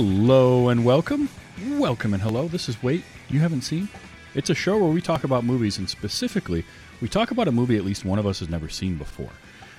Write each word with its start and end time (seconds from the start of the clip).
Hello 0.00 0.68
and 0.68 0.84
welcome. 0.84 1.28
Welcome 1.70 2.14
and 2.14 2.22
hello. 2.22 2.46
This 2.46 2.68
is 2.68 2.80
Wait 2.84 3.02
You 3.28 3.40
Haven't 3.40 3.62
Seen. 3.62 3.88
It's 4.32 4.48
a 4.48 4.54
show 4.54 4.78
where 4.78 4.92
we 4.92 5.00
talk 5.00 5.24
about 5.24 5.42
movies, 5.42 5.76
and 5.76 5.90
specifically, 5.90 6.64
we 7.00 7.08
talk 7.08 7.32
about 7.32 7.48
a 7.48 7.50
movie 7.50 7.76
at 7.76 7.84
least 7.84 8.04
one 8.04 8.20
of 8.20 8.24
us 8.24 8.38
has 8.38 8.48
never 8.48 8.68
seen 8.68 8.94
before. 8.94 9.30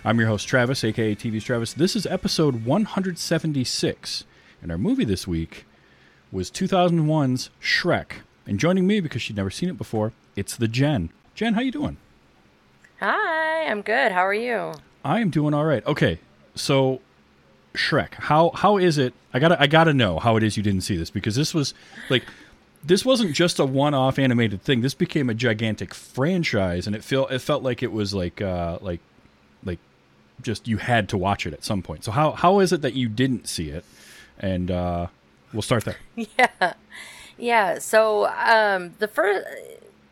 I'm 0.03 0.19
your 0.19 0.27
host, 0.27 0.45
Travis, 0.45 0.83
aka 0.83 1.15
TV's 1.15 1.45
Travis. 1.45 1.71
This 1.71 1.95
is 1.95 2.05
episode 2.05 2.65
176, 2.65 4.25
and 4.61 4.73
our 4.73 4.77
movie 4.77 5.05
this 5.05 5.25
week 5.25 5.65
was 6.33 6.51
2001's 6.51 7.49
Shrek. 7.61 8.15
And 8.45 8.59
joining 8.59 8.85
me 8.85 8.99
because 8.99 9.21
she'd 9.21 9.37
never 9.37 9.49
seen 9.49 9.69
it 9.69 9.77
before, 9.77 10.11
it's 10.35 10.57
the 10.57 10.67
Jen. 10.67 11.11
Jen, 11.33 11.53
how 11.53 11.61
you 11.61 11.71
doing? 11.71 11.95
Hi, 12.99 13.67
I'm 13.67 13.81
good. 13.81 14.11
How 14.11 14.27
are 14.27 14.33
you? 14.33 14.73
I 15.05 15.21
am 15.21 15.29
doing 15.29 15.53
all 15.53 15.63
right. 15.63 15.85
Okay, 15.87 16.19
so 16.55 16.99
Shrek, 17.73 18.13
how 18.15 18.51
how 18.55 18.77
is 18.77 18.97
it? 18.97 19.13
I 19.33 19.39
gotta 19.39 19.61
I 19.61 19.67
gotta 19.67 19.93
know 19.93 20.19
how 20.19 20.35
it 20.37 20.43
is 20.43 20.57
you 20.57 20.63
didn't 20.63 20.81
see 20.81 20.97
this 20.97 21.09
because 21.09 21.35
this 21.35 21.53
was 21.53 21.73
like 22.09 22.23
this 22.83 23.03
wasn't 23.03 23.33
just 23.33 23.59
a 23.59 23.65
one-off 23.65 24.17
animated 24.17 24.61
thing. 24.61 24.81
This 24.81 24.93
became 24.93 25.29
a 25.29 25.33
gigantic 25.33 25.93
franchise, 25.93 26.87
and 26.87 26.95
it 26.95 27.03
felt 27.03 27.31
it 27.31 27.39
felt 27.39 27.63
like 27.63 27.83
it 27.83 27.91
was 27.91 28.13
like 28.13 28.41
uh, 28.41 28.79
like 28.81 29.01
like 29.63 29.79
just 30.41 30.67
you 30.67 30.77
had 30.77 31.09
to 31.09 31.17
watch 31.17 31.45
it 31.45 31.53
at 31.53 31.63
some 31.63 31.81
point. 31.81 32.03
So 32.03 32.11
how 32.11 32.31
how 32.31 32.59
is 32.59 32.71
it 32.71 32.81
that 32.81 32.93
you 32.93 33.09
didn't 33.09 33.47
see 33.47 33.69
it? 33.69 33.85
And 34.39 34.71
uh, 34.71 35.07
we'll 35.53 35.61
start 35.61 35.85
there. 35.85 35.97
Yeah, 36.37 36.73
yeah. 37.37 37.79
So 37.79 38.27
um, 38.27 38.95
the 38.99 39.07
first 39.07 39.45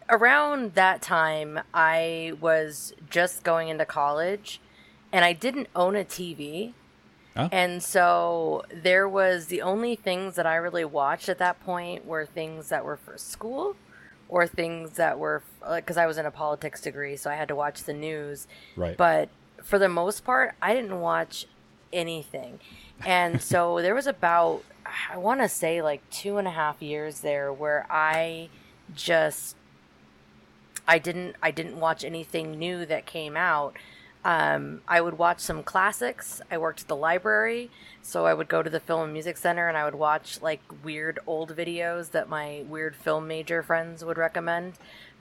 around 0.10 0.74
that 0.76 1.02
time, 1.02 1.60
I 1.74 2.34
was 2.40 2.94
just 3.10 3.44
going 3.44 3.70
into 3.70 3.86
college, 3.86 4.60
and 5.12 5.26
I 5.26 5.34
didn't 5.34 5.68
own 5.76 5.96
a 5.96 6.04
TV. 6.04 6.74
Huh? 7.38 7.50
And 7.52 7.84
so 7.84 8.66
there 8.74 9.08
was 9.08 9.46
the 9.46 9.62
only 9.62 9.96
things 9.96 10.36
that 10.36 10.48
I 10.48 10.56
really 10.56 10.86
watched 10.86 11.30
at 11.30 11.38
that 11.38 11.64
point 11.64 12.06
were 12.06 12.26
things 12.26 12.70
that 12.70 12.84
were 12.84 12.98
for 12.98 13.18
school 13.18 13.76
or 14.28 14.48
things 14.48 14.94
that 14.94 15.20
were 15.20 15.44
because 15.76 15.98
I 15.98 16.06
was 16.08 16.18
in 16.18 16.26
a 16.26 16.32
politics 16.32 16.82
degree, 16.82 17.16
so 17.16 17.30
I 17.30 17.36
had 17.36 17.48
to 17.50 17.56
watch 17.56 17.84
the 17.84 17.94
news. 17.94 18.48
Right. 18.76 18.98
But 18.98 19.30
for 19.64 19.78
the 19.78 19.90
most 19.90 20.26
part, 20.26 20.56
I 20.62 20.74
didn't 20.74 21.00
watch 21.00 21.46
anything. 21.94 22.60
And 23.06 23.42
so 23.52 23.82
there 23.82 23.96
was 23.96 24.08
about, 24.08 24.64
I 25.12 25.18
want 25.18 25.42
to 25.42 25.50
say 25.50 25.82
like 25.82 26.08
two 26.10 26.38
and 26.38 26.48
a 26.48 26.52
half 26.52 26.82
years 26.82 27.20
there 27.22 27.54
where 27.54 27.86
I 27.90 28.50
just, 28.96 29.56
I 30.88 30.98
didn't, 31.00 31.36
I 31.44 31.52
didn't 31.52 31.80
watch 31.80 32.04
anything 32.04 32.58
new 32.58 32.86
that 32.86 33.06
came 33.06 33.38
out. 33.38 33.76
Um, 34.28 34.82
I 34.90 35.00
would 35.00 35.18
watch 35.18 35.40
some 35.40 35.64
classics. 35.64 36.42
I 36.52 36.58
worked 36.58 36.82
at 36.82 36.90
the 36.90 36.98
library, 36.98 37.72
so 38.02 38.26
I 38.26 38.34
would 38.34 38.50
go 38.50 38.62
to 38.62 38.70
the 38.70 38.82
Film 38.82 39.04
and 39.04 39.14
Music 39.14 39.38
Center 39.38 39.70
and 39.70 39.78
I 39.78 39.86
would 39.86 39.96
watch 39.96 40.42
like 40.42 40.60
weird 40.84 41.18
old 41.26 41.56
videos 41.56 42.12
that 42.12 42.28
my 42.28 42.66
weird 42.68 42.94
film 42.94 43.30
major 43.30 43.64
friends 43.64 44.04
would 44.04 44.18
recommend. 44.18 44.74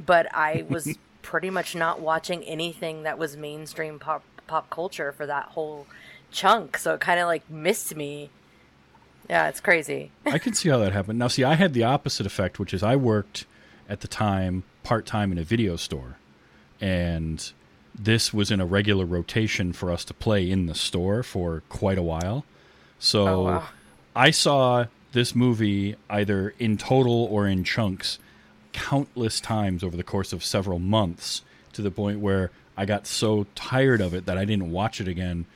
But 0.04 0.26
I 0.34 0.66
was 0.68 0.98
pretty 1.22 1.50
much 1.50 1.76
not 1.76 2.00
watching 2.00 2.42
anything 2.42 3.04
that 3.04 3.16
was 3.16 3.36
mainstream 3.36 4.00
pop 4.00 4.24
pop 4.48 4.70
culture 4.70 5.12
for 5.12 5.24
that 5.24 5.44
whole 5.50 5.86
chunk. 6.32 6.76
So 6.76 6.94
it 6.94 7.00
kind 7.00 7.20
of 7.20 7.28
like 7.28 7.48
missed 7.48 7.94
me. 7.94 8.30
Yeah, 9.30 9.48
it's 9.48 9.60
crazy. 9.60 10.10
I 10.26 10.38
can 10.38 10.52
see 10.52 10.68
how 10.68 10.78
that 10.78 10.92
happened. 10.92 11.20
Now, 11.20 11.28
see, 11.28 11.44
I 11.44 11.54
had 11.54 11.74
the 11.74 11.84
opposite 11.84 12.26
effect, 12.26 12.58
which 12.58 12.74
is 12.74 12.82
I 12.82 12.96
worked 12.96 13.46
at 13.88 14.00
the 14.00 14.08
time 14.08 14.64
part 14.82 15.06
time 15.06 15.30
in 15.30 15.38
a 15.38 15.44
video 15.44 15.76
store, 15.76 16.16
and 16.80 17.52
this 17.98 18.32
was 18.32 18.50
in 18.50 18.60
a 18.60 18.66
regular 18.66 19.04
rotation 19.04 19.72
for 19.72 19.90
us 19.90 20.04
to 20.04 20.14
play 20.14 20.50
in 20.50 20.66
the 20.66 20.74
store 20.74 21.22
for 21.22 21.62
quite 21.68 21.98
a 21.98 22.02
while. 22.02 22.44
So 22.98 23.26
Oh, 23.26 23.42
wow. 23.42 23.68
I 24.14 24.30
saw 24.30 24.86
this 25.12 25.34
movie 25.34 25.96
either 26.10 26.54
in 26.58 26.76
total 26.76 27.24
or 27.30 27.46
in 27.46 27.64
chunks 27.64 28.18
countless 28.72 29.40
times 29.40 29.82
over 29.82 29.96
the 29.96 30.02
course 30.02 30.32
of 30.32 30.44
several 30.44 30.78
months 30.78 31.42
to 31.72 31.82
the 31.82 31.90
point 31.90 32.20
where 32.20 32.50
I 32.76 32.84
got 32.84 33.06
so 33.06 33.46
tired 33.54 34.00
of 34.02 34.12
it 34.12 34.26
that 34.26 34.36
I 34.36 34.44
didn't 34.44 34.70
watch 34.70 35.00
it 35.00 35.08
again. 35.08 35.46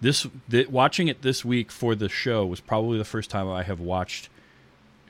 This 0.00 0.26
th- 0.50 0.68
watching 0.68 1.08
it 1.08 1.20
this 1.20 1.44
week 1.44 1.70
for 1.70 1.94
the 1.94 2.08
show 2.08 2.46
was 2.46 2.60
probably 2.60 2.96
the 2.96 3.04
first 3.04 3.28
time 3.28 3.48
I 3.50 3.62
have 3.64 3.80
watched 3.80 4.30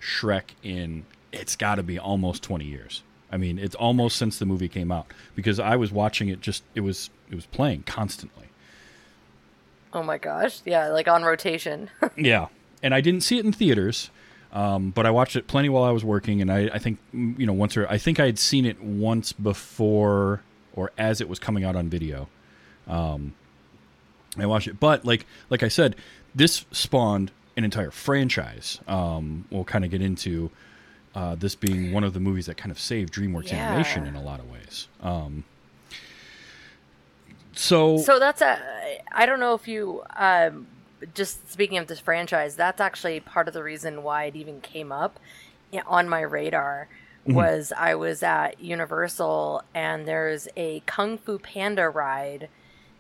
Shrek 0.01 0.51
in 0.65 1.05
it's 1.33 1.55
got 1.55 1.77
to 1.77 1.85
be 1.85 1.97
almost 1.99 2.43
20 2.43 2.65
years. 2.65 3.03
I 3.33 3.37
mean, 3.37 3.59
it's 3.59 3.75
almost 3.75 4.17
since 4.17 4.39
the 4.39 4.47
movie 4.47 4.69
came 4.69 4.91
out 4.91 5.07
because 5.35 5.61
I 5.61 5.77
was 5.77 5.93
watching 5.93 6.29
it 6.29 6.41
just 6.41 6.65
it 6.75 6.81
was 6.81 7.11
it 7.31 7.35
was 7.35 7.47
playing 7.47 7.85
constantly. 7.85 8.47
Oh 9.93 10.03
my 10.03 10.19
gosh. 10.19 10.61
Yeah, 10.65 10.89
like 10.89 11.09
on 11.09 11.23
rotation. 11.23 11.91
Yeah, 12.17 12.49
and 12.83 12.95
I 12.95 13.01
didn't 13.01 13.23
see 13.23 13.39
it 13.39 13.45
in 13.45 13.53
theaters, 13.53 14.11
um, 14.53 14.91
but 14.91 15.07
I 15.07 15.11
watched 15.11 15.37
it 15.37 15.47
plenty 15.47 15.69
while 15.69 15.85
I 15.85 15.91
was 15.91 16.05
working, 16.05 16.41
and 16.41 16.53
I, 16.53 16.71
I 16.75 16.79
think 16.79 16.99
mm, 17.15 17.39
you 17.39 17.47
know 17.47 17.53
once 17.53 17.77
or 17.77 17.87
I 17.89 17.99
think 17.99 18.21
I 18.21 18.27
had 18.27 18.39
seen 18.39 18.67
it 18.67 18.83
once 18.83 19.33
before 19.33 20.43
or 20.75 20.93
as 20.99 21.21
it 21.21 21.29
was 21.29 21.39
coming 21.39 21.65
out 21.65 21.77
on 21.77 21.89
video. 21.89 22.29
Um, 22.87 23.35
I 24.39 24.47
watched 24.47 24.69
it, 24.69 24.81
but 24.81 25.05
like 25.05 25.27
like 25.51 25.63
I 25.63 25.69
said, 25.69 25.97
this 26.35 26.65
spawned 26.73 27.31
an 27.57 27.65
entire 27.65 27.91
franchise. 27.91 28.81
Um, 28.87 29.45
we'll 29.51 29.65
kind 29.65 29.85
of 29.85 29.91
get 29.91 30.03
into 30.03 30.51
uh, 31.21 31.35
this 31.35 31.55
being 31.55 31.93
one 31.93 32.03
of 32.03 32.15
the 32.15 32.21
movies 32.21 32.47
that 32.47 32.57
kind 32.57 32.71
of 32.71 32.81
saved 32.81 33.13
DreamWorks 33.13 33.51
Yeah. 33.51 33.69
animation 33.69 34.07
in 34.07 34.15
a 34.15 34.23
lot 34.23 34.41
of 34.41 34.51
ways. 34.51 34.89
Um, 35.03 35.45
so, 37.55 37.99
So 37.99 38.19
that's 38.19 38.41
a. 38.41 38.59
I 39.13 39.27
don't 39.27 39.41
know 39.41 39.55
if 39.55 39.69
you. 39.69 40.03
Um, 40.17 40.67
just 41.15 41.51
speaking 41.51 41.79
of 41.79 41.87
this 41.89 42.01
franchise, 42.01 42.57
that's 42.57 42.81
actually 42.81 43.21
part 43.21 43.49
of 43.49 43.55
the 43.55 43.63
reason 43.63 44.03
why 44.03 44.25
it 44.25 44.37
even 44.37 44.61
came 44.61 44.93
up 44.93 45.19
on 45.87 46.09
my 46.09 46.21
radar. 46.21 46.89
Was 47.27 47.71
I 47.77 47.95
was 47.97 48.23
at 48.23 48.61
Universal 48.61 49.63
and 49.75 50.09
there's 50.09 50.49
a 50.57 50.83
Kung 50.87 51.19
Fu 51.19 51.39
Panda 51.39 51.89
ride 51.91 52.49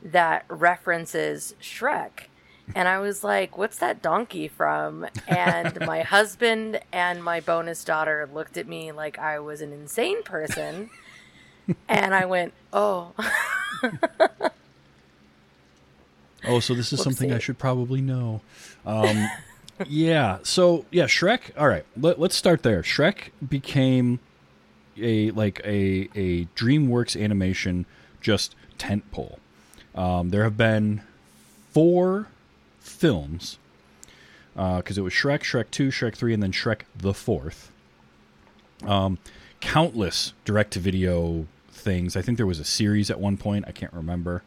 that 0.02 0.44
references 0.48 1.54
Shrek. 1.60 2.26
And 2.75 2.88
I 2.88 2.98
was 2.98 3.25
like, 3.25 3.56
what's 3.58 3.78
that 3.78 4.03
donkey 4.03 4.48
from? 4.48 5.06
And 5.26 5.78
my 5.86 6.00
husband 6.16 6.81
and 6.92 7.22
my 7.22 7.41
bonus 7.41 7.84
daughter 7.84 8.28
looked 8.32 8.56
at 8.56 8.66
me 8.66 8.92
like 8.92 9.19
I 9.19 9.38
was 9.38 9.60
an 9.60 9.72
insane 9.72 10.22
person. 10.22 10.91
And 11.88 12.14
I 12.14 12.25
went, 12.25 12.53
oh. 12.72 13.12
Oh, 16.47 16.60
so 16.60 16.75
this 16.75 16.92
is 16.92 17.03
something 17.03 17.32
I 17.32 17.38
should 17.38 17.58
probably 17.58 18.00
know. 18.00 18.41
Um, 18.87 19.28
yeah. 19.87 20.38
So 20.42 20.84
yeah, 20.91 21.04
Shrek. 21.04 21.50
All 21.56 21.69
right. 21.69 21.84
Let, 21.97 22.19
let's 22.19 22.34
start 22.34 22.62
there. 22.62 22.82
Shrek 22.82 23.31
became 23.47 24.20
a 25.00 25.31
like 25.32 25.60
a 25.64 26.08
a 26.14 26.47
DreamWorks 26.56 27.20
animation 27.22 27.87
just 28.20 28.54
tentpole. 28.78 29.38
Um, 29.94 30.31
there 30.31 30.44
have 30.44 30.56
been 30.56 31.02
four 31.72 32.28
films 32.81 33.59
because 34.55 34.99
it 34.99 35.03
was 35.03 35.12
Shrek, 35.12 35.41
Shrek 35.41 35.71
Two, 35.71 35.88
Shrek 35.88 36.15
Three, 36.15 36.35
and 36.35 36.43
then 36.43 36.53
Shrek 36.53 36.82
the 36.97 37.15
Fourth. 37.15 37.71
Um, 38.85 39.19
countless 39.61 40.32
direct-to-video 40.44 41.47
things. 41.71 42.17
I 42.17 42.23
think 42.23 42.37
there 42.37 42.47
was 42.47 42.59
a 42.59 42.65
series 42.65 43.11
at 43.11 43.21
one 43.21 43.37
point. 43.37 43.67
I 43.69 43.73
can't 43.73 43.93
remember 43.93 44.43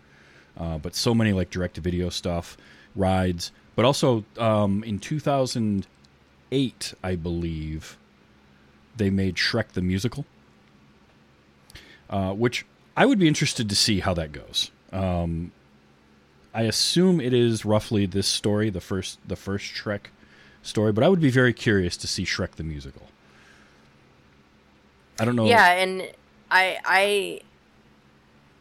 uh, 0.58 0.78
but 0.78 0.96
so 0.96 1.14
many 1.14 1.34
like 1.34 1.50
direct 1.50 1.76
to 1.76 1.82
video 1.82 2.10
stuff, 2.10 2.58
rides, 2.96 3.52
but 3.76 3.86
also 3.86 4.24
um, 4.38 4.84
in 4.84 5.00
2008, 5.00 6.94
I 7.04 7.16
believe, 7.16 7.98
they 8.96 9.10
made 9.10 9.36
Shrek 9.36 9.70
the 9.70 9.82
musical, 9.82 10.26
uh, 12.10 12.34
which 12.34 12.66
I 12.96 13.06
would 13.08 13.18
be 13.18 13.28
interested 13.28 13.70
to 13.70 13.76
see 13.76 14.00
how 14.02 14.14
that 14.14 14.32
goes. 14.32 14.70
Um, 14.92 15.52
I 16.54 16.64
assume 16.64 17.20
it 17.20 17.34
is 17.34 17.66
roughly 17.66 18.06
this 18.06 18.28
story, 18.28 18.70
the 18.70 18.82
first 18.82 19.20
the 19.28 19.36
first 19.36 19.74
Shrek 19.74 20.06
story, 20.62 20.92
but 20.92 21.04
I 21.04 21.10
would 21.10 21.22
be 21.22 21.32
very 21.32 21.54
curious 21.54 21.98
to 21.98 22.08
see 22.08 22.26
Shrek 22.26 22.52
the 22.52 22.64
musical. 22.64 23.08
I 25.20 25.26
don't 25.26 25.36
know. 25.36 25.46
Yeah, 25.46 25.72
and 25.74 26.12
I 26.52 26.78
I 26.86 27.42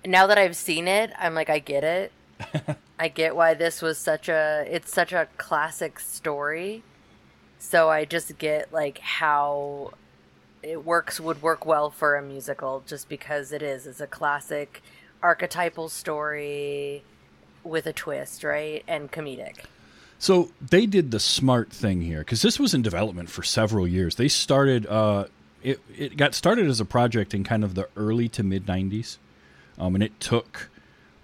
now 0.07 0.27
that 0.27 0.39
I've 0.39 0.57
seen 0.57 0.89
it, 0.89 1.13
I'm 1.19 1.35
like 1.35 1.51
I 1.51 1.59
get 1.59 1.85
it. 1.85 2.13
I 2.99 3.09
get 3.09 3.37
why 3.37 3.55
this 3.55 3.83
was 3.83 3.99
such 3.99 4.29
a 4.29 4.65
it's 4.69 4.93
such 4.93 5.13
a 5.13 5.29
classic 5.37 5.99
story. 5.99 6.83
So 7.59 7.91
I 7.91 8.05
just 8.05 8.39
get 8.39 8.73
like 8.73 8.99
how 8.99 9.93
it 10.63 10.85
works 10.85 11.21
would 11.21 11.43
work 11.43 11.67
well 11.67 11.91
for 11.91 12.17
a 12.17 12.23
musical 12.23 12.83
just 12.87 13.09
because 13.09 13.53
it 13.53 13.63
is. 13.63 13.87
It's 13.87 14.01
a 14.01 14.07
classic 14.07 14.83
archetypal 15.23 15.89
story 15.89 17.05
with 17.65 17.87
a 17.87 17.93
twist, 17.93 18.45
right? 18.45 18.85
And 18.87 19.11
comedic. 19.11 19.65
So 20.23 20.53
they 20.61 20.87
did 20.87 21.11
the 21.11 21.19
smart 21.19 21.73
thing 21.73 22.03
here 22.03 22.21
because 22.21 22.43
this 22.43 22.61
was 22.61 22.75
in 22.75 22.83
development 22.83 23.29
for 23.29 23.43
several 23.43 23.89
years. 23.89 24.15
They 24.15 24.29
started. 24.29 24.87
Uh, 24.87 25.25
it 25.65 25.81
it 25.99 26.17
got 26.17 26.35
started 26.35 26.69
as 26.69 26.79
a 26.79 26.85
project 26.85 27.35
in 27.35 27.43
kind 27.43 27.65
of 27.65 27.75
the 27.75 27.89
early 27.97 28.29
to 28.29 28.45
mid 28.45 28.67
'90s, 28.67 29.19
um, 29.81 29.97
and 29.97 30.05
it 30.05 30.21
took 30.21 30.71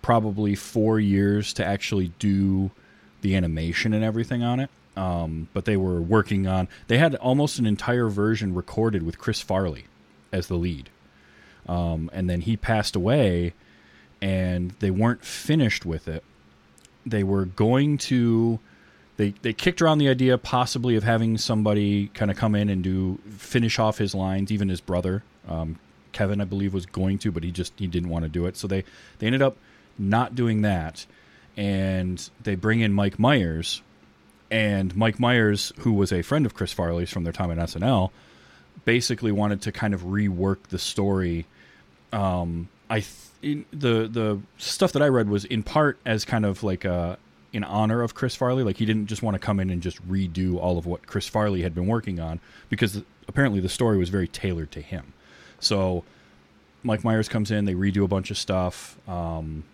probably 0.02 0.56
four 0.56 0.98
years 0.98 1.52
to 1.52 1.64
actually 1.64 2.12
do 2.18 2.72
the 3.20 3.36
animation 3.36 3.92
and 3.92 4.02
everything 4.02 4.42
on 4.42 4.58
it. 4.58 4.70
Um, 4.96 5.48
but 5.52 5.64
they 5.64 5.76
were 5.76 6.00
working 6.00 6.48
on. 6.48 6.66
They 6.88 6.98
had 6.98 7.14
almost 7.14 7.60
an 7.60 7.66
entire 7.66 8.08
version 8.08 8.52
recorded 8.52 9.04
with 9.04 9.16
Chris 9.16 9.40
Farley 9.40 9.84
as 10.32 10.48
the 10.48 10.56
lead, 10.56 10.90
um, 11.68 12.10
and 12.12 12.28
then 12.28 12.40
he 12.40 12.56
passed 12.56 12.96
away, 12.96 13.54
and 14.20 14.72
they 14.80 14.90
weren't 14.90 15.24
finished 15.24 15.86
with 15.86 16.08
it. 16.08 16.24
They 17.10 17.24
were 17.24 17.44
going 17.44 17.98
to. 17.98 18.58
They, 19.16 19.34
they 19.42 19.52
kicked 19.52 19.82
around 19.82 19.98
the 19.98 20.08
idea 20.08 20.38
possibly 20.38 20.94
of 20.94 21.02
having 21.02 21.38
somebody 21.38 22.06
kind 22.14 22.30
of 22.30 22.36
come 22.36 22.54
in 22.54 22.68
and 22.68 22.84
do 22.84 23.18
finish 23.36 23.80
off 23.80 23.98
his 23.98 24.14
lines, 24.14 24.52
even 24.52 24.68
his 24.68 24.80
brother 24.80 25.24
um, 25.48 25.78
Kevin, 26.12 26.40
I 26.40 26.44
believe, 26.44 26.74
was 26.74 26.86
going 26.86 27.18
to, 27.18 27.32
but 27.32 27.42
he 27.42 27.50
just 27.50 27.72
he 27.78 27.86
didn't 27.86 28.10
want 28.10 28.24
to 28.24 28.28
do 28.28 28.46
it. 28.46 28.56
So 28.56 28.68
they 28.68 28.84
they 29.18 29.26
ended 29.26 29.42
up 29.42 29.56
not 29.98 30.34
doing 30.34 30.62
that, 30.62 31.06
and 31.56 32.28
they 32.42 32.54
bring 32.54 32.80
in 32.80 32.92
Mike 32.92 33.18
Myers, 33.18 33.82
and 34.50 34.94
Mike 34.94 35.18
Myers, 35.18 35.72
who 35.78 35.92
was 35.92 36.12
a 36.12 36.22
friend 36.22 36.46
of 36.46 36.54
Chris 36.54 36.72
Farley's 36.72 37.10
from 37.10 37.24
their 37.24 37.32
time 37.32 37.50
at 37.50 37.58
SNL, 37.58 38.10
basically 38.84 39.32
wanted 39.32 39.62
to 39.62 39.72
kind 39.72 39.94
of 39.94 40.02
rework 40.02 40.64
the 40.68 40.78
story. 40.78 41.46
Um, 42.12 42.68
I 42.88 43.04
the 43.42 43.64
the 43.72 44.40
stuff 44.56 44.92
that 44.92 45.02
I 45.02 45.08
read 45.08 45.28
was 45.28 45.44
in 45.44 45.62
part 45.62 45.98
as 46.04 46.24
kind 46.24 46.44
of 46.44 46.62
like 46.62 46.84
a 46.84 47.18
in 47.52 47.64
honor 47.64 48.02
of 48.02 48.14
Chris 48.14 48.34
Farley. 48.34 48.62
Like 48.62 48.76
he 48.76 48.86
didn't 48.86 49.06
just 49.06 49.22
want 49.22 49.34
to 49.34 49.38
come 49.38 49.60
in 49.60 49.70
and 49.70 49.82
just 49.82 50.06
redo 50.08 50.58
all 50.58 50.78
of 50.78 50.86
what 50.86 51.06
Chris 51.06 51.28
Farley 51.28 51.62
had 51.62 51.74
been 51.74 51.86
working 51.86 52.20
on 52.20 52.40
because 52.68 53.02
apparently 53.26 53.60
the 53.60 53.68
story 53.68 53.98
was 53.98 54.08
very 54.08 54.28
tailored 54.28 54.70
to 54.72 54.80
him. 54.80 55.12
So 55.60 56.04
Mike 56.82 57.04
Myers 57.04 57.28
comes 57.28 57.50
in, 57.50 57.64
they 57.64 57.74
redo 57.74 58.04
a 58.04 58.08
bunch 58.08 58.30
of 58.30 58.38
stuff. 58.38 58.96
Um, 59.08 59.64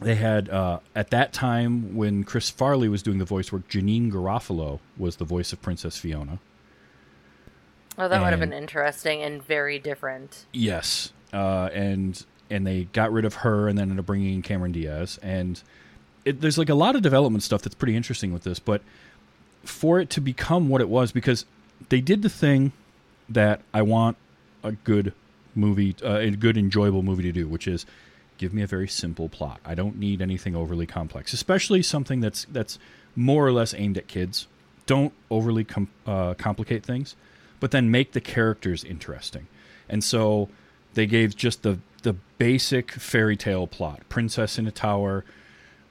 they 0.00 0.14
had 0.14 0.48
uh, 0.50 0.80
at 0.94 1.10
that 1.10 1.32
time 1.32 1.96
when 1.96 2.24
Chris 2.24 2.50
Farley 2.50 2.88
was 2.88 3.02
doing 3.02 3.18
the 3.18 3.24
voice 3.24 3.50
work, 3.50 3.68
Janeane 3.68 4.12
Garofalo 4.12 4.80
was 4.98 5.16
the 5.16 5.24
voice 5.24 5.52
of 5.52 5.62
Princess 5.62 5.96
Fiona. 5.96 6.38
Oh, 7.98 8.08
that 8.08 8.16
and, 8.16 8.24
would 8.24 8.30
have 8.30 8.40
been 8.40 8.52
interesting 8.52 9.22
and 9.22 9.42
very 9.42 9.78
different. 9.78 10.44
Yes, 10.52 11.12
uh, 11.32 11.70
and 11.72 12.22
and 12.50 12.66
they 12.66 12.84
got 12.92 13.12
rid 13.12 13.24
of 13.24 13.34
her 13.34 13.68
and 13.68 13.78
then 13.78 13.84
ended 13.84 13.98
up 13.98 14.06
bringing 14.06 14.34
in 14.34 14.42
Cameron 14.42 14.72
Diaz. 14.72 15.18
And 15.22 15.62
it, 16.24 16.40
there's 16.40 16.58
like 16.58 16.68
a 16.68 16.74
lot 16.74 16.96
of 16.96 17.02
development 17.02 17.42
stuff 17.42 17.62
that's 17.62 17.74
pretty 17.74 17.96
interesting 17.96 18.32
with 18.32 18.44
this. 18.44 18.58
But 18.58 18.82
for 19.64 19.98
it 20.00 20.10
to 20.10 20.20
become 20.20 20.68
what 20.68 20.80
it 20.80 20.88
was, 20.88 21.12
because 21.12 21.44
they 21.88 22.00
did 22.00 22.22
the 22.22 22.28
thing 22.28 22.72
that 23.28 23.60
I 23.74 23.82
want 23.82 24.16
a 24.62 24.72
good 24.72 25.12
movie, 25.54 25.96
uh, 26.02 26.18
a 26.18 26.30
good 26.30 26.56
enjoyable 26.56 27.02
movie 27.02 27.22
to 27.24 27.32
do, 27.32 27.48
which 27.48 27.66
is 27.66 27.86
give 28.38 28.52
me 28.52 28.62
a 28.62 28.66
very 28.66 28.88
simple 28.88 29.28
plot. 29.28 29.60
I 29.64 29.74
don't 29.74 29.98
need 29.98 30.20
anything 30.20 30.54
overly 30.54 30.86
complex, 30.86 31.32
especially 31.32 31.82
something 31.82 32.20
that's 32.20 32.44
that's 32.46 32.78
more 33.14 33.46
or 33.46 33.52
less 33.52 33.74
aimed 33.74 33.96
at 33.96 34.08
kids. 34.08 34.46
Don't 34.84 35.12
overly 35.30 35.64
com- 35.64 35.88
uh, 36.06 36.34
complicate 36.34 36.84
things, 36.84 37.16
but 37.58 37.70
then 37.70 37.90
make 37.90 38.12
the 38.12 38.20
characters 38.20 38.84
interesting. 38.84 39.46
And 39.88 40.04
so 40.04 40.48
they 40.96 41.06
gave 41.06 41.36
just 41.36 41.62
the 41.62 41.78
the 42.02 42.14
basic 42.38 42.90
fairy 42.90 43.36
tale 43.36 43.66
plot: 43.68 44.02
princess 44.08 44.58
in 44.58 44.66
a 44.66 44.72
tower, 44.72 45.24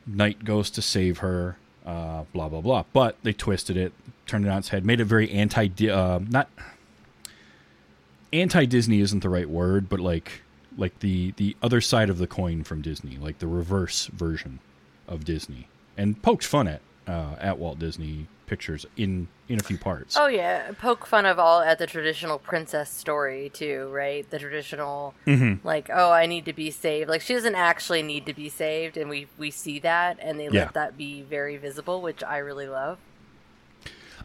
knight 0.05 0.43
goes 0.43 0.69
to 0.71 0.81
save 0.81 1.19
her, 1.19 1.57
uh, 1.85 2.25
blah 2.33 2.49
blah 2.49 2.61
blah. 2.61 2.83
But 2.91 3.15
they 3.23 3.31
twisted 3.31 3.77
it, 3.77 3.93
turned 4.25 4.45
it 4.45 4.49
on 4.49 4.57
its 4.57 4.69
head, 4.69 4.85
made 4.85 4.99
it 4.99 5.05
very 5.05 5.31
anti 5.31 5.69
uh, 5.89 6.19
not 6.27 6.49
anti 8.33 8.65
Disney 8.65 8.99
isn't 8.99 9.21
the 9.21 9.29
right 9.29 9.49
word, 9.49 9.87
but 9.87 9.99
like 9.99 10.41
like 10.77 10.99
the 10.99 11.31
the 11.37 11.55
other 11.61 11.79
side 11.79 12.09
of 12.09 12.17
the 12.17 12.27
coin 12.27 12.63
from 12.63 12.81
Disney, 12.81 13.17
like 13.17 13.39
the 13.39 13.47
reverse 13.47 14.07
version 14.07 14.59
of 15.07 15.23
Disney, 15.23 15.67
and 15.95 16.21
poked 16.21 16.43
fun 16.43 16.67
at 16.67 16.81
uh, 17.07 17.35
at 17.39 17.57
Walt 17.57 17.79
Disney 17.79 18.27
Pictures 18.47 18.85
in 18.95 19.27
in 19.47 19.59
a 19.59 19.63
few 19.63 19.77
parts. 19.77 20.15
Oh 20.17 20.27
yeah, 20.27 20.71
poke 20.79 21.05
fun 21.05 21.25
of 21.25 21.39
all 21.39 21.61
at 21.61 21.79
the 21.79 21.87
traditional 21.87 22.37
princess 22.37 22.91
story 22.91 23.49
too, 23.53 23.89
right? 23.91 24.29
The 24.29 24.37
traditional 24.37 25.15
mm-hmm. 25.25 25.65
like, 25.65 25.89
oh, 25.91 26.11
I 26.11 26.27
need 26.27 26.45
to 26.45 26.53
be 26.53 26.69
saved. 26.69 27.09
Like 27.09 27.21
she 27.21 27.33
doesn't 27.33 27.55
actually 27.55 28.03
need 28.03 28.25
to 28.27 28.33
be 28.33 28.49
saved, 28.49 28.97
and 28.97 29.09
we 29.09 29.27
we 29.37 29.49
see 29.49 29.79
that, 29.79 30.19
and 30.21 30.39
they 30.39 30.45
yeah. 30.45 30.65
let 30.65 30.73
that 30.73 30.97
be 30.97 31.23
very 31.23 31.57
visible, 31.57 32.01
which 32.01 32.23
I 32.23 32.37
really 32.37 32.67
love. 32.67 32.99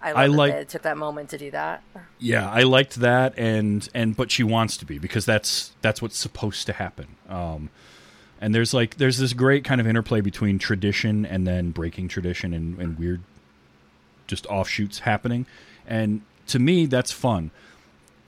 I, 0.03 0.13
I 0.13 0.27
like 0.27 0.55
it 0.55 0.69
took 0.69 0.83
that 0.83 0.97
moment 0.97 1.31
to 1.31 1.39
do 1.39 1.51
that. 1.51 1.83
Yeah, 2.19 2.49
I 2.51 2.63
liked 2.63 2.97
that, 2.97 3.35
and 3.39 3.89
and 3.95 4.17
but 4.17 4.31
she 4.31 4.43
wants 4.43 4.77
to 4.79 4.85
be 4.85 4.99
because 4.99 5.27
that's 5.27 5.73
that's 5.83 6.01
what's 6.01 6.17
supposed 6.17 6.67
to 6.67 6.73
happen. 6.73 7.17
Um, 7.29 7.71
and 8.41 8.55
there's 8.55 8.73
like 8.73 8.97
there's 8.97 9.19
this 9.19 9.33
great 9.33 9.65
kind 9.65 9.81
of 9.81 9.87
interplay 9.87 10.21
between 10.21 10.59
tradition 10.59 11.27
and 11.27 11.47
then 11.47 11.71
breaking 11.71 12.09
tradition 12.09 12.55
and, 12.55 12.79
and 12.79 12.99
weird 12.99 13.21
just 14.27 14.47
offshoots 14.47 15.01
happening, 15.01 15.47
and 15.87 16.23
to 16.47 16.59
me 16.59 16.87
that's 16.87 17.13
fun. 17.13 17.51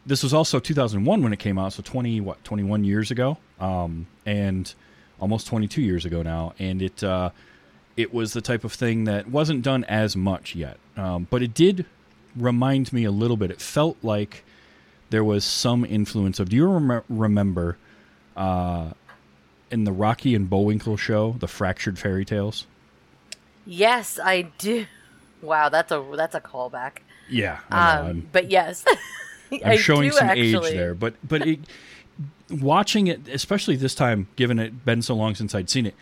This 0.04 0.22
was 0.22 0.34
also 0.34 0.58
2001 0.58 1.22
when 1.22 1.32
it 1.32 1.38
came 1.38 1.58
out, 1.58 1.74
so 1.74 1.82
20 1.82 2.20
what 2.20 2.42
21 2.44 2.84
years 2.84 3.10
ago, 3.10 3.38
um, 3.60 4.06
and 4.26 4.72
almost 5.20 5.46
22 5.46 5.80
years 5.80 6.04
ago 6.04 6.22
now, 6.22 6.54
and 6.58 6.82
it. 6.82 7.02
Uh, 7.02 7.30
it 7.94 8.12
was 8.12 8.32
the 8.32 8.40
type 8.40 8.64
of 8.64 8.72
thing 8.72 9.04
that 9.04 9.28
wasn't 9.28 9.62
done 9.62 9.84
as 9.84 10.16
much 10.16 10.54
yet, 10.54 10.78
um, 10.96 11.26
but 11.28 11.42
it 11.42 11.52
did 11.52 11.84
remind 12.34 12.90
me 12.90 13.04
a 13.04 13.10
little 13.10 13.36
bit. 13.36 13.50
It 13.50 13.60
felt 13.60 13.98
like 14.02 14.44
there 15.10 15.22
was 15.22 15.44
some 15.44 15.84
influence 15.84 16.40
of. 16.40 16.48
Do 16.48 16.56
you 16.56 16.66
rem- 16.66 17.04
remember 17.10 17.76
uh, 18.36 18.92
in 19.72 19.84
the 19.84 19.92
Rocky 19.92 20.34
and 20.34 20.48
Bullwinkle 20.48 20.96
show, 20.96 21.36
the 21.38 21.48
Fractured 21.48 21.98
Fairy 21.98 22.24
Tales? 22.24 22.66
Yes, 23.66 24.18
I 24.22 24.42
do. 24.58 24.86
Wow, 25.42 25.70
that's 25.70 25.90
a 25.90 26.00
that's 26.16 26.36
a 26.36 26.40
callback. 26.40 26.98
Yeah, 27.28 27.58
um, 27.68 28.28
but 28.30 28.48
yes, 28.48 28.84
I'm 29.64 29.76
showing 29.76 30.12
some 30.12 30.28
actually. 30.28 30.68
age 30.68 30.76
there. 30.76 30.94
But 30.94 31.14
but 31.26 31.44
it, 31.48 31.58
watching 32.48 33.08
it, 33.08 33.26
especially 33.26 33.74
this 33.74 33.96
time, 33.96 34.28
given 34.36 34.60
it 34.60 34.84
been 34.84 35.02
so 35.02 35.16
long 35.16 35.34
since 35.34 35.52
I'd 35.52 35.68
seen 35.68 35.86
it, 35.86 35.96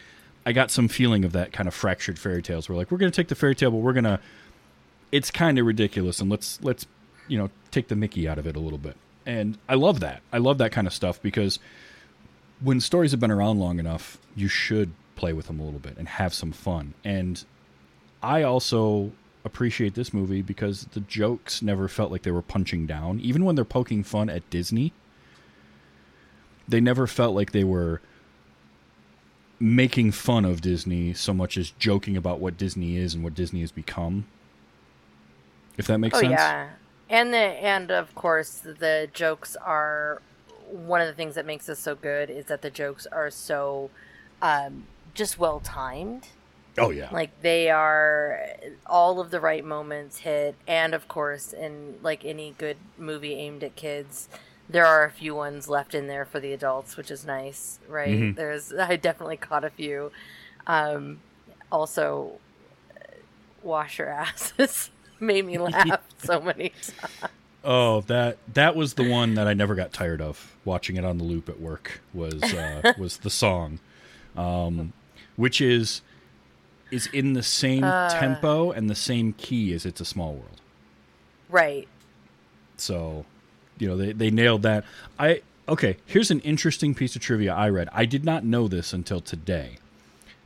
I 0.45 0.52
got 0.52 0.71
some 0.71 0.88
feeling 0.88 1.25
of 1.25 1.33
that 1.33 1.52
kind 1.52 1.68
of 1.68 1.75
fractured 1.75 2.18
fairy 2.18 2.42
tales. 2.42 2.68
We're 2.68 2.76
like, 2.76 2.90
we're 2.90 2.99
going 2.99 3.11
to 3.11 3.16
take 3.16 3.28
the 3.28 3.35
fairy 3.35 3.54
tale, 3.54 3.71
but 3.71 3.78
we're 3.78 3.95
going 3.95 4.04
to. 4.04 4.21
It's 5.11 5.30
kind 5.30 5.59
of 5.59 5.64
ridiculous, 5.64 6.21
and 6.21 6.30
let's 6.30 6.62
let's 6.62 6.87
you 7.28 7.38
know 7.38 7.49
take 7.71 7.88
the 7.88 7.97
Mickey 7.97 8.28
out 8.28 8.38
of 8.38 8.47
it 8.47 8.56
a 8.56 8.61
little 8.61 8.78
bit. 8.78 8.97
And 9.25 9.56
I 9.68 9.75
love 9.75 10.00
that. 10.00 10.21
I 10.33 10.38
love 10.38 10.59
that 10.59 10.73
kind 10.73 10.87
of 10.87 10.92
stuff 10.92 11.21
because 11.23 11.59
when 12.61 12.81
stories 12.81 13.11
have 13.11 13.21
been 13.21 13.31
around 13.31 13.59
long 13.59 13.79
enough, 13.79 14.19
you 14.37 14.49
should 14.49 14.93
play 15.17 15.33
with 15.33 15.47
them 15.47 15.61
a 15.61 15.64
little 15.64 15.81
bit 15.81 15.97
and 15.97 16.09
have 16.09 16.33
some 16.35 16.52
fun. 16.52 16.95
And 17.05 17.45
I 18.23 18.43
also 18.43 19.12
appreciate 19.45 19.95
this 19.95 20.12
movie 20.12 20.43
because 20.43 20.85
the 20.93 21.00
jokes 21.00 21.62
never 21.62 21.88
felt 21.88 22.11
like 22.11 22.23
they 22.23 22.31
were 22.31 22.43
punching 22.43 22.87
down, 22.87 23.21
even 23.21 23.45
when 23.45 23.55
they're 23.55 23.64
poking 23.64 24.02
fun 24.02 24.29
at 24.29 24.49
Disney. 24.50 24.93
They 26.69 26.81
never 26.81 27.07
felt 27.07 27.35
like 27.35 27.52
they 27.52 27.64
were 27.64 28.00
making 29.59 30.12
fun 30.12 30.45
of 30.45 30.61
Disney 30.61 31.12
so 31.12 31.35
much 31.35 31.57
as 31.59 31.71
joking 31.73 32.17
about 32.17 32.40
what 32.40 32.57
Disney 32.57 32.97
is 32.97 33.14
and 33.14 33.25
what 33.25 33.35
Disney 33.35 33.61
has 33.61 33.73
become. 33.73 34.26
If 35.76 35.87
that 35.87 35.99
makes 35.99 36.17
oh, 36.17 36.21
sense. 36.21 36.33
yeah. 36.33 36.71
And 37.09 37.33
the 37.33 37.38
and 37.38 37.90
of 37.90 38.14
course 38.14 38.59
the 38.59 39.09
jokes 39.12 39.57
are 39.57 40.23
one 40.71 41.00
of 41.00 41.07
the 41.07 41.15
things 41.15 41.35
that 41.35 41.47
makes 41.47 41.69
us 41.69 41.79
so 41.79 41.95
good 41.95 42.31
is 42.31 42.47
that 42.47 42.62
the 42.62 42.71
jokes 42.71 43.07
are 43.07 43.31
so 43.31 43.91
um, 44.41 44.85
just 45.15 45.39
well 45.39 45.61
timed. 45.61 46.29
Oh 46.79 46.91
yeah. 46.91 47.09
Like 47.12 47.43
they 47.43 47.71
are 47.71 48.47
all 48.87 49.21
of 49.21 49.31
the 49.31 49.41
right 49.41 49.65
moments 49.65 50.19
hit 50.19 50.55
and 50.67 50.95
of 50.95 51.09
course 51.09 51.53
in 51.53 51.97
like 52.03 52.25
any 52.25 52.55
good 52.59 52.77
movie 52.97 53.35
aimed 53.35 53.65
at 53.65 53.75
kids 53.77 54.29
there 54.71 54.87
are 54.87 55.05
a 55.05 55.11
few 55.11 55.35
ones 55.35 55.69
left 55.69 55.95
in 55.95 56.07
there 56.07 56.25
for 56.25 56.39
the 56.39 56.53
adults, 56.53 56.97
which 56.97 57.11
is 57.11 57.27
nice, 57.27 57.79
right? 57.89 58.11
Mm-hmm. 58.11 58.37
There's 58.37 58.73
I 58.79 58.97
definitely 58.97 59.37
caught 59.37 59.65
a 59.65 59.71
few. 59.71 60.12
Um, 60.67 61.21
also, 61.73 62.39
wash 63.62 63.99
your 63.99 64.09
asses 64.09 64.91
made 65.21 65.45
me 65.45 65.59
laugh 65.59 66.03
so 66.23 66.41
many 66.41 66.71
times. 66.71 67.33
Oh, 67.62 68.00
that 68.02 68.38
that 68.55 68.75
was 68.75 68.95
the 68.95 69.09
one 69.09 69.35
that 69.35 69.47
I 69.47 69.55
never 69.55 69.75
got 69.75 69.93
tired 69.93 70.21
of. 70.21 70.57
Watching 70.64 70.97
it 70.97 71.05
on 71.05 71.19
the 71.19 71.25
loop 71.25 71.49
at 71.49 71.61
work 71.61 72.00
was 72.14 72.43
uh, 72.43 72.95
was 72.99 73.19
the 73.19 73.31
song, 73.31 73.81
um, 74.37 74.93
which 75.37 75.61
is 75.61 76.00
is 76.90 77.07
in 77.09 77.35
the 77.35 77.43
same 77.43 77.85
uh, 77.85 78.09
tempo 78.11 78.71
and 78.71 78.88
the 78.88 78.95
same 78.95 79.35
key 79.35 79.75
as 79.75 79.85
"It's 79.85 80.00
a 80.00 80.07
Small 80.07 80.33
World." 80.35 80.61
Right. 81.50 81.88
So 82.76 83.26
you 83.79 83.88
know 83.88 83.97
they, 83.97 84.12
they 84.12 84.31
nailed 84.31 84.62
that. 84.62 84.85
I 85.19 85.43
okay. 85.69 85.99
Here's 86.07 86.31
an 86.31 86.40
interesting 86.40 86.95
piece 86.95 87.14
of 87.14 87.21
trivia 87.21 87.52
I 87.55 87.69
read. 87.69 87.90
I 87.93 88.07
did 88.07 88.25
not 88.25 88.43
know 88.43 88.69
this 88.69 88.95
until 88.95 89.21
today, 89.21 89.76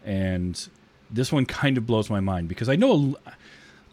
and 0.05 0.69
this 1.11 1.31
one 1.31 1.47
kind 1.47 1.79
of 1.79 1.87
blows 1.87 2.11
my 2.11 2.21
mind 2.21 2.49
because 2.49 2.69
I 2.69 2.75
know 2.75 3.17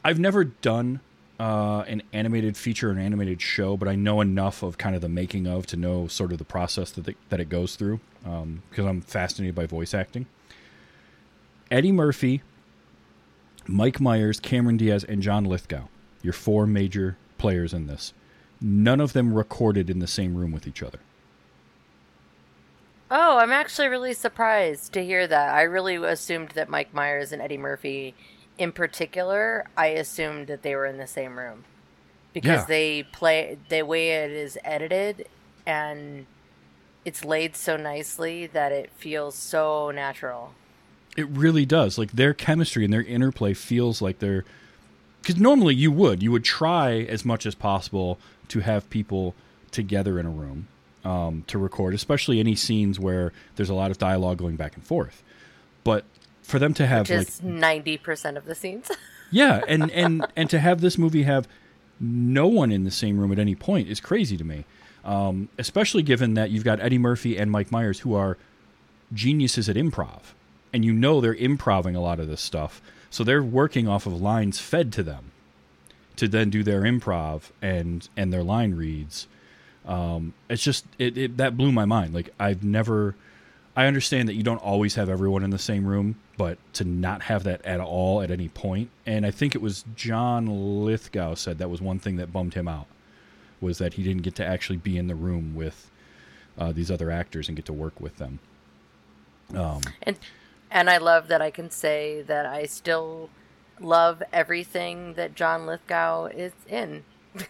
I've 0.03 0.19
never 0.19 0.43
done 0.43 1.01
uh, 1.41 1.83
an 1.87 2.03
animated 2.13 2.55
feature 2.55 2.91
an 2.91 2.99
animated 2.99 3.41
show, 3.41 3.75
but 3.75 3.87
I 3.87 3.95
know 3.95 4.21
enough 4.21 4.61
of 4.61 4.77
kind 4.77 4.95
of 4.95 5.01
the 5.01 5.09
making 5.09 5.47
of 5.47 5.65
to 5.67 5.75
know 5.75 6.05
sort 6.05 6.31
of 6.31 6.37
the 6.37 6.45
process 6.45 6.91
that 6.91 7.15
that 7.29 7.39
it 7.39 7.49
goes 7.49 7.75
through 7.75 7.99
um, 8.23 8.61
because 8.69 8.85
I'm 8.85 9.01
fascinated 9.01 9.55
by 9.55 9.65
voice 9.65 9.95
acting. 9.95 10.27
Eddie 11.71 11.91
Murphy 11.91 12.43
Mike 13.67 13.99
Myers, 13.99 14.39
Cameron 14.39 14.77
Diaz, 14.77 15.03
and 15.03 15.21
John 15.21 15.45
Lithgow. 15.45 15.87
Your 16.21 16.33
four 16.33 16.67
major 16.67 17.17
players 17.39 17.73
in 17.73 17.87
this. 17.87 18.13
None 18.59 19.01
of 19.01 19.13
them 19.13 19.33
recorded 19.33 19.89
in 19.89 19.97
the 19.97 20.07
same 20.07 20.35
room 20.35 20.51
with 20.51 20.67
each 20.67 20.83
other. 20.83 20.99
Oh, 23.09 23.39
I'm 23.39 23.51
actually 23.51 23.87
really 23.87 24.13
surprised 24.13 24.93
to 24.93 25.03
hear 25.03 25.25
that. 25.25 25.53
I 25.53 25.63
really 25.63 25.95
assumed 25.95 26.49
that 26.49 26.69
Mike 26.69 26.93
Myers 26.93 27.31
and 27.31 27.41
Eddie 27.41 27.57
Murphy, 27.57 28.13
in 28.61 28.71
particular, 28.71 29.65
I 29.75 29.87
assumed 29.87 30.45
that 30.45 30.61
they 30.61 30.75
were 30.75 30.85
in 30.85 30.97
the 30.97 31.07
same 31.07 31.39
room 31.39 31.63
because 32.31 32.59
Yeah. 32.59 32.65
they 32.67 33.03
play 33.03 33.57
the 33.69 33.81
way 33.81 34.11
it 34.11 34.29
is 34.29 34.55
edited 34.63 35.27
and 35.65 36.27
it's 37.03 37.25
laid 37.25 37.55
so 37.55 37.75
nicely 37.75 38.45
that 38.45 38.71
it 38.71 38.91
feels 38.95 39.33
so 39.33 39.89
natural. 39.89 40.53
It 41.17 41.27
really 41.29 41.65
does. 41.65 41.97
Like 41.97 42.11
their 42.11 42.35
chemistry 42.35 42.83
and 42.85 42.93
their 42.93 43.01
interplay 43.01 43.55
feels 43.55 43.99
like 43.99 44.19
they're 44.19 44.45
because 45.23 45.37
normally 45.41 45.73
you 45.73 45.91
would 45.91 46.21
you 46.21 46.31
would 46.31 46.43
try 46.43 46.99
as 46.99 47.25
much 47.25 47.47
as 47.47 47.55
possible 47.55 48.19
to 48.49 48.59
have 48.59 48.87
people 48.91 49.33
together 49.71 50.19
in 50.19 50.27
a 50.27 50.29
room 50.29 50.67
um, 51.03 51.43
to 51.47 51.57
record, 51.57 51.95
especially 51.95 52.39
any 52.39 52.53
scenes 52.53 52.99
where 52.99 53.33
there's 53.55 53.71
a 53.71 53.73
lot 53.73 53.89
of 53.89 53.97
dialogue 53.97 54.37
going 54.37 54.55
back 54.55 54.75
and 54.75 54.83
forth. 54.85 55.23
But 55.83 56.05
for 56.41 56.59
them 56.59 56.73
to 56.75 56.87
have 56.87 57.09
Which 57.09 57.17
like 57.17 57.43
ninety 57.43 57.97
percent 57.97 58.37
of 58.37 58.45
the 58.45 58.55
scenes. 58.55 58.89
yeah, 59.31 59.61
and 59.67 59.91
and 59.91 60.25
and 60.35 60.49
to 60.49 60.59
have 60.59 60.81
this 60.81 60.97
movie 60.97 61.23
have 61.23 61.47
no 61.99 62.47
one 62.47 62.71
in 62.71 62.83
the 62.83 62.91
same 62.91 63.19
room 63.19 63.31
at 63.31 63.39
any 63.39 63.55
point 63.55 63.87
is 63.87 63.99
crazy 63.99 64.37
to 64.37 64.43
me. 64.43 64.65
Um, 65.03 65.49
especially 65.57 66.03
given 66.03 66.35
that 66.35 66.51
you've 66.51 66.63
got 66.63 66.79
Eddie 66.79 66.99
Murphy 66.99 67.35
and 67.35 67.49
Mike 67.49 67.71
Myers 67.71 68.01
who 68.01 68.13
are 68.13 68.37
geniuses 69.13 69.67
at 69.67 69.75
improv, 69.75 70.21
and 70.71 70.85
you 70.85 70.93
know 70.93 71.19
they're 71.21 71.33
improving 71.33 71.95
a 71.95 72.01
lot 72.01 72.19
of 72.19 72.27
this 72.27 72.41
stuff, 72.41 72.81
so 73.09 73.23
they're 73.23 73.43
working 73.43 73.87
off 73.87 74.05
of 74.05 74.21
lines 74.21 74.59
fed 74.59 74.93
to 74.93 75.03
them 75.03 75.31
to 76.15 76.27
then 76.27 76.49
do 76.49 76.61
their 76.63 76.81
improv 76.81 77.49
and 77.61 78.07
and 78.15 78.31
their 78.31 78.43
line 78.43 78.75
reads. 78.75 79.27
Um, 79.85 80.33
it's 80.49 80.63
just 80.63 80.85
it, 80.99 81.17
it 81.17 81.37
that 81.37 81.57
blew 81.57 81.71
my 81.71 81.85
mind. 81.85 82.13
Like 82.13 82.33
I've 82.39 82.63
never. 82.63 83.15
I 83.75 83.85
understand 83.85 84.27
that 84.27 84.35
you 84.35 84.43
don't 84.43 84.57
always 84.57 84.95
have 84.95 85.09
everyone 85.09 85.43
in 85.43 85.49
the 85.49 85.57
same 85.57 85.85
room, 85.85 86.17
but 86.41 86.57
to 86.73 86.83
not 86.83 87.21
have 87.21 87.43
that 87.43 87.63
at 87.63 87.79
all 87.79 88.19
at 88.23 88.31
any 88.31 88.49
point, 88.49 88.89
and 89.05 89.27
I 89.27 89.29
think 89.29 89.53
it 89.53 89.61
was 89.61 89.85
John 89.95 90.47
Lithgow 90.83 91.35
said 91.35 91.59
that 91.59 91.69
was 91.69 91.81
one 91.83 91.99
thing 91.99 92.15
that 92.15 92.33
bummed 92.33 92.55
him 92.55 92.67
out, 92.67 92.87
was 93.59 93.77
that 93.77 93.93
he 93.93 94.01
didn't 94.01 94.23
get 94.23 94.33
to 94.37 94.45
actually 94.45 94.77
be 94.77 94.97
in 94.97 95.05
the 95.05 95.13
room 95.13 95.53
with 95.53 95.91
uh, 96.57 96.71
these 96.71 96.89
other 96.89 97.11
actors 97.11 97.47
and 97.47 97.55
get 97.55 97.65
to 97.65 97.73
work 97.73 98.01
with 98.01 98.17
them. 98.17 98.39
Um, 99.53 99.81
And 100.01 100.17
and 100.71 100.89
I 100.89 100.97
love 100.97 101.27
that 101.27 101.43
I 101.43 101.51
can 101.51 101.69
say 101.69 102.23
that 102.23 102.47
I 102.47 102.65
still 102.65 103.29
love 103.79 104.23
everything 104.33 105.13
that 105.13 105.35
John 105.35 105.67
Lithgow 105.67 106.25
is 106.25 106.53
in. 106.67 107.03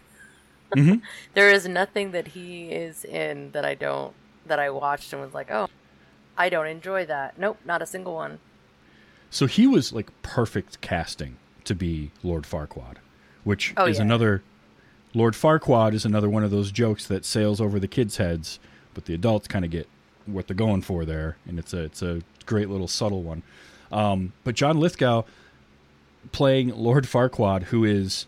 Mhm. 0.76 1.00
There 1.32 1.50
is 1.50 1.66
nothing 1.66 2.10
that 2.12 2.28
he 2.28 2.70
is 2.72 3.04
in 3.06 3.52
that 3.52 3.64
I 3.64 3.74
don't 3.74 4.12
that 4.44 4.58
I 4.58 4.68
watched 4.68 5.14
and 5.14 5.22
was 5.22 5.32
like, 5.32 5.50
"Oh, 5.50 5.68
I 6.36 6.50
don't 6.50 6.66
enjoy 6.66 7.06
that." 7.06 7.38
Nope, 7.38 7.58
not 7.64 7.80
a 7.80 7.86
single 7.86 8.14
one. 8.14 8.38
So 9.32 9.46
he 9.46 9.66
was 9.66 9.92
like 9.92 10.10
perfect 10.22 10.80
casting 10.82 11.36
to 11.64 11.74
be 11.74 12.10
Lord 12.22 12.44
Farquaad, 12.44 12.96
which 13.44 13.72
Oh, 13.76 13.86
is 13.86 13.96
yeah. 13.96 14.04
another 14.04 14.42
Lord 15.14 15.34
Farquaad 15.34 15.94
is 15.94 16.04
another 16.04 16.28
one 16.28 16.44
of 16.44 16.50
those 16.50 16.70
jokes 16.70 17.06
that 17.06 17.24
sails 17.24 17.60
over 17.60 17.80
the 17.80 17.88
kids' 17.88 18.18
heads, 18.18 18.60
but 18.94 19.06
the 19.06 19.14
adults 19.14 19.48
kind 19.48 19.64
of 19.64 19.70
get 19.70 19.88
what 20.26 20.46
they're 20.46 20.54
going 20.56 20.82
for 20.82 21.04
there, 21.04 21.36
and 21.46 21.58
it's 21.58 21.72
a 21.72 21.78
it's 21.84 22.02
a 22.02 22.20
great 22.46 22.68
little 22.68 22.86
subtle 22.88 23.22
one. 23.22 23.42
Um, 23.90 24.32
but 24.44 24.54
John 24.54 24.78
Lithgow 24.78 25.22
playing 26.30 26.68
Lord 26.76 27.04
Farquaad, 27.04 27.64
who 27.64 27.84
is 27.84 28.26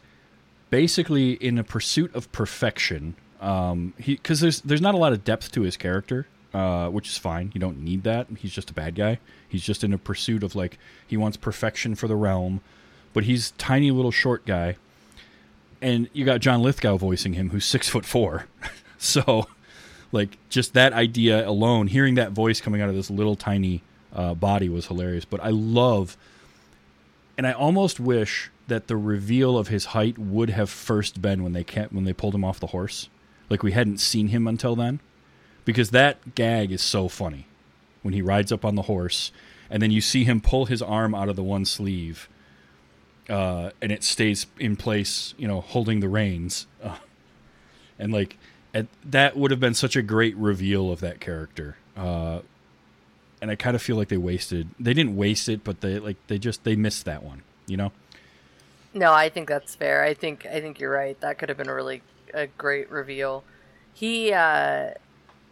basically 0.71 1.33
in 1.35 1.59
a 1.59 1.65
pursuit 1.65 2.15
of 2.15 2.31
perfection. 2.33 3.15
Um, 3.41 3.93
he 3.99 4.15
because 4.17 4.41
there's 4.41 4.61
there's 4.63 4.81
not 4.81 4.95
a 4.95 4.99
lot 4.99 5.13
of 5.13 5.23
depth 5.25 5.53
to 5.53 5.63
his 5.63 5.77
character, 5.77 6.27
uh, 6.55 6.89
which 6.89 7.09
is 7.09 7.19
fine. 7.19 7.51
You 7.53 7.61
don't 7.61 7.81
need 7.81 8.05
that. 8.05 8.29
He's 8.39 8.53
just 8.53 8.71
a 8.71 8.75
bad 8.75 8.95
guy. 8.95 9.19
He's 9.49 9.63
just 9.63 9.85
in 9.85 9.93
a 9.93 9.99
pursuit 9.99 10.43
of 10.43 10.55
like 10.55 10.79
he 11.07 11.17
wants 11.17 11.37
perfection 11.37 11.95
for 11.95 12.09
the 12.09 12.17
realm, 12.17 12.61
but 13.13 13.25
he's 13.25 13.51
tiny 13.53 13.91
little 13.91 14.11
short 14.11 14.47
guy. 14.47 14.77
And 15.83 16.09
you 16.15 16.25
got 16.25 16.41
John 16.41 16.63
Lithgow 16.63 16.97
voicing 16.97 17.35
him, 17.35 17.51
who's 17.51 17.67
six 17.67 17.89
foot 17.89 18.07
four. 18.07 18.47
so, 18.99 19.49
like, 20.13 20.39
just 20.49 20.73
that 20.73 20.95
idea 20.95 21.47
alone, 21.47 21.89
hearing 21.89 22.15
that 22.15 22.33
voice 22.33 22.61
coming 22.61 22.81
out 22.81 22.89
of 22.89 22.95
this 22.95 23.11
little 23.11 23.37
tiny 23.37 23.83
uh, 24.15 24.33
body 24.33 24.71
was 24.71 24.87
hilarious. 24.87 25.27
But 25.27 25.43
I 25.43 25.51
love 25.51 26.17
and 27.37 27.47
I 27.47 27.53
almost 27.53 27.99
wish 27.99 28.51
that 28.69 28.87
the 28.87 28.97
reveal 28.97 29.59
of 29.59 29.69
his 29.69 29.87
height 29.87 30.19
would 30.19 30.51
have 30.51 30.71
first 30.71 31.21
been 31.21 31.43
when 31.43 31.53
they 31.53 31.65
can't, 31.65 31.93
when 31.93 32.05
they 32.05 32.13
pulled 32.13 32.35
him 32.35 32.45
off 32.45 32.61
the 32.61 32.69
horse, 32.69 33.09
like 33.51 33.63
we 33.63 33.73
hadn't 33.73 33.99
seen 33.99 34.29
him 34.29 34.47
until 34.47 34.77
then, 34.77 35.01
because 35.65 35.91
that 35.91 36.35
gag 36.35 36.73
is 36.73 36.83
so 36.83 37.09
funny 37.09 37.47
when 38.03 38.15
he 38.15 38.23
rides 38.23 38.53
up 38.53 38.65
on 38.65 38.75
the 38.75 38.83
horse, 38.83 39.33
and 39.71 39.83
then 39.83 39.91
you 39.91 40.01
see 40.01 40.25
him 40.25 40.41
pull 40.41 40.67
his 40.67 40.83
arm 40.83 41.15
out 41.15 41.29
of 41.29 41.37
the 41.37 41.43
one 41.43 41.65
sleeve, 41.65 42.29
uh, 43.29 43.71
and 43.81 43.91
it 43.91 44.05
stays 44.05 44.47
in 44.59 44.77
place, 44.77 45.35
you 45.39 45.49
know, 45.49 45.61
holding 45.61 46.01
the 46.01 46.09
reins, 46.09 46.67
uh, 46.83 46.97
and 47.99 48.13
like 48.13 48.37
at, 48.75 48.87
that 49.05 49.37
would 49.37 49.51
have 49.51 49.61
been 49.61 49.75
such 49.75 49.97
a 49.97 50.03
great 50.03 50.37
reveal 50.37 50.91
of 50.91 51.01
that 51.01 51.21
character. 51.21 51.77
Uh, 51.97 52.41
and 53.41 53.51
I 53.51 53.57
kind 53.57 53.77
of 53.77 53.83
feel 53.83 53.97
like 53.97 54.09
they 54.09 54.17
wasted. 54.17 54.69
They 54.81 54.95
didn't 54.95 55.17
waste 55.17 55.49
it, 55.49 55.65
but 55.65 55.81
they 55.81 55.99
like 55.99 56.17
they 56.27 56.39
just 56.39 56.65
they 56.65 56.77
missed 56.77 57.05
that 57.05 57.23
one. 57.23 57.43
You 57.67 57.77
know? 57.77 57.93
No, 58.95 59.13
I 59.13 59.29
think 59.29 59.49
that's 59.49 59.75
fair. 59.75 60.03
I 60.03 60.15
think 60.15 60.47
I 60.47 60.61
think 60.61 60.81
you're 60.81 60.91
right. 60.91 61.19
That 61.21 61.39
could 61.39 61.49
have 61.49 61.59
been 61.59 61.69
a 61.69 61.75
really 61.75 62.03
a 62.33 62.47
great 62.47 62.91
reveal. 62.91 63.45
He 63.93 64.33
uh 64.33 64.91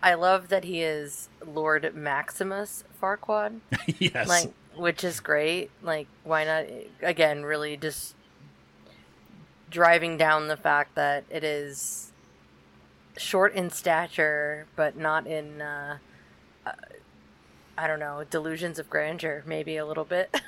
I 0.03 0.15
love 0.15 0.49
that 0.49 0.65
he 0.65 0.83
is 0.83 1.29
Lord 1.47 1.95
Maximus 1.95 2.85
Farquaad. 3.01 3.61
yes. 3.99 4.29
like 4.29 4.53
which 4.75 5.05
is 5.05 5.21
great 5.21 5.71
like 5.83 6.07
why 6.25 6.45
not 6.47 6.65
again 7.03 7.43
really 7.43 7.77
just 7.77 8.15
driving 9.71 10.17
down 10.17 10.49
the 10.49 10.57
fact 10.57 10.95
that 10.95 11.25
it 11.29 11.45
is 11.45 12.11
short 13.19 13.53
in 13.53 13.69
stature 13.69 14.65
but 14.75 14.97
not 14.97 15.27
in 15.27 15.61
uh, 15.61 15.99
uh, 16.65 16.73
i 17.77 17.87
don't 17.87 18.01
know 18.01 18.25
delusions 18.31 18.79
of 18.79 18.89
grandeur 18.89 19.43
maybe 19.45 19.77
a 19.77 19.85
little 19.85 20.07
bit 20.07 20.41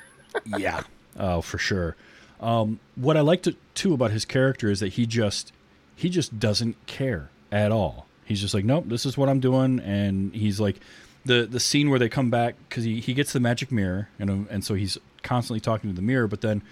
yeah. 0.59 0.83
Oh, 1.19 1.41
for 1.41 1.59
sure. 1.59 1.97
Um, 2.41 2.81
what 2.97 3.17
I 3.17 3.21
liked 3.21 3.45
to, 3.45 3.57
too 3.75 3.95
about 3.95 4.11
his 4.11 4.25
character 4.25 4.71
is 4.71 4.81
that 4.81 4.95
he 4.95 5.07
just 5.07 5.53
he 5.97 6.11
just 6.11 6.39
doesn't 6.41 6.87
care 6.87 7.31
at 7.53 7.71
all. 7.71 8.07
He's 8.25 8.41
just 8.41 8.55
like, 8.55 8.65
nope, 8.65 8.85
this 8.89 9.07
is 9.07 9.17
what 9.17 9.29
I'm 9.29 9.41
doing, 9.41 9.81
and 9.81 10.35
he's 10.35 10.61
like, 10.61 10.81
the 11.25 11.47
the 11.47 11.61
scene 11.61 11.91
where 11.91 11.99
they 11.99 12.09
come 12.09 12.31
back 12.31 12.55
because 12.69 12.85
he, 12.85 13.01
he 13.01 13.15
gets 13.15 13.33
the 13.33 13.41
magic 13.41 13.73
mirror, 13.73 14.09
and 14.19 14.47
and 14.51 14.65
so 14.65 14.75
he's 14.75 14.99
constantly 15.23 15.61
talking 15.61 15.91
to 15.91 15.97
the 15.97 16.03
mirror, 16.03 16.27
but 16.27 16.41
then 16.41 16.63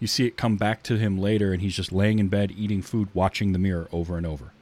you 0.00 0.06
see 0.06 0.26
it 0.26 0.36
come 0.36 0.56
back 0.56 0.82
to 0.84 0.96
him 0.96 1.18
later, 1.18 1.52
and 1.52 1.62
he's 1.62 1.76
just 1.76 1.92
laying 1.92 2.18
in 2.18 2.28
bed 2.28 2.52
eating 2.56 2.82
food, 2.82 3.08
watching 3.14 3.52
the 3.52 3.58
mirror 3.58 3.88
over 3.92 4.16
and 4.16 4.26
over, 4.26 4.52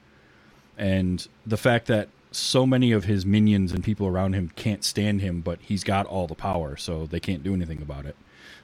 and 0.77 1.27
the 1.45 1.57
fact 1.57 1.87
that 1.87 2.09
so 2.33 2.65
many 2.65 2.93
of 2.93 3.03
his 3.03 3.25
minions 3.25 3.73
and 3.73 3.83
people 3.83 4.07
around 4.07 4.33
him 4.33 4.49
can't 4.55 4.85
stand 4.85 5.19
him, 5.19 5.41
but 5.41 5.59
he's 5.61 5.83
got 5.83 6.05
all 6.05 6.27
the 6.27 6.35
power, 6.35 6.77
so 6.77 7.05
they 7.05 7.19
can't 7.19 7.43
do 7.43 7.53
anything 7.53 7.81
about 7.81 8.05
it 8.05 8.15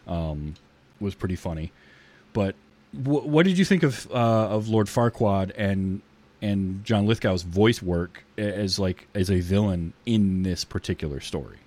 um, 0.08 0.56
was 1.00 1.15
pretty 1.15 1.36
funny. 1.36 1.72
But 2.34 2.56
what 2.94 3.46
did 3.46 3.58
you 3.58 3.65
think 3.65 3.84
of 3.84 4.10
uh, 4.12 4.48
of 4.50 4.70
Lord 4.70 4.88
Farquaad 4.88 5.51
and 5.58 6.01
and 6.41 6.84
John 6.84 7.08
Lithgow's 7.08 7.44
voice 7.44 7.82
work 7.82 8.24
as 8.38 8.79
like 8.79 9.08
as 9.15 9.29
a 9.29 9.39
villain 9.39 9.94
in 10.06 10.44
this 10.44 10.63
particular 10.63 11.20
story? 11.20 11.60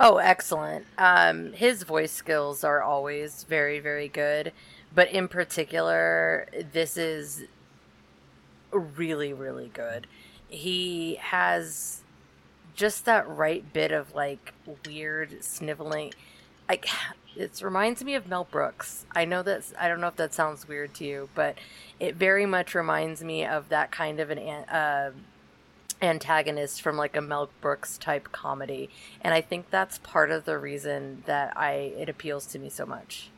oh 0.00 0.18
excellent 0.18 0.86
um 0.96 1.52
his 1.52 1.82
voice 1.82 2.12
skills 2.12 2.64
are 2.64 2.82
always 2.82 3.44
very 3.44 3.80
very 3.80 4.08
good 4.08 4.52
but 4.94 5.10
in 5.10 5.28
particular 5.28 6.46
this 6.72 6.96
is 6.96 7.44
really 8.72 9.32
really 9.32 9.70
good 9.74 10.06
he 10.48 11.16
has 11.16 12.02
just 12.74 13.04
that 13.04 13.28
right 13.28 13.72
bit 13.72 13.92
of 13.92 14.14
like 14.14 14.54
weird 14.86 15.42
sniveling 15.42 16.12
like 16.68 16.86
it 17.38 17.62
reminds 17.62 18.02
me 18.02 18.14
of 18.14 18.26
Mel 18.26 18.48
Brooks. 18.50 19.06
I 19.14 19.24
know 19.24 19.42
that's 19.42 19.72
I 19.80 19.88
don't 19.88 20.00
know 20.00 20.08
if 20.08 20.16
that 20.16 20.34
sounds 20.34 20.66
weird 20.66 20.92
to 20.94 21.04
you, 21.04 21.28
but 21.34 21.56
it 22.00 22.16
very 22.16 22.46
much 22.46 22.74
reminds 22.74 23.22
me 23.22 23.46
of 23.46 23.68
that 23.68 23.92
kind 23.92 24.18
of 24.18 24.30
an 24.30 24.38
uh, 24.38 25.12
antagonist 26.02 26.82
from 26.82 26.96
like 26.96 27.16
a 27.16 27.20
Mel 27.20 27.48
Brooks 27.60 27.96
type 27.96 28.32
comedy, 28.32 28.90
and 29.20 29.32
I 29.32 29.40
think 29.40 29.70
that's 29.70 29.98
part 29.98 30.32
of 30.32 30.44
the 30.46 30.58
reason 30.58 31.22
that 31.26 31.56
I 31.56 31.94
it 31.96 32.08
appeals 32.08 32.44
to 32.46 32.58
me 32.58 32.68
so 32.70 32.84
much. 32.84 33.30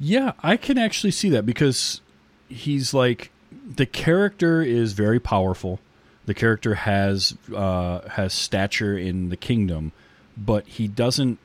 Yeah, 0.00 0.32
I 0.42 0.56
can 0.56 0.78
actually 0.78 1.12
see 1.12 1.28
that 1.28 1.44
because 1.44 2.00
he's 2.48 2.94
like 2.94 3.30
the 3.52 3.86
character 3.86 4.62
is 4.62 4.94
very 4.94 5.20
powerful. 5.20 5.78
The 6.24 6.34
character 6.34 6.74
has 6.74 7.36
uh, 7.54 8.08
has 8.08 8.32
stature 8.32 8.96
in 8.96 9.28
the 9.28 9.36
kingdom, 9.36 9.92
but 10.38 10.66
he 10.66 10.88
doesn't 10.88 11.38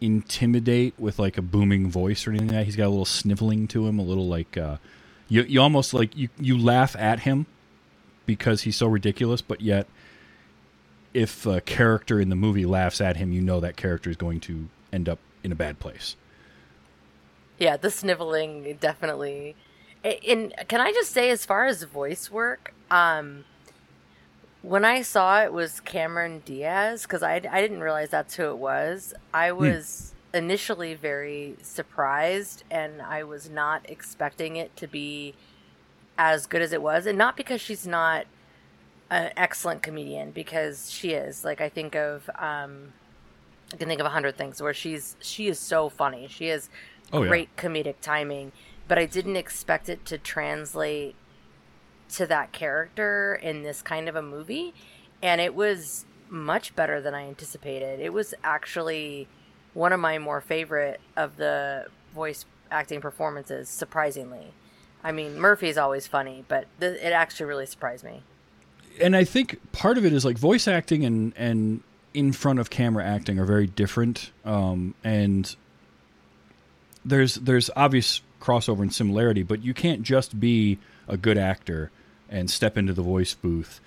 intimidate 0.00 0.94
with 0.98 1.18
like 1.18 1.38
a 1.38 1.42
booming 1.42 1.90
voice 1.90 2.26
or 2.26 2.30
anything 2.30 2.48
like 2.48 2.56
that. 2.58 2.64
He's 2.64 2.76
got 2.76 2.86
a 2.86 2.88
little 2.88 3.04
sniveling 3.04 3.68
to 3.68 3.86
him, 3.86 3.98
a 3.98 4.02
little 4.02 4.28
like 4.28 4.56
uh, 4.56 4.76
you 5.28 5.42
you 5.42 5.60
almost 5.60 5.94
like 5.94 6.16
you 6.16 6.28
you 6.38 6.58
laugh 6.58 6.94
at 6.96 7.20
him 7.20 7.46
because 8.26 8.62
he's 8.62 8.76
so 8.76 8.86
ridiculous, 8.86 9.40
but 9.40 9.60
yet 9.60 9.86
if 11.12 11.46
a 11.46 11.60
character 11.60 12.20
in 12.20 12.28
the 12.28 12.36
movie 12.36 12.66
laughs 12.66 13.00
at 13.00 13.16
him, 13.16 13.32
you 13.32 13.40
know 13.40 13.60
that 13.60 13.76
character 13.76 14.10
is 14.10 14.16
going 14.16 14.40
to 14.40 14.68
end 14.92 15.08
up 15.08 15.18
in 15.42 15.52
a 15.52 15.54
bad 15.54 15.78
place. 15.78 16.16
Yeah, 17.58 17.76
the 17.76 17.90
sniveling 17.90 18.76
definitely. 18.80 19.54
And 20.04 20.52
can 20.68 20.80
I 20.80 20.92
just 20.92 21.12
say, 21.12 21.30
as 21.30 21.46
far 21.46 21.64
as 21.64 21.82
voice 21.84 22.30
work, 22.30 22.74
um, 22.90 23.44
when 24.64 24.84
I 24.84 25.02
saw 25.02 25.42
it 25.42 25.52
was 25.52 25.80
Cameron 25.80 26.42
Diaz, 26.44 27.02
because 27.02 27.22
I, 27.22 27.34
I 27.34 27.60
didn't 27.60 27.80
realize 27.80 28.08
that's 28.08 28.34
who 28.34 28.44
it 28.44 28.56
was, 28.56 29.12
I 29.32 29.50
hmm. 29.50 29.58
was 29.58 30.14
hmm. 30.30 30.38
initially 30.38 30.94
very 30.94 31.56
surprised 31.62 32.64
and 32.70 33.02
I 33.02 33.24
was 33.24 33.50
not 33.50 33.88
expecting 33.88 34.56
it 34.56 34.74
to 34.76 34.86
be 34.86 35.34
as 36.16 36.46
good 36.46 36.62
as 36.62 36.72
it 36.72 36.80
was. 36.80 37.04
And 37.06 37.18
not 37.18 37.36
because 37.36 37.60
she's 37.60 37.86
not 37.86 38.26
an 39.10 39.32
excellent 39.36 39.82
comedian, 39.82 40.30
because 40.30 40.90
she 40.90 41.10
is. 41.10 41.44
Like, 41.44 41.60
I 41.60 41.68
think 41.68 41.94
of. 41.94 42.28
Um, 42.38 42.94
I 43.72 43.76
can 43.76 43.88
think 43.88 44.00
of 44.00 44.06
a 44.06 44.10
hundred 44.10 44.36
things 44.36 44.62
where 44.62 44.74
she's 44.74 45.16
she 45.20 45.48
is 45.48 45.58
so 45.58 45.88
funny. 45.88 46.28
She 46.28 46.46
has 46.46 46.68
oh, 47.12 47.22
great 47.22 47.48
yeah. 47.56 47.62
comedic 47.62 47.96
timing, 48.00 48.52
but 48.88 48.98
I 48.98 49.06
didn't 49.06 49.36
expect 49.36 49.88
it 49.88 50.04
to 50.06 50.18
translate 50.18 51.16
to 52.10 52.26
that 52.26 52.52
character 52.52 53.38
in 53.42 53.62
this 53.62 53.82
kind 53.82 54.08
of 54.08 54.16
a 54.16 54.22
movie, 54.22 54.74
and 55.22 55.40
it 55.40 55.54
was 55.54 56.04
much 56.28 56.74
better 56.76 57.00
than 57.00 57.14
I 57.14 57.26
anticipated. 57.26 58.00
It 58.00 58.12
was 58.12 58.34
actually 58.42 59.28
one 59.72 59.92
of 59.92 60.00
my 60.00 60.18
more 60.18 60.40
favorite 60.40 61.00
of 61.16 61.36
the 61.36 61.86
voice 62.14 62.46
acting 62.70 63.00
performances, 63.00 63.68
surprisingly. 63.68 64.52
I 65.02 65.12
mean, 65.12 65.38
Murphy's 65.38 65.76
always 65.76 66.06
funny, 66.06 66.44
but 66.48 66.66
th- 66.80 67.00
it 67.00 67.12
actually 67.12 67.46
really 67.46 67.66
surprised 67.66 68.04
me. 68.04 68.22
And 69.00 69.16
I 69.16 69.24
think 69.24 69.60
part 69.72 69.98
of 69.98 70.04
it 70.04 70.12
is 70.12 70.24
like 70.24 70.38
voice 70.38 70.68
acting 70.68 71.04
and 71.04 71.32
and 71.36 71.82
in 72.14 72.32
front 72.32 72.60
of 72.60 72.70
camera 72.70 73.04
acting 73.04 73.38
are 73.38 73.44
very 73.44 73.66
different. 73.66 74.30
Um, 74.44 74.94
and 75.02 75.54
there's 77.04 77.34
there's 77.34 77.70
obvious 77.76 78.22
crossover 78.40 78.80
and 78.80 78.94
similarity, 78.94 79.42
but 79.42 79.62
you 79.62 79.74
can't 79.74 80.02
just 80.02 80.38
be 80.38 80.78
a 81.08 81.16
good 81.16 81.38
actor 81.38 81.90
and 82.28 82.50
step 82.50 82.76
into 82.76 82.92
the 82.92 83.02
voice 83.02 83.34
booth 83.34 83.80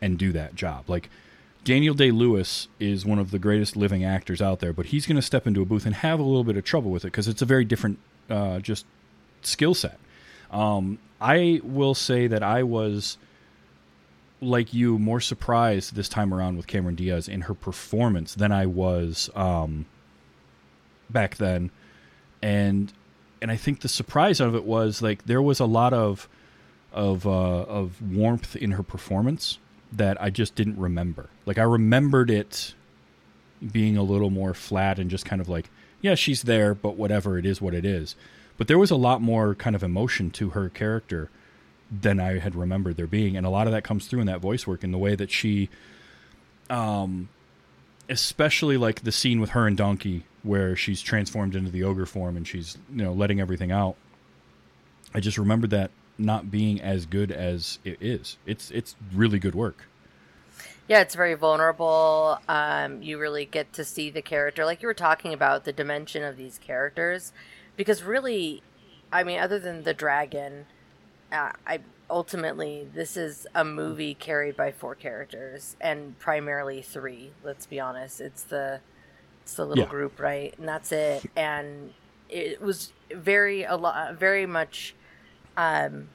and 0.00 0.18
do 0.18 0.32
that 0.32 0.54
job. 0.54 0.88
Like 0.88 1.08
Daniel 1.64 1.94
Day 1.94 2.10
Lewis 2.10 2.68
is 2.80 3.06
one 3.06 3.18
of 3.18 3.30
the 3.30 3.38
greatest 3.38 3.76
living 3.76 4.04
actors 4.04 4.42
out 4.42 4.60
there, 4.60 4.72
but 4.72 4.86
he's 4.86 5.06
going 5.06 5.16
to 5.16 5.22
step 5.22 5.46
into 5.46 5.62
a 5.62 5.64
booth 5.64 5.86
and 5.86 5.94
have 5.96 6.18
a 6.18 6.24
little 6.24 6.44
bit 6.44 6.56
of 6.56 6.64
trouble 6.64 6.90
with 6.90 7.04
it 7.04 7.08
because 7.08 7.28
it's 7.28 7.42
a 7.42 7.46
very 7.46 7.64
different 7.64 7.98
uh, 8.28 8.58
just 8.58 8.84
skill 9.42 9.74
set. 9.74 9.98
Um, 10.50 10.98
I 11.20 11.60
will 11.62 11.94
say 11.94 12.26
that 12.26 12.42
I 12.42 12.62
was 12.62 13.16
like 14.40 14.74
you 14.74 14.98
more 14.98 15.20
surprised 15.20 15.94
this 15.94 16.08
time 16.08 16.34
around 16.34 16.56
with 16.56 16.66
Cameron 16.66 16.96
Diaz 16.96 17.28
in 17.28 17.42
her 17.42 17.54
performance 17.54 18.34
than 18.34 18.50
I 18.50 18.66
was 18.66 19.30
um, 19.36 19.86
back 21.08 21.36
then, 21.36 21.70
and 22.42 22.92
and 23.40 23.50
I 23.50 23.56
think 23.56 23.80
the 23.80 23.88
surprise 23.88 24.40
of 24.40 24.54
it 24.56 24.64
was 24.64 25.00
like 25.00 25.26
there 25.26 25.40
was 25.40 25.60
a 25.60 25.64
lot 25.64 25.92
of 25.92 26.28
of 26.92 27.26
uh, 27.26 27.30
of 27.30 28.00
warmth 28.02 28.56
in 28.56 28.72
her 28.72 28.82
performance 28.82 29.58
that 29.92 30.20
I 30.20 30.30
just 30.30 30.54
didn't 30.54 30.78
remember. 30.78 31.28
Like 31.46 31.58
I 31.58 31.62
remembered 31.62 32.30
it 32.30 32.74
being 33.70 33.96
a 33.96 34.02
little 34.02 34.30
more 34.30 34.54
flat 34.54 34.98
and 34.98 35.10
just 35.10 35.24
kind 35.24 35.40
of 35.40 35.48
like 35.48 35.70
yeah 36.00 36.16
she's 36.16 36.42
there 36.42 36.74
but 36.74 36.96
whatever 36.96 37.38
it 37.38 37.46
is 37.46 37.60
what 37.60 37.74
it 37.74 37.84
is. 37.84 38.16
But 38.56 38.68
there 38.68 38.78
was 38.78 38.90
a 38.90 38.96
lot 38.96 39.22
more 39.22 39.54
kind 39.54 39.74
of 39.74 39.82
emotion 39.82 40.30
to 40.32 40.50
her 40.50 40.68
character 40.68 41.30
than 41.90 42.20
I 42.20 42.38
had 42.38 42.54
remembered 42.54 42.96
there 42.96 43.06
being, 43.06 43.36
and 43.36 43.44
a 43.44 43.50
lot 43.50 43.66
of 43.66 43.72
that 43.72 43.84
comes 43.84 44.06
through 44.06 44.20
in 44.20 44.26
that 44.26 44.40
voice 44.40 44.66
work 44.66 44.82
in 44.82 44.92
the 44.92 44.98
way 44.98 45.14
that 45.14 45.30
she, 45.30 45.68
um, 46.70 47.28
especially 48.08 48.76
like 48.76 49.02
the 49.02 49.12
scene 49.12 49.40
with 49.40 49.50
her 49.50 49.66
and 49.66 49.76
Donkey 49.76 50.24
where 50.42 50.74
she's 50.74 51.00
transformed 51.00 51.54
into 51.54 51.70
the 51.70 51.84
ogre 51.84 52.06
form 52.06 52.36
and 52.36 52.48
she's 52.48 52.76
you 52.90 53.04
know 53.04 53.12
letting 53.12 53.40
everything 53.40 53.70
out. 53.70 53.96
I 55.14 55.20
just 55.20 55.38
remembered 55.38 55.70
that 55.70 55.90
not 56.22 56.50
being 56.50 56.80
as 56.80 57.06
good 57.06 57.30
as 57.30 57.78
it 57.84 57.98
is. 58.00 58.38
It's 58.46 58.70
it's 58.70 58.96
really 59.14 59.38
good 59.38 59.54
work. 59.54 59.84
Yeah, 60.88 61.00
it's 61.00 61.14
very 61.14 61.34
vulnerable. 61.34 62.38
Um, 62.48 63.02
you 63.02 63.18
really 63.18 63.44
get 63.44 63.72
to 63.74 63.84
see 63.84 64.10
the 64.10 64.22
character, 64.22 64.64
like 64.64 64.82
you 64.82 64.88
were 64.88 64.94
talking 64.94 65.32
about, 65.32 65.64
the 65.64 65.72
dimension 65.72 66.24
of 66.24 66.36
these 66.36 66.58
characters, 66.58 67.32
because 67.76 68.02
really, 68.02 68.62
I 69.12 69.22
mean, 69.22 69.38
other 69.38 69.58
than 69.58 69.84
the 69.84 69.94
dragon, 69.94 70.66
uh, 71.30 71.52
I 71.66 71.80
ultimately 72.10 72.86
this 72.92 73.16
is 73.16 73.46
a 73.54 73.64
movie 73.64 74.14
carried 74.14 74.56
by 74.56 74.70
four 74.70 74.94
characters 74.94 75.76
and 75.80 76.18
primarily 76.18 76.82
three. 76.82 77.30
Let's 77.42 77.64
be 77.64 77.80
honest, 77.80 78.20
it's 78.20 78.42
the 78.42 78.80
it's 79.42 79.54
the 79.54 79.64
little 79.64 79.84
yeah. 79.84 79.90
group, 79.90 80.20
right? 80.20 80.54
And 80.58 80.68
that's 80.68 80.92
it. 80.92 81.24
And 81.36 81.94
it 82.28 82.60
was 82.60 82.92
very 83.10 83.64
a 83.64 83.76
lot, 83.76 84.14
very 84.16 84.46
much. 84.46 84.94
Um, 85.56 86.08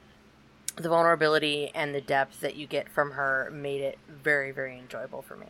the 0.76 0.88
vulnerability 0.88 1.70
and 1.74 1.94
the 1.94 2.00
depth 2.00 2.40
that 2.40 2.56
you 2.56 2.66
get 2.66 2.88
from 2.88 3.12
her 3.12 3.50
made 3.52 3.80
it 3.80 3.98
very, 4.08 4.52
very 4.52 4.78
enjoyable 4.78 5.22
for 5.22 5.36
me. 5.36 5.46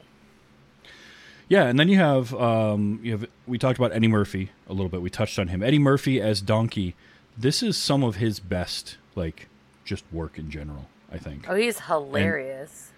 Yeah, 1.49 1.65
and 1.65 1.79
then 1.79 1.89
you 1.89 1.97
have 1.97 2.35
um, 2.35 3.01
you 3.03 3.13
have 3.13 3.27
we 3.47 3.59
talked 3.59 3.79
about 3.79 3.93
Eddie 3.93 4.09
Murphy 4.09 4.51
a 4.69 4.73
little 4.73 4.91
bit. 4.91 5.01
We 5.01 5.11
touched 5.11 5.39
on 5.39 5.49
him. 5.49 5.63
Eddie 5.63 5.79
Murphy 5.79 6.21
as 6.21 6.43
Donkey. 6.43 6.95
This 7.37 7.63
is 7.63 7.77
some 7.77 8.03
of 8.03 8.17
his 8.17 8.39
best 8.39 8.99
like 9.15 9.49
just 9.85 10.05
work 10.13 10.39
in 10.39 10.51
general. 10.51 10.89
I 11.11 11.17
think. 11.17 11.49
Oh, 11.49 11.55
he's 11.55 11.81
hilarious. 11.81 12.93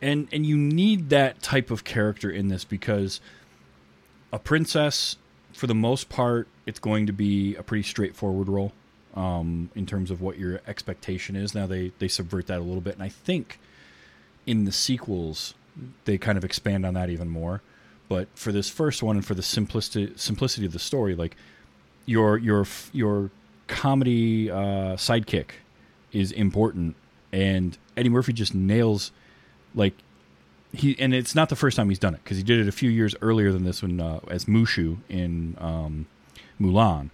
And, 0.00 0.20
and 0.20 0.28
and 0.32 0.46
you 0.46 0.56
need 0.56 1.10
that 1.10 1.42
type 1.42 1.70
of 1.70 1.84
character 1.84 2.30
in 2.30 2.48
this 2.48 2.64
because 2.64 3.20
a 4.32 4.38
princess, 4.38 5.18
for 5.52 5.66
the 5.66 5.74
most 5.74 6.08
part, 6.08 6.48
it's 6.64 6.78
going 6.78 7.06
to 7.06 7.12
be 7.12 7.54
a 7.56 7.62
pretty 7.62 7.82
straightforward 7.82 8.48
role 8.48 8.72
um, 9.14 9.70
in 9.74 9.86
terms 9.86 10.10
of 10.10 10.20
what 10.20 10.38
your 10.38 10.60
expectation 10.66 11.36
is. 11.36 11.54
Now 11.54 11.66
they 11.66 11.92
they 11.98 12.08
subvert 12.08 12.46
that 12.46 12.58
a 12.58 12.64
little 12.64 12.80
bit, 12.80 12.94
and 12.94 13.02
I 13.02 13.08
think 13.08 13.58
in 14.46 14.64
the 14.64 14.72
sequels 14.72 15.54
they 16.04 16.18
kind 16.18 16.36
of 16.36 16.44
expand 16.44 16.84
on 16.84 16.94
that 16.94 17.10
even 17.10 17.28
more. 17.28 17.62
But 18.08 18.28
for 18.34 18.52
this 18.52 18.68
first 18.68 19.02
one 19.02 19.16
and 19.16 19.24
for 19.24 19.34
the 19.34 19.42
simplicity 19.42 20.12
simplicity 20.16 20.66
of 20.66 20.72
the 20.72 20.78
story, 20.78 21.14
like 21.14 21.36
your 22.06 22.36
your 22.38 22.66
your 22.92 23.30
comedy 23.68 24.50
uh, 24.50 24.96
sidekick 24.96 25.50
is 26.12 26.32
important, 26.32 26.96
and 27.32 27.78
Eddie 27.96 28.10
Murphy 28.10 28.32
just 28.32 28.54
nails 28.54 29.12
like 29.74 29.94
he 30.72 30.96
and 30.98 31.14
it's 31.14 31.34
not 31.34 31.48
the 31.48 31.56
first 31.56 31.76
time 31.76 31.88
he's 31.88 31.98
done 31.98 32.14
it 32.14 32.22
because 32.24 32.36
he 32.36 32.42
did 32.42 32.58
it 32.58 32.68
a 32.68 32.72
few 32.72 32.90
years 32.90 33.14
earlier 33.22 33.52
than 33.52 33.64
this 33.64 33.82
one 33.82 34.00
uh, 34.00 34.20
as 34.28 34.46
Mushu 34.46 34.98
in 35.08 35.56
um, 35.60 36.06
Mulan, 36.60 37.10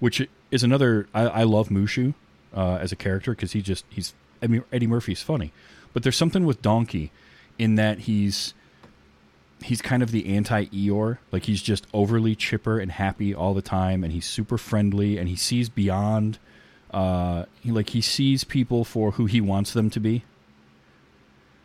which 0.00 0.26
is 0.52 0.62
another. 0.62 1.08
I, 1.12 1.22
I 1.22 1.42
love 1.42 1.68
Mushu 1.70 2.14
uh, 2.54 2.76
as 2.76 2.92
a 2.92 2.96
character 2.96 3.32
because 3.32 3.52
he 3.52 3.62
just 3.62 3.84
he's 3.88 4.14
I 4.40 4.46
mean 4.46 4.62
Eddie 4.72 4.86
Murphy's 4.86 5.22
funny, 5.22 5.52
but 5.92 6.04
there's 6.04 6.16
something 6.16 6.44
with 6.44 6.62
Donkey 6.62 7.10
in 7.58 7.74
that 7.74 8.00
he's 8.00 8.54
he's 9.64 9.82
kind 9.82 10.02
of 10.02 10.12
the 10.12 10.26
anti 10.34 10.66
Eeyore. 10.66 11.18
Like 11.32 11.44
he's 11.46 11.62
just 11.62 11.86
overly 11.92 12.36
chipper 12.36 12.78
and 12.78 12.92
happy 12.92 13.34
all 13.34 13.54
the 13.54 13.62
time, 13.62 14.04
and 14.04 14.12
he's 14.12 14.26
super 14.26 14.58
friendly, 14.58 15.18
and 15.18 15.28
he 15.28 15.36
sees 15.36 15.68
beyond 15.68 16.38
uh, 16.92 17.46
he 17.60 17.72
like 17.72 17.90
he 17.90 18.00
sees 18.00 18.44
people 18.44 18.84
for 18.84 19.12
who 19.12 19.26
he 19.26 19.40
wants 19.40 19.72
them 19.72 19.88
to 19.90 20.00
be. 20.00 20.24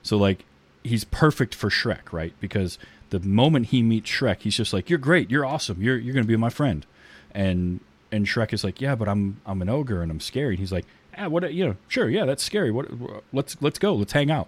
So 0.02 0.18
like 0.18 0.46
he's 0.84 1.04
perfect 1.04 1.54
for 1.54 1.70
Shrek, 1.70 2.14
right? 2.14 2.34
Because 2.40 2.80
the 3.10 3.20
moment 3.20 3.68
he 3.68 3.82
meets 3.84 4.10
Shrek, 4.10 4.42
he's 4.42 4.56
just 4.56 4.72
like, 4.72 4.90
"You're 4.90 5.00
great, 5.00 5.30
you're 5.30 5.46
awesome, 5.46 5.82
you're 5.82 5.98
you're 5.98 6.14
gonna 6.14 6.26
be 6.26 6.38
my 6.38 6.50
friend," 6.50 6.86
and 7.32 7.82
and 8.12 8.26
Shrek 8.26 8.54
is 8.54 8.64
like, 8.64 8.82
"Yeah, 8.82 8.96
but 8.96 9.08
I'm 9.08 9.42
I'm 9.46 9.62
an 9.62 9.70
ogre 9.70 10.02
and 10.02 10.12
I'm 10.12 10.20
scary." 10.20 10.54
And 10.54 10.60
he's 10.60 10.72
like, 10.72 10.86
"Ah, 11.18 11.28
what? 11.28 11.54
You 11.54 11.68
know, 11.68 11.76
sure, 11.88 12.10
yeah, 12.10 12.26
that's 12.26 12.44
scary. 12.44 12.72
What? 12.72 12.88
Let's 13.34 13.58
let's 13.62 13.80
go, 13.80 13.94
let's 13.94 14.14
hang 14.14 14.32
out." 14.32 14.48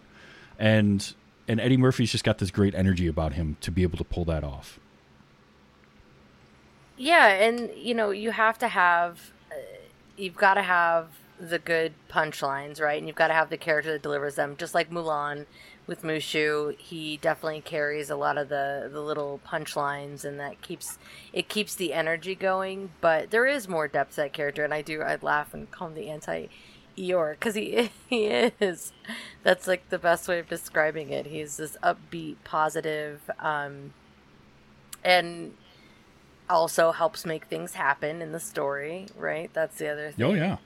And 0.58 1.14
and 1.48 1.60
Eddie 1.60 1.78
Murphy's 1.78 2.12
just 2.12 2.24
got 2.24 2.38
this 2.38 2.52
great 2.52 2.76
energy 2.76 3.08
about 3.08 3.34
him 3.34 3.58
to 3.62 3.72
be 3.72 3.84
able 3.84 3.98
to 3.98 4.04
pull 4.04 4.26
that 4.26 4.44
off. 4.44 4.80
Yeah, 6.98 7.28
and 7.28 7.72
you 7.76 7.94
know, 7.94 8.12
you 8.12 8.32
have 8.32 8.58
to 8.60 8.68
have 8.68 9.32
you've 10.18 10.36
got 10.36 10.56
to 10.56 10.62
have 10.62 11.08
the 11.40 11.60
good 11.60 11.94
punchlines, 12.10 12.82
right? 12.82 12.98
And 12.98 13.08
you've 13.08 13.16
got 13.16 13.30
to 13.30 13.34
have 13.34 13.50
the 13.50 13.58
character 13.58 13.92
that 13.94 14.02
delivers 14.02 14.36
them. 14.36 14.56
Just 14.58 14.76
like 14.76 14.92
Mulan 14.92 15.46
with 15.90 16.04
Mushu, 16.04 16.78
he 16.78 17.18
definitely 17.18 17.62
carries 17.62 18.10
a 18.10 18.16
lot 18.16 18.38
of 18.38 18.48
the 18.48 18.90
the 18.92 19.02
little 19.02 19.42
punchlines, 19.46 20.24
and 20.24 20.40
that 20.40 20.62
keeps 20.62 20.98
it 21.34 21.50
keeps 21.50 21.76
the 21.76 21.94
energy 21.94 22.36
going. 22.36 22.92
But 23.02 23.32
there 23.32 23.48
is 23.48 23.68
more 23.68 23.88
depth 23.88 24.12
to 24.12 24.22
that 24.22 24.34
character, 24.34 24.64
and 24.64 24.74
I 24.74 24.82
do 24.82 25.02
I 25.02 25.18
laugh 25.22 25.54
and 25.54 25.70
call 25.70 25.90
him 25.90 25.96
the 25.96 26.10
anti 26.10 26.48
Eeyore 26.98 27.32
because 27.32 27.56
he 27.56 27.90
he 28.08 28.28
is. 28.28 28.94
That's 29.44 29.68
like 29.68 29.90
the 29.90 30.00
best 30.00 30.28
way 30.28 30.40
of 30.40 30.48
describing 30.48 31.10
it. 31.10 31.26
He's 31.26 31.58
this 31.58 31.76
upbeat, 31.84 32.38
positive, 32.44 33.30
um, 33.40 33.94
and 35.04 35.54
also 36.50 36.92
helps 36.92 37.26
make 37.26 37.46
things 37.46 37.74
happen 37.74 38.22
in 38.22 38.32
the 38.32 38.40
story, 38.40 39.08
right? 39.18 39.50
That's 39.54 39.78
the 39.80 39.90
other 39.90 40.12
thing. 40.12 40.26
Oh 40.26 40.34
yeah. 40.34 40.58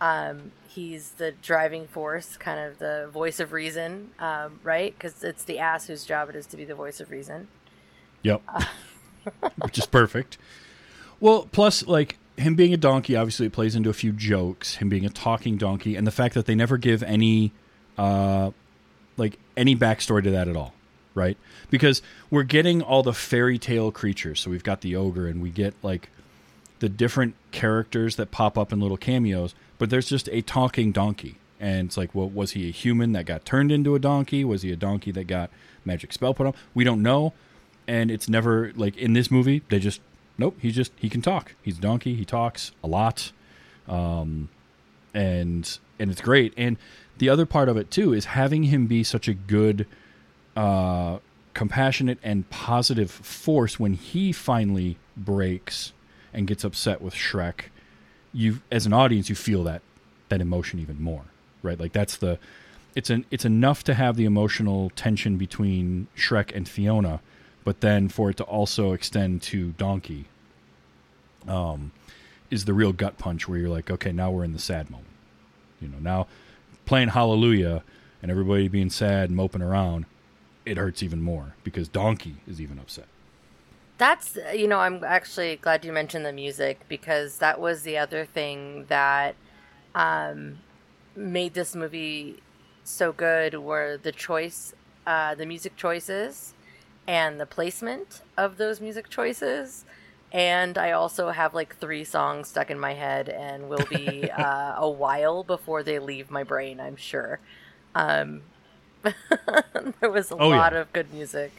Um, 0.00 0.52
he's 0.68 1.12
the 1.12 1.32
driving 1.42 1.86
force, 1.86 2.36
kind 2.36 2.60
of 2.60 2.78
the 2.78 3.08
voice 3.12 3.40
of 3.40 3.52
reason, 3.52 4.10
um, 4.18 4.60
right? 4.62 4.94
Because 4.96 5.24
it's 5.24 5.44
the 5.44 5.58
ass 5.58 5.86
whose 5.86 6.04
job 6.04 6.28
it 6.28 6.36
is 6.36 6.46
to 6.46 6.56
be 6.56 6.64
the 6.64 6.74
voice 6.74 7.00
of 7.00 7.10
reason. 7.10 7.48
Yep. 8.22 8.42
Which 9.62 9.78
is 9.78 9.86
perfect. 9.86 10.38
Well, 11.18 11.48
plus 11.50 11.86
like 11.86 12.18
him 12.36 12.54
being 12.54 12.74
a 12.74 12.76
donkey, 12.76 13.16
obviously 13.16 13.46
it 13.46 13.52
plays 13.52 13.74
into 13.74 13.88
a 13.88 13.94
few 13.94 14.12
jokes. 14.12 14.76
Him 14.76 14.88
being 14.88 15.06
a 15.06 15.10
talking 15.10 15.56
donkey, 15.56 15.96
and 15.96 16.06
the 16.06 16.10
fact 16.10 16.34
that 16.34 16.46
they 16.46 16.54
never 16.54 16.76
give 16.76 17.02
any, 17.02 17.52
uh, 17.96 18.50
like 19.16 19.38
any 19.56 19.74
backstory 19.74 20.22
to 20.24 20.30
that 20.30 20.48
at 20.48 20.56
all, 20.56 20.74
right? 21.14 21.38
Because 21.70 22.02
we're 22.30 22.42
getting 22.42 22.82
all 22.82 23.02
the 23.02 23.14
fairy 23.14 23.58
tale 23.58 23.90
creatures. 23.90 24.40
So 24.40 24.50
we've 24.50 24.64
got 24.64 24.82
the 24.82 24.94
ogre, 24.96 25.26
and 25.26 25.40
we 25.40 25.50
get 25.50 25.74
like 25.82 26.10
the 26.78 26.88
different 26.88 27.34
characters 27.52 28.16
that 28.16 28.30
pop 28.30 28.58
up 28.58 28.72
in 28.72 28.80
little 28.80 28.96
cameos. 28.96 29.54
But 29.78 29.90
there's 29.90 30.08
just 30.08 30.28
a 30.30 30.40
talking 30.42 30.92
donkey, 30.92 31.36
and 31.60 31.88
it's 31.88 31.96
like, 31.96 32.14
well, 32.14 32.28
was 32.28 32.52
he 32.52 32.68
a 32.68 32.72
human 32.72 33.12
that 33.12 33.26
got 33.26 33.44
turned 33.44 33.72
into 33.72 33.94
a 33.94 33.98
donkey? 33.98 34.44
Was 34.44 34.62
he 34.62 34.72
a 34.72 34.76
donkey 34.76 35.10
that 35.12 35.26
got 35.26 35.50
magic 35.84 36.12
spell 36.12 36.34
put 36.34 36.46
on? 36.46 36.54
We 36.74 36.84
don't 36.84 37.02
know, 37.02 37.32
and 37.86 38.10
it's 38.10 38.28
never 38.28 38.72
like 38.74 38.96
in 38.96 39.12
this 39.12 39.30
movie. 39.30 39.62
They 39.68 39.78
just 39.78 40.00
nope. 40.38 40.56
He 40.60 40.70
just 40.70 40.92
he 40.96 41.08
can 41.08 41.22
talk. 41.22 41.54
He's 41.62 41.78
a 41.78 41.80
donkey. 41.80 42.14
He 42.14 42.24
talks 42.24 42.72
a 42.82 42.86
lot, 42.86 43.32
um, 43.88 44.48
and 45.12 45.78
and 45.98 46.10
it's 46.10 46.20
great. 46.20 46.54
And 46.56 46.76
the 47.18 47.28
other 47.28 47.46
part 47.46 47.68
of 47.68 47.76
it 47.76 47.90
too 47.90 48.12
is 48.12 48.26
having 48.26 48.64
him 48.64 48.86
be 48.86 49.02
such 49.02 49.28
a 49.28 49.34
good, 49.34 49.86
uh, 50.56 51.18
compassionate 51.54 52.18
and 52.22 52.48
positive 52.50 53.10
force 53.10 53.80
when 53.80 53.94
he 53.94 54.32
finally 54.32 54.98
breaks 55.16 55.92
and 56.36 56.46
gets 56.46 56.62
upset 56.62 57.02
with 57.02 57.14
Shrek. 57.14 57.70
You 58.32 58.60
as 58.70 58.86
an 58.86 58.92
audience, 58.92 59.28
you 59.28 59.34
feel 59.34 59.64
that 59.64 59.82
that 60.28 60.40
emotion 60.40 60.78
even 60.78 61.02
more, 61.02 61.24
right? 61.62 61.80
Like 61.80 61.92
that's 61.92 62.16
the 62.16 62.38
it's 62.94 63.10
an 63.10 63.24
it's 63.30 63.44
enough 63.44 63.82
to 63.84 63.94
have 63.94 64.16
the 64.16 64.26
emotional 64.26 64.90
tension 64.90 65.38
between 65.38 66.06
Shrek 66.16 66.54
and 66.54 66.68
Fiona, 66.68 67.20
but 67.64 67.80
then 67.80 68.08
for 68.08 68.30
it 68.30 68.36
to 68.36 68.44
also 68.44 68.92
extend 68.92 69.42
to 69.42 69.72
Donkey, 69.72 70.26
um, 71.48 71.90
is 72.50 72.66
the 72.66 72.74
real 72.74 72.92
gut 72.92 73.18
punch 73.18 73.48
where 73.48 73.58
you're 73.58 73.70
like, 73.70 73.90
okay, 73.90 74.12
now 74.12 74.30
we're 74.30 74.44
in 74.44 74.52
the 74.52 74.58
sad 74.58 74.90
moment. 74.90 75.08
You 75.80 75.88
know, 75.88 75.98
now 75.98 76.26
playing 76.84 77.08
Hallelujah 77.08 77.82
and 78.22 78.30
everybody 78.30 78.68
being 78.68 78.90
sad 78.90 79.30
and 79.30 79.36
moping 79.36 79.62
around, 79.62 80.04
it 80.64 80.76
hurts 80.76 81.02
even 81.02 81.22
more 81.22 81.54
because 81.64 81.88
Donkey 81.88 82.36
is 82.46 82.60
even 82.60 82.78
upset. 82.78 83.06
That's 83.98 84.36
you 84.54 84.68
know 84.68 84.78
I'm 84.80 85.02
actually 85.04 85.56
glad 85.56 85.84
you 85.84 85.92
mentioned 85.92 86.26
the 86.26 86.32
music 86.32 86.80
because 86.88 87.38
that 87.38 87.60
was 87.60 87.82
the 87.82 87.96
other 87.96 88.26
thing 88.26 88.86
that 88.88 89.36
um, 89.94 90.58
made 91.14 91.54
this 91.54 91.74
movie 91.74 92.42
so 92.84 93.12
good 93.12 93.54
were 93.54 93.98
the 94.02 94.12
choice, 94.12 94.74
uh, 95.06 95.34
the 95.34 95.46
music 95.46 95.76
choices, 95.76 96.54
and 97.06 97.40
the 97.40 97.46
placement 97.46 98.22
of 98.36 98.58
those 98.58 98.80
music 98.80 99.08
choices. 99.08 99.84
And 100.32 100.76
I 100.78 100.92
also 100.92 101.30
have 101.30 101.54
like 101.54 101.76
three 101.76 102.04
songs 102.04 102.48
stuck 102.48 102.70
in 102.70 102.78
my 102.78 102.94
head, 102.94 103.28
and 103.28 103.68
will 103.68 103.86
be 103.86 104.30
uh, 104.36 104.74
a 104.76 104.88
while 104.90 105.42
before 105.44 105.82
they 105.82 105.98
leave 105.98 106.30
my 106.30 106.44
brain. 106.44 106.80
I'm 106.80 106.96
sure. 106.96 107.40
Um, 107.94 108.42
there 110.00 110.10
was 110.10 110.30
a 110.30 110.36
Oh, 110.38 110.52
lot 110.52 110.72
yeah. 110.72 110.74
of 110.74 110.92
good 110.92 111.12
music. 111.12 111.52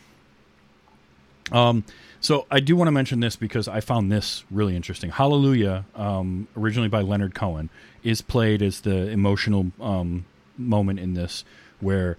Um, 1.52 1.84
so 2.20 2.46
I 2.50 2.60
do 2.60 2.76
want 2.76 2.88
to 2.88 2.92
mention 2.92 3.20
this 3.20 3.36
because 3.36 3.68
I 3.68 3.80
found 3.80 4.12
this 4.12 4.44
really 4.50 4.76
interesting. 4.76 5.12
Hallelujah, 5.12 5.86
um, 5.96 6.48
originally 6.58 6.90
by 6.90 7.02
Leonard 7.02 7.36
Cohen, 7.36 7.70
is 8.04 8.22
played 8.22 8.62
as 8.62 8.82
the 8.82 9.10
emotional 9.10 9.72
um, 9.80 10.26
moment 10.58 11.00
in 11.00 11.14
this, 11.14 11.44
where 11.80 12.18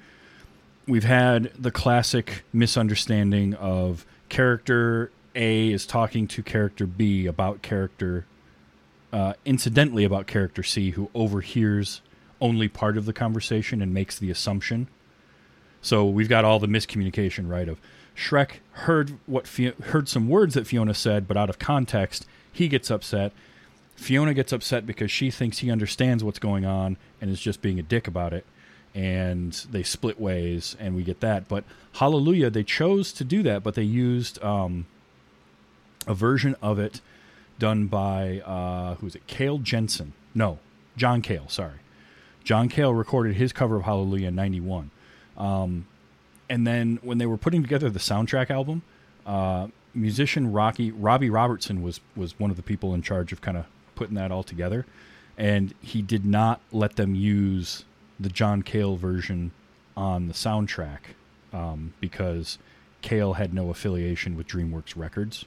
we've 0.87 1.05
had 1.05 1.53
the 1.59 1.71
classic 1.71 2.45
misunderstanding 2.53 3.55
of 3.55 4.07
character 4.29 5.11
A 5.35 5.71
is 5.71 5.87
talking 5.87 6.27
to 6.29 6.43
character 6.43 6.87
B 6.87 7.27
about 7.27 7.63
character, 7.63 8.27
uh, 9.13 9.35
incidentally 9.45 10.05
about 10.05 10.27
character 10.27 10.63
C, 10.63 10.91
who 10.91 11.11
overhears 11.15 12.01
only 12.41 12.69
part 12.69 12.97
of 12.97 13.05
the 13.05 13.13
conversation 13.13 13.83
and 13.83 13.93
makes 13.93 14.19
the 14.19 14.31
assumption. 14.31 14.89
So 15.83 16.07
we've 16.07 16.29
got 16.29 16.45
all 16.45 16.59
the 16.59 16.67
miscommunication, 16.67 17.49
right? 17.49 17.69
Of 17.69 17.81
Shrek 18.19 18.55
heard 18.73 19.19
what 19.27 19.47
Fi- 19.47 19.75
heard 19.85 20.09
some 20.09 20.29
words 20.29 20.55
that 20.55 20.67
Fiona 20.67 20.93
said, 20.93 21.29
but 21.29 21.37
out 21.37 21.49
of 21.49 21.61
context, 21.61 22.27
he 22.53 22.67
gets 22.67 22.91
upset. 22.91 23.33
Fiona 23.95 24.35
gets 24.35 24.53
upset 24.53 24.87
because 24.87 25.11
she 25.11 25.31
thinks 25.31 25.59
he 25.59 25.71
understands 25.71 26.25
what's 26.25 26.41
going 26.41 26.65
on 26.65 26.97
and 27.21 27.31
is 27.31 27.41
just 27.41 27.63
being 27.63 27.79
a 27.79 27.83
dick 27.83 28.09
about 28.09 28.33
it. 28.33 28.45
And 28.95 29.53
they 29.71 29.85
split 29.85 30.21
ways, 30.21 30.77
and 30.81 30.97
we 30.97 31.05
get 31.05 31.21
that. 31.21 31.47
But 31.47 31.63
Hallelujah, 31.95 32.51
they 32.51 32.65
chose 32.65 33.13
to 33.13 33.25
do 33.25 33.43
that, 33.45 33.63
but 33.63 33.75
they 33.75 33.83
used 33.83 34.43
um, 34.43 34.87
a 36.07 36.15
version 36.15 36.57
of 36.61 36.79
it 36.79 37.01
done 37.59 37.87
by 37.87 38.41
uh, 38.41 38.97
who's 38.97 39.15
it? 39.15 39.27
Cale 39.27 39.59
Jensen. 39.59 40.13
No, 40.35 40.59
John 40.97 41.23
Cale. 41.23 41.49
Sorry, 41.49 41.79
John 42.43 42.69
Cale 42.69 42.95
recorded 42.95 43.37
his 43.37 43.53
cover 43.53 43.77
of 43.77 43.85
Hallelujah 43.85 44.29
in 44.29 44.35
'91. 44.35 44.91
Um, 45.37 45.87
and 46.49 46.67
then 46.67 46.99
when 47.03 47.19
they 47.19 47.27
were 47.27 47.37
putting 47.37 47.63
together 47.63 47.91
the 47.91 47.99
soundtrack 47.99 48.51
album, 48.51 48.83
uh, 49.27 49.69
musician 49.95 50.53
Rocky 50.53 50.91
Robbie 50.91 51.31
Robertson 51.31 51.83
was 51.83 52.01
was 52.17 52.39
one 52.39 52.51
of 52.51 52.57
the 52.57 52.63
people 52.63 52.95
in 52.95 53.03
charge 53.03 53.33
of 53.33 53.41
kind 53.41 53.57
of 53.57 53.67
putting 53.95 54.15
that 54.15 54.31
all 54.31 54.43
together, 54.43 54.87
and 55.37 55.75
he 55.81 56.03
did 56.03 56.25
not 56.25 56.61
let 56.73 56.97
them 56.97 57.15
use 57.15 57.85
the 58.21 58.29
John 58.29 58.63
Cale 58.63 58.97
version 58.97 59.53
on 59.97 60.29
the 60.29 60.35
soundtrack 60.35 60.99
um, 61.53 61.93
because 62.01 62.59
Cale 63.03 63.35
had 63.35 63.53
no 63.53 63.71
affiliation 63.71 64.37
with 64.37 64.47
DreamWorks 64.47 64.97
Records, 64.97 65.45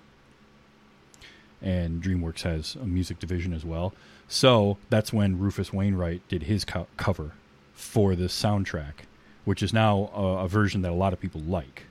and 1.62 2.02
DreamWorks 2.02 2.42
has 2.44 2.76
a 2.76 2.86
music 2.86 3.20
division 3.20 3.54
as 3.54 3.66
well. 3.66 3.94
So 4.28 4.78
that's 4.90 5.12
when 5.12 5.40
Rufus 5.40 5.74
Wainwright 5.74 6.26
did 6.30 6.44
his 6.44 6.64
co- 6.64 6.88
cover 6.96 7.32
for 7.74 8.16
this 8.16 8.40
soundtrack, 8.40 9.06
which 9.46 9.64
is 9.64 9.74
now 9.74 10.10
a, 10.16 10.46
a 10.46 10.48
version 10.48 10.82
that 10.82 10.92
a 10.92 10.96
lot 10.96 11.14
of 11.14 11.20
people 11.20 11.42
like. 11.42 11.84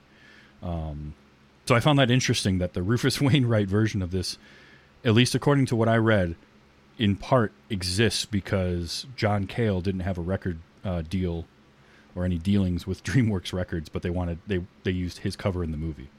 Um, 0.63 1.13
so 1.65 1.75
I 1.75 1.79
found 1.79 1.99
that 1.99 2.11
interesting 2.11 2.57
that 2.59 2.73
the 2.73 2.83
Rufus 2.83 3.19
Wainwright 3.21 3.67
version 3.67 4.01
of 4.01 4.11
this, 4.11 4.37
at 5.03 5.13
least 5.13 5.35
according 5.35 5.65
to 5.67 5.75
what 5.75 5.87
I 5.87 5.97
read, 5.97 6.35
in 6.97 7.15
part 7.15 7.51
exists 7.69 8.25
because 8.25 9.05
John 9.15 9.47
Cale 9.47 9.81
didn't 9.81 10.01
have 10.01 10.17
a 10.17 10.21
record 10.21 10.59
uh, 10.83 11.01
deal 11.01 11.45
or 12.15 12.25
any 12.25 12.37
dealings 12.37 12.85
with 12.85 13.03
DreamWorks 13.05 13.53
Records, 13.53 13.89
but 13.89 14.01
they 14.01 14.09
wanted 14.09 14.39
they 14.47 14.63
they 14.83 14.91
used 14.91 15.19
his 15.19 15.35
cover 15.35 15.63
in 15.63 15.71
the 15.71 15.77
movie. 15.77 16.09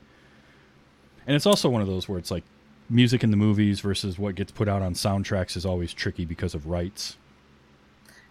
And 1.26 1.36
it's 1.36 1.46
also 1.46 1.68
one 1.68 1.82
of 1.82 1.86
those 1.86 2.08
where 2.08 2.18
it's 2.18 2.30
like 2.30 2.42
music 2.90 3.22
in 3.22 3.30
the 3.30 3.36
movies 3.36 3.80
versus 3.80 4.18
what 4.18 4.34
gets 4.34 4.50
put 4.50 4.68
out 4.68 4.82
on 4.82 4.94
soundtracks 4.94 5.56
is 5.56 5.64
always 5.64 5.92
tricky 5.94 6.24
because 6.24 6.54
of 6.54 6.66
rights. 6.66 7.16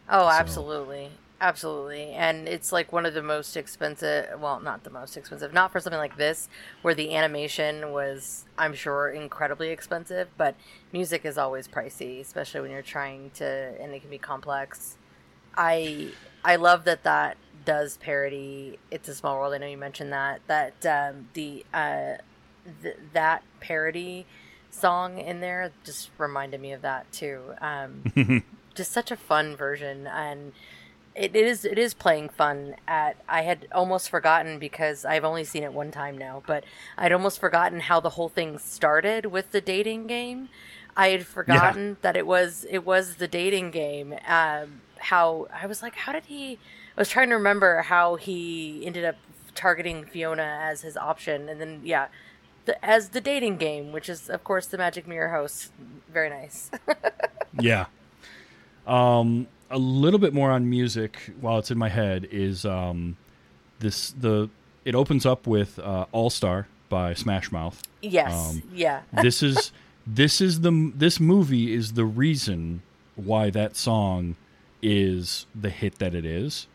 Oh, 0.09 0.27
So- 0.53 0.61
absolutely. 1.41 2.11
And 2.11 2.47
it's 2.47 2.71
like 2.71 2.93
one 2.93 3.05
of 3.05 3.13
the 3.13 3.23
most 3.23 3.57
expensive, 3.57 4.39
well, 4.39 4.61
not 4.61 4.83
the 4.83 4.89
most 4.89 5.17
expensive, 5.17 5.51
not 5.51 5.71
for 5.71 5.79
something 5.79 5.99
like 5.99 6.15
this, 6.15 6.47
where 6.83 6.93
the 6.93 7.15
animation 7.15 7.91
was, 7.91 8.45
I'm 8.57 8.73
sure, 8.73 9.09
incredibly 9.09 9.69
expensive, 9.69 10.29
but 10.37 10.55
music 10.93 11.25
is 11.25 11.37
always 11.37 11.67
pricey, 11.67 12.21
especially 12.21 12.61
when 12.61 12.71
you're 12.71 12.81
trying 12.81 13.31
to, 13.31 13.45
and 13.81 13.91
it 13.91 14.01
can 14.01 14.09
be 14.09 14.19
complex. 14.19 14.97
I 15.57 16.11
I 16.45 16.55
love 16.55 16.85
that 16.85 17.03
that 17.03 17.37
does 17.65 17.97
parody 17.97 18.79
It's 18.89 19.07
a 19.09 19.15
Small 19.15 19.35
World. 19.37 19.53
I 19.53 19.57
know 19.57 19.67
you 19.67 19.77
mentioned 19.77 20.13
that. 20.13 20.41
That 20.47 20.85
um, 20.85 21.27
the 21.33 21.65
uh, 21.73 22.13
th- 22.81 22.97
that 23.13 23.43
parody 23.59 24.25
song 24.69 25.19
in 25.19 25.41
there 25.41 25.71
just 25.83 26.09
reminded 26.17 26.61
me 26.61 26.71
of 26.71 26.81
that 26.81 27.11
too. 27.11 27.41
Um, 27.59 28.43
just 28.73 28.91
such 28.91 29.11
a 29.11 29.17
fun 29.17 29.55
version 29.55 30.07
and 30.07 30.53
it 31.15 31.35
is 31.35 31.65
it 31.65 31.77
is 31.77 31.93
playing 31.93 32.29
fun 32.29 32.75
at 32.87 33.17
I 33.27 33.41
had 33.41 33.67
almost 33.71 34.09
forgotten 34.09 34.59
because 34.59 35.03
I've 35.03 35.25
only 35.25 35.43
seen 35.43 35.63
it 35.63 35.73
one 35.73 35.91
time 35.91 36.17
now, 36.17 36.41
but 36.45 36.63
I'd 36.97 37.11
almost 37.11 37.39
forgotten 37.39 37.81
how 37.81 37.99
the 37.99 38.11
whole 38.11 38.29
thing 38.29 38.57
started 38.57 39.25
with 39.25 39.51
the 39.51 39.61
dating 39.61 40.07
game. 40.07 40.49
I 40.95 41.09
had 41.09 41.25
forgotten 41.25 41.97
that 42.01 42.15
it 42.15 42.25
was 42.27 42.65
it 42.69 42.85
was 42.85 43.15
the 43.15 43.27
dating 43.27 43.71
game. 43.71 44.15
Um, 44.27 44.81
how 44.99 45.47
I 45.53 45.65
was 45.65 45.81
like, 45.81 45.95
how 45.95 46.11
did 46.11 46.25
he? 46.25 46.53
I 46.97 47.01
was 47.01 47.09
trying 47.09 47.29
to 47.29 47.35
remember 47.35 47.81
how 47.81 48.15
he 48.15 48.85
ended 48.85 49.05
up 49.05 49.15
targeting 49.55 50.05
Fiona 50.05 50.59
as 50.61 50.81
his 50.81 50.95
option, 50.95 51.49
and 51.49 51.59
then 51.59 51.81
yeah, 51.83 52.07
the, 52.65 52.83
as 52.85 53.09
the 53.09 53.21
dating 53.21 53.57
game, 53.57 53.91
which 53.91 54.09
is 54.09 54.29
of 54.29 54.43
course 54.43 54.65
the 54.65 54.77
Magic 54.77 55.07
Mirror 55.07 55.29
host. 55.29 55.71
Very 56.11 56.29
nice. 56.29 56.71
yeah. 57.59 57.85
Um, 58.85 59.47
a 59.71 59.77
little 59.77 60.19
bit 60.19 60.33
more 60.33 60.51
on 60.51 60.69
music 60.69 61.33
while 61.39 61.57
it's 61.59 61.71
in 61.71 61.77
my 61.77 61.89
head 61.89 62.27
is 62.31 62.65
um, 62.65 63.17
this 63.79 64.11
the 64.11 64.49
it 64.85 64.95
opens 64.95 65.25
up 65.25 65.47
with 65.47 65.79
uh, 65.79 66.05
All 66.11 66.29
Star 66.29 66.67
by 66.89 67.13
Smash 67.13 67.51
Mouth. 67.51 67.81
Yes. 68.01 68.33
Um, 68.33 68.63
yeah. 68.73 69.01
this 69.21 69.41
is 69.41 69.71
this 70.05 70.41
is 70.41 70.61
the 70.61 70.91
this 70.95 71.19
movie 71.19 71.73
is 71.73 71.93
the 71.93 72.05
reason 72.05 72.81
why 73.15 73.49
that 73.49 73.75
song 73.75 74.35
is 74.81 75.45
the 75.53 75.69
hit 75.69 75.99
that 75.99 76.15
it 76.15 76.25
is 76.25 76.67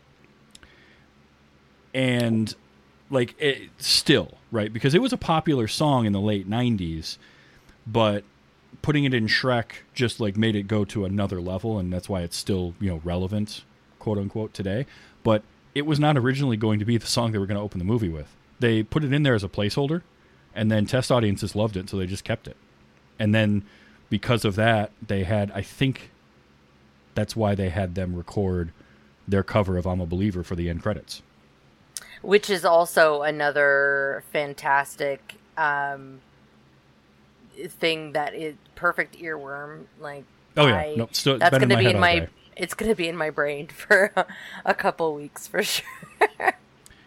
and 1.93 2.55
like 3.09 3.35
it 3.37 3.69
still 3.77 4.31
right 4.51 4.71
because 4.71 4.93
it 4.93 5.01
was 5.01 5.11
a 5.11 5.17
popular 5.17 5.67
song 5.67 6.05
in 6.05 6.13
the 6.13 6.21
late 6.21 6.49
90s 6.49 7.17
but 7.85 8.23
putting 8.81 9.03
it 9.03 9.13
in 9.13 9.27
shrek 9.27 9.71
just 9.93 10.19
like 10.19 10.37
made 10.37 10.55
it 10.55 10.63
go 10.63 10.85
to 10.85 11.05
another 11.05 11.41
level 11.41 11.77
and 11.77 11.91
that's 11.91 12.07
why 12.07 12.21
it's 12.21 12.37
still 12.37 12.73
you 12.79 12.89
know 12.89 13.01
relevant 13.03 13.63
quote 13.99 14.17
unquote 14.17 14.53
today. 14.53 14.85
But 15.23 15.43
it 15.75 15.85
was 15.85 15.99
not 15.99 16.17
originally 16.17 16.57
going 16.57 16.79
to 16.79 16.85
be 16.85 16.97
the 16.97 17.07
song 17.07 17.31
they 17.31 17.37
were 17.37 17.45
going 17.45 17.57
to 17.57 17.63
open 17.63 17.79
the 17.79 17.85
movie 17.85 18.09
with. 18.09 18.35
They 18.59 18.83
put 18.83 19.03
it 19.03 19.13
in 19.13 19.23
there 19.23 19.35
as 19.35 19.43
a 19.43 19.49
placeholder 19.49 20.01
and 20.55 20.71
then 20.71 20.85
test 20.85 21.11
audiences 21.11 21.55
loved 21.55 21.77
it 21.77 21.89
so 21.89 21.97
they 21.97 22.07
just 22.07 22.23
kept 22.23 22.47
it. 22.47 22.57
And 23.19 23.33
then 23.33 23.63
because 24.09 24.45
of 24.45 24.55
that 24.55 24.91
they 25.05 25.23
had 25.23 25.51
i 25.51 25.61
think 25.61 26.11
that's 27.15 27.35
why 27.35 27.55
they 27.55 27.69
had 27.69 27.95
them 27.95 28.15
record 28.15 28.71
their 29.27 29.43
cover 29.43 29.77
of 29.77 29.85
i'm 29.85 29.99
a 29.99 30.05
believer 30.05 30.43
for 30.43 30.55
the 30.55 30.69
end 30.69 30.81
credits. 30.81 31.21
Which 32.21 32.49
is 32.49 32.65
also 32.65 33.21
another 33.21 34.23
fantastic 34.31 35.35
um, 35.55 36.19
thing 37.69 38.13
that 38.13 38.33
is 38.33 38.55
perfect 38.75 39.17
earworm. 39.19 39.85
Like, 39.99 40.23
oh 40.55 40.67
yeah, 40.67 40.75
I- 40.75 40.95
no, 40.95 41.09
still, 41.11 41.35
it's 41.41 41.49
going 41.49 41.69
to 41.69 41.77
be 41.77 41.89
in 41.89 41.99
my. 41.99 42.19
day. 42.19 42.27
It's 42.55 42.73
going 42.73 42.89
to 42.89 42.95
be 42.95 43.07
in 43.07 43.15
my 43.15 43.29
brain 43.29 43.67
for 43.73 44.11
a, 44.15 44.25
a 44.65 44.73
couple 44.73 45.13
weeks 45.13 45.47
for 45.47 45.61
sure. 45.63 45.85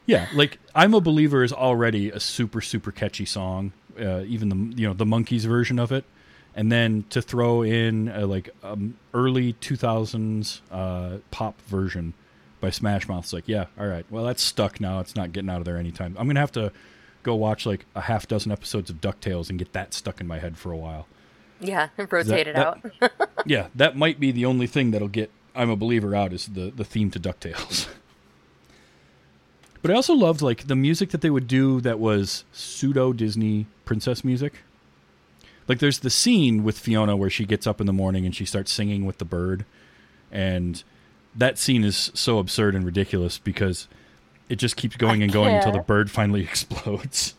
Yeah, 0.07 0.27
like 0.35 0.59
I'm 0.75 0.95
a 0.95 1.01
believer 1.01 1.45
is 1.45 1.53
already 1.53 2.11
a 2.11 2.19
super 2.21 2.61
super 2.61 2.91
catchy 2.91 3.25
song. 3.25 3.73
Uh, 4.01 4.23
even 4.27 4.49
the 4.49 4.81
you 4.81 4.87
know 4.89 4.95
the 4.95 5.05
Monkees 5.05 5.43
version 5.43 5.79
of 5.79 5.93
it, 5.93 6.05
and 6.57 6.71
then 6.73 7.05
to 7.11 7.21
throw 7.23 7.63
in 7.63 8.09
a, 8.09 8.27
like 8.27 8.51
um, 8.63 8.97
early 9.15 9.53
2000s 9.55 10.61
uh, 10.71 11.19
pop 11.31 11.61
version 11.63 12.15
by 12.61 12.71
Smash 12.71 13.09
Mouth. 13.09 13.25
It's 13.25 13.33
like 13.33 13.47
yeah, 13.47 13.67
all 13.79 13.87
right. 13.87 14.05
Well, 14.11 14.25
that's 14.25 14.43
stuck 14.43 14.81
now. 14.81 14.99
It's 15.01 15.15
not 15.15 15.33
getting 15.33 15.51
out 15.51 15.59
of 15.59 15.65
there 15.65 15.77
anytime. 15.77 16.17
I'm 16.19 16.27
gonna 16.27 16.41
have 16.41 16.53
to 16.53 16.73
go 17.23 17.35
watch 17.35 17.67
like 17.67 17.87
a 17.95 18.03
half 18.03 18.27
dozen 18.27 18.53
episodes 18.53 18.91
of 18.91 19.01
Ducktales 19.01 19.51
and 19.51 19.59
get 19.59 19.73
that 19.73 19.95
stuck 19.95 20.21
in 20.21 20.27
my 20.27 20.39
head 20.39 20.57
for 20.57 20.73
a 20.73 20.77
while. 20.77 21.07
yeah, 21.61 21.89
and 21.99 22.11
rotate 22.13 22.49
it 22.49 22.57
that- 22.57 22.67
out. 22.67 23.31
yeah, 23.47 23.69
that 23.75 23.97
might 23.97 24.19
be 24.21 24.31
the 24.33 24.45
only 24.47 24.67
thing 24.67 24.91
that'll 24.91 25.09
get 25.09 25.31
I'm 25.55 25.71
a 25.71 25.77
believer 25.77 26.15
out 26.15 26.33
is 26.33 26.47
the 26.47 26.71
the 26.71 26.85
theme 26.85 27.11
to 27.11 27.21
DuckTales. 27.21 27.89
but 29.83 29.91
I 29.91 29.95
also 29.95 30.15
loved 30.15 30.43
like 30.43 30.67
the 30.67 30.77
music 30.77 31.11
that 31.11 31.21
they 31.21 31.31
would 31.31 31.47
do 31.49 31.81
that 31.81 31.99
was 31.99 32.45
pseudo 32.53 33.13
Disney 33.13 33.67
princess 33.85 34.25
music. 34.25 34.55
Like 35.69 35.79
there's 35.79 36.01
the 36.01 36.11
scene 36.11 36.65
with 36.65 36.79
Fiona 36.79 37.17
where 37.17 37.31
she 37.31 37.45
gets 37.45 37.67
up 37.67 37.81
in 37.81 37.87
the 37.87 37.93
morning 37.93 38.27
and 38.27 38.35
she 38.35 38.45
starts 38.45 38.73
singing 38.73 39.07
with 39.07 39.19
the 39.19 39.25
bird 39.25 39.65
and 40.33 40.83
that 41.35 41.59
scene 41.59 41.85
is 41.85 42.11
so 42.15 42.39
absurd 42.39 42.75
and 42.75 42.85
ridiculous 42.85 43.39
because 43.39 43.87
it 44.51 44.57
just 44.57 44.77
keeps 44.77 44.97
going 44.97 45.23
I 45.23 45.25
and 45.25 45.33
going 45.33 45.55
until 45.55 45.73
the 45.73 45.79
bird 45.79 46.11
finally 46.11 46.43
explodes. 46.45 47.35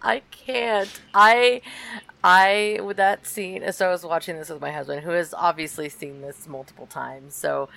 I 0.00 0.22
can't. 0.30 1.00
I 1.12 1.62
I 2.22 2.80
with 2.82 2.96
that 2.98 3.26
scene 3.26 3.70
so 3.72 3.88
I 3.88 3.90
was 3.90 4.04
watching 4.04 4.36
this 4.36 4.48
with 4.48 4.60
my 4.60 4.70
husband 4.70 5.02
who 5.02 5.10
has 5.10 5.34
obviously 5.34 5.88
seen 5.88 6.20
this 6.22 6.46
multiple 6.46 6.86
times. 6.86 7.34
So 7.34 7.68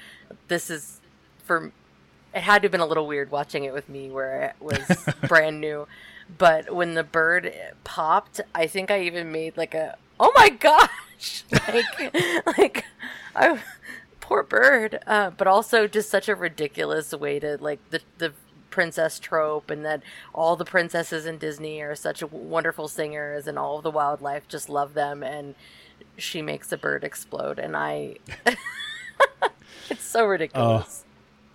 this 0.48 0.70
is 0.70 1.00
for 1.44 1.72
it 2.34 2.42
had 2.42 2.62
to 2.62 2.66
have 2.66 2.72
been 2.72 2.82
a 2.82 2.86
little 2.86 3.08
weird 3.08 3.32
watching 3.32 3.64
it 3.64 3.74
with 3.74 3.90
me 3.90 4.10
where 4.12 4.42
it 4.44 4.56
was 4.60 5.10
brand 5.28 5.60
new. 5.60 5.88
But 6.38 6.76
when 6.76 6.94
the 6.94 7.04
bird 7.04 7.54
popped, 7.84 8.42
I 8.54 8.68
think 8.68 8.92
I 8.92 9.02
even 9.02 9.32
made 9.32 9.58
like 9.58 9.74
a 9.74 9.98
oh 10.20 10.32
my 10.36 10.50
gosh. 10.50 11.44
Like 11.68 12.56
like 12.58 12.86
I 13.36 13.60
poor 14.22 14.44
bird. 14.44 15.00
Uh, 15.08 15.32
but 15.32 15.48
also 15.48 15.88
just 15.88 16.10
such 16.10 16.30
a 16.30 16.36
ridiculous 16.36 17.12
way 17.14 17.40
to 17.40 17.58
like 17.60 17.80
the 17.90 18.02
the 18.20 18.34
princess 18.78 19.18
trope 19.18 19.72
and 19.72 19.84
that 19.84 20.04
all 20.36 20.56
the 20.56 20.64
princesses 20.64 21.26
in 21.26 21.40
Disney 21.40 21.82
are 21.82 21.96
such 21.96 22.22
wonderful 22.22 22.88
singers 22.88 23.48
and 23.48 23.58
all 23.58 23.78
of 23.78 23.84
the 23.84 23.90
wildlife 23.90 24.48
just 24.48 24.70
love 24.70 24.94
them 24.94 25.24
and 25.24 25.56
she 26.16 26.44
makes 26.44 26.72
a 26.72 26.78
bird 26.78 27.04
explode 27.04 27.58
and 27.58 27.76
I 27.76 28.18
it's 29.90 30.04
so 30.04 30.28
ridiculous. 30.28 31.04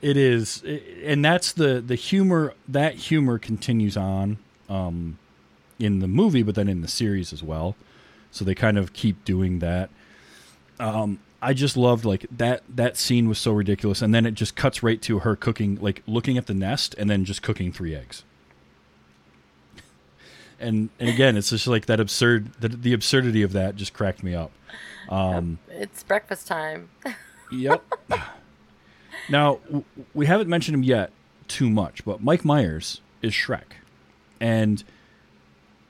It 0.01 0.17
is, 0.17 0.65
and 1.05 1.25
that's 1.25 1.53
the 1.53 1.81
the 1.81 1.95
humor. 1.95 2.55
That 2.67 2.97
humor 2.97 3.39
continues 3.39 3.97
on 3.97 4.39
um, 4.69 5.17
in 5.79 6.01
the 6.01 6.09
movie, 6.09 6.43
but 6.43 6.57
then 6.57 6.67
in 6.67 6.81
the 6.81 6.89
series 6.89 7.33
as 7.33 7.41
well. 7.41 7.77
So 8.33 8.45
they 8.45 8.57
kind 8.57 8.79
of 8.79 8.95
keep 8.95 9.25
doing 9.25 9.61
that. 9.61 9.91
Um, 10.81 11.21
I 11.45 11.53
just 11.55 11.77
loved 11.77 12.05
like 12.05 12.25
that. 12.31 12.63
That 12.69 12.97
scene 12.97 13.29
was 13.29 13.39
so 13.39 13.53
ridiculous, 13.53 14.01
and 14.01 14.15
then 14.15 14.25
it 14.25 14.35
just 14.35 14.55
cuts 14.55 14.83
right 14.83 15.03
to 15.03 15.19
her 15.19 15.35
cooking, 15.37 15.77
like 15.81 16.03
looking 16.07 16.39
at 16.39 16.47
the 16.47 16.55
nest, 16.55 16.95
and 16.97 17.11
then 17.11 17.25
just 17.25 17.43
cooking 17.43 17.73
three 17.73 17.95
eggs. 17.95 18.23
And 20.61 20.91
and 21.01 21.09
again, 21.09 21.37
it's 21.37 21.51
just 21.51 21.67
like 21.67 21.87
that 21.87 21.99
absurd. 21.99 22.53
The, 22.61 22.69
the 22.69 22.93
absurdity 22.93 23.43
of 23.43 23.53
that 23.53 23.75
just 23.75 23.93
cracked 23.93 24.23
me 24.23 24.33
up. 24.33 24.53
Um, 25.09 25.59
It's 25.69 26.03
breakfast 26.05 26.47
time. 26.47 26.89
Yep. 27.51 27.83
now 29.29 29.57
w- 29.67 29.85
we 30.15 30.25
haven't 30.25 30.49
mentioned 30.49 30.75
him 30.75 30.83
yet 30.85 31.11
too 31.49 31.69
much, 31.69 32.03
but 32.03 32.23
Mike 32.23 32.47
Myers 32.47 33.03
is 33.21 33.33
Shrek, 33.35 33.73
and 34.41 34.83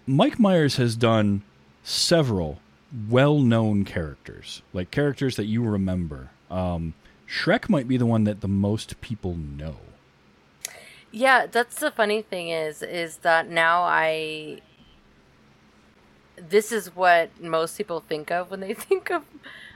Mike 0.09 0.41
Myers 0.41 0.75
has 0.77 0.97
done 0.97 1.43
several 1.85 2.59
well-known 3.09 3.85
characters, 3.85 4.62
like 4.72 4.90
characters 4.90 5.37
that 5.37 5.46
you 5.46 5.62
remember. 5.62 6.31
Um, 6.50 6.94
Shrek 7.28 7.68
might 7.68 7.88
be 7.88 7.96
the 7.96 8.07
one 8.07 8.24
that 8.24 8.40
the 8.40 8.48
most 8.48 9.00
people 9.00 9.35
know. 9.35 9.76
Yeah, 11.11 11.46
that's 11.46 11.78
the 11.81 11.90
funny 11.90 12.22
thing 12.22 12.48
is 12.48 12.83
is 12.83 13.18
that 13.18 13.48
now 13.48 13.83
I 13.83 14.61
this 16.37 16.72
is 16.72 16.94
what 16.96 17.40
most 17.40 17.76
people 17.76 18.00
think 18.00 18.31
of 18.31 18.50
when 18.50 18.61
they 18.61 18.74
think 18.88 19.11
of 19.11 19.22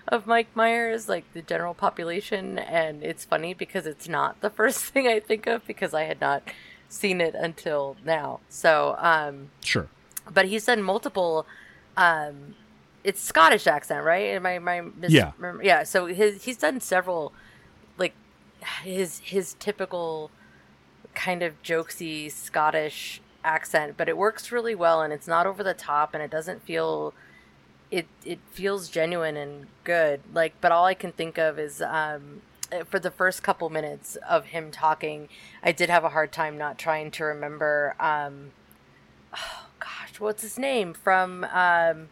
of 0.09 0.27
Mike 0.27 0.49
Myers, 0.55 1.09
like 1.09 1.25
the 1.33 1.43
general 1.43 1.75
population, 1.75 2.59
and 2.61 3.03
it's 3.03 3.25
funny 3.25 3.55
because 3.55 3.87
it's 3.87 4.09
not 4.09 4.41
the 4.41 4.51
first 4.61 4.85
thing 4.85 5.07
I 5.09 5.21
think 5.21 5.47
of 5.47 5.67
because 5.67 5.93
I 5.95 6.05
had 6.05 6.21
not 6.21 6.43
seen 6.89 7.21
it 7.21 7.35
until 7.35 7.97
now. 8.05 8.41
So, 8.49 8.97
um 8.99 9.51
Sure. 9.65 9.89
but 10.33 10.47
he's 10.47 10.67
done 10.67 10.83
multiple 10.83 11.47
um 11.97 12.55
it's 13.07 13.21
Scottish 13.23 13.67
accent, 13.69 14.05
right? 14.05 14.25
Am 14.35 14.45
I 14.45 14.59
my 14.59 14.81
mis- 14.81 15.13
Yeah. 15.13 15.31
yeah, 15.63 15.85
so 15.85 16.07
his 16.07 16.43
he's 16.45 16.57
done 16.57 16.81
several 16.81 17.33
like 17.97 18.15
his 18.83 19.21
his 19.21 19.55
typical 19.61 20.31
kind 21.15 21.43
of 21.43 21.63
jokesy 21.63 22.31
Scottish 22.31 23.21
accent, 23.45 23.97
but 23.97 24.09
it 24.09 24.17
works 24.17 24.51
really 24.51 24.75
well 24.75 25.03
and 25.03 25.13
it's 25.13 25.29
not 25.29 25.47
over 25.47 25.63
the 25.63 25.73
top 25.73 26.15
and 26.15 26.23
it 26.23 26.31
doesn't 26.31 26.63
feel 26.65 27.15
it 27.93 28.07
it 28.25 28.41
feels 28.51 28.89
genuine 28.89 29.37
and 29.37 29.69
good. 29.85 30.21
Like 30.35 30.55
but 30.61 30.73
all 30.73 30.85
I 30.85 30.95
can 30.95 31.13
think 31.13 31.39
of 31.39 31.59
is 31.61 31.81
um 31.81 32.43
for 32.87 32.99
the 32.99 33.13
first 33.13 33.45
couple 33.45 33.71
minutes 33.71 34.17
of 34.29 34.47
him 34.47 34.73
talking, 34.73 35.29
I 35.63 35.71
did 35.71 35.89
have 35.91 36.03
a 36.03 36.09
hard 36.09 36.33
time 36.33 36.59
not 36.59 36.77
trying 36.77 37.13
to 37.13 37.25
remember 37.25 37.95
um 38.01 38.51
oh 39.37 39.67
gosh, 39.79 40.19
what's 40.19 40.43
his 40.43 40.59
name 40.59 40.93
from 40.93 41.45
um 41.53 42.09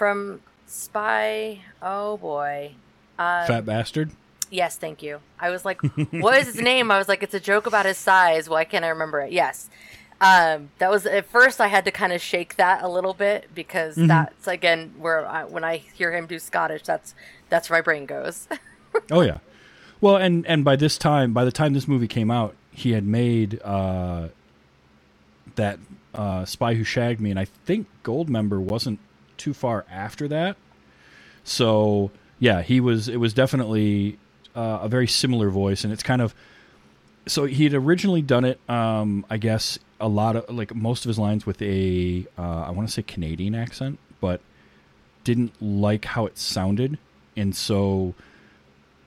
from 0.00 0.40
Spy 0.66 1.60
oh 1.82 2.16
boy. 2.16 2.72
Um, 3.18 3.46
Fat 3.46 3.66
bastard. 3.66 4.10
Yes, 4.48 4.78
thank 4.78 5.02
you. 5.02 5.20
I 5.38 5.50
was 5.50 5.66
like, 5.66 5.82
what 6.10 6.38
is 6.38 6.46
his 6.46 6.60
name? 6.62 6.90
I 6.90 6.96
was 6.96 7.06
like, 7.06 7.22
it's 7.22 7.34
a 7.34 7.38
joke 7.38 7.66
about 7.66 7.84
his 7.84 7.98
size. 7.98 8.48
Why 8.48 8.64
can't 8.64 8.82
I 8.82 8.88
remember 8.88 9.20
it? 9.20 9.30
Yes. 9.30 9.68
Um, 10.18 10.70
that 10.78 10.90
was 10.90 11.04
at 11.04 11.26
first 11.26 11.60
I 11.60 11.66
had 11.66 11.84
to 11.84 11.90
kind 11.90 12.14
of 12.14 12.22
shake 12.22 12.56
that 12.56 12.82
a 12.82 12.88
little 12.88 13.12
bit 13.12 13.50
because 13.54 13.94
that's 13.94 14.46
again 14.48 14.94
where 14.96 15.26
I, 15.26 15.44
when 15.44 15.64
I 15.64 15.76
hear 15.76 16.16
him 16.16 16.26
do 16.26 16.38
Scottish, 16.38 16.82
that's 16.84 17.14
that's 17.50 17.68
where 17.68 17.76
my 17.76 17.82
brain 17.82 18.06
goes. 18.06 18.48
Oh 19.10 19.20
yeah. 19.20 19.38
Well, 20.00 20.16
and 20.16 20.46
and 20.46 20.64
by 20.64 20.76
this 20.76 20.96
time, 20.96 21.32
by 21.32 21.44
the 21.44 21.52
time 21.52 21.74
this 21.74 21.86
movie 21.86 22.08
came 22.08 22.30
out, 22.30 22.54
he 22.72 22.92
had 22.92 23.06
made 23.06 23.60
uh, 23.62 24.28
that 25.56 25.78
uh, 26.12 26.44
Spy 26.46 26.74
Who 26.74 26.84
Shagged 26.84 27.20
Me, 27.20 27.30
and 27.30 27.38
I 27.38 27.44
think 27.44 27.86
Goldmember 28.02 28.58
wasn't 28.58 28.98
too 29.40 29.54
far 29.54 29.84
after 29.90 30.28
that. 30.28 30.56
So 31.42 32.10
yeah, 32.38 32.62
he 32.62 32.80
was. 32.80 33.08
It 33.08 33.16
was 33.16 33.34
definitely 33.34 34.18
uh, 34.54 34.80
a 34.82 34.88
very 34.88 35.06
similar 35.08 35.50
voice, 35.50 35.82
and 35.84 35.92
it's 35.92 36.02
kind 36.02 36.22
of. 36.22 36.34
So 37.26 37.44
he 37.44 37.64
had 37.64 37.74
originally 37.74 38.22
done 38.22 38.44
it, 38.44 38.58
um, 38.68 39.26
I 39.28 39.36
guess, 39.36 39.78
a 40.00 40.08
lot 40.08 40.36
of 40.36 40.48
like 40.54 40.74
most 40.74 41.04
of 41.04 41.08
his 41.08 41.18
lines 41.18 41.44
with 41.44 41.60
a, 41.60 42.26
uh, 42.38 42.62
I 42.62 42.70
want 42.70 42.88
to 42.88 42.92
say 42.92 43.02
Canadian 43.02 43.54
accent, 43.54 43.98
but 44.20 44.40
didn't 45.22 45.52
like 45.60 46.06
how 46.06 46.26
it 46.26 46.38
sounded, 46.38 46.98
and 47.36 47.54
so 47.54 48.14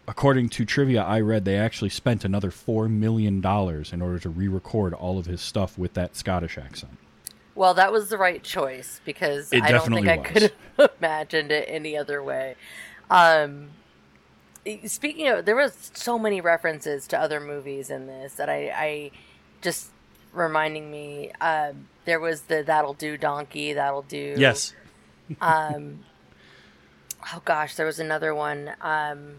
according 0.08 0.50
to 0.50 0.66
trivia 0.66 1.02
I 1.02 1.22
read, 1.22 1.46
they 1.46 1.58
actually 1.58 1.90
spent 1.90 2.24
another 2.24 2.52
four 2.52 2.88
million 2.88 3.42
dollars 3.42 3.92
in 3.92 4.02
order 4.02 4.20
to 4.20 4.30
re-record 4.30 4.94
all 4.94 5.18
of 5.18 5.26
his 5.26 5.42
stuff 5.42 5.78
with 5.78 5.94
that 5.96 6.16
Scottish 6.16 6.58
accent. 6.58 6.98
Well, 7.56 7.74
that 7.76 7.92
was 7.92 8.10
the 8.10 8.18
right 8.18 8.42
choice 8.44 9.00
because 9.06 9.54
It 9.54 9.62
I 9.64 9.72
don't 9.72 9.94
think 9.94 10.08
I 10.08 10.18
could 10.18 10.52
have 10.78 10.92
imagined 11.00 11.52
it 11.52 11.66
any 11.68 11.96
other 11.96 12.24
way. 12.24 12.56
Um, 13.10 13.70
speaking 14.86 15.28
of, 15.28 15.46
there 15.46 15.56
was 15.56 15.92
so 15.94 16.18
many 16.18 16.42
references 16.42 17.08
to 17.08 17.20
other 17.20 17.40
movies 17.40 17.90
in 17.90 18.08
this 18.08 18.34
that 18.36 18.50
I, 18.50 18.70
I 18.76 19.12
just 19.62 19.92
reminding 20.32 20.90
me. 20.90 21.32
Um, 21.42 21.88
there 22.06 22.20
was 22.20 22.42
the 22.44 22.64
"That'll 22.64 22.94
Do" 22.96 23.18
donkey. 23.18 23.74
That'll 23.74 24.02
do. 24.02 24.36
Yes. 24.38 24.74
Um, 25.40 26.04
oh 27.34 27.42
gosh, 27.46 27.76
there 27.76 27.86
was 27.86 28.00
another 28.00 28.34
one. 28.36 28.70
Um, 28.82 29.36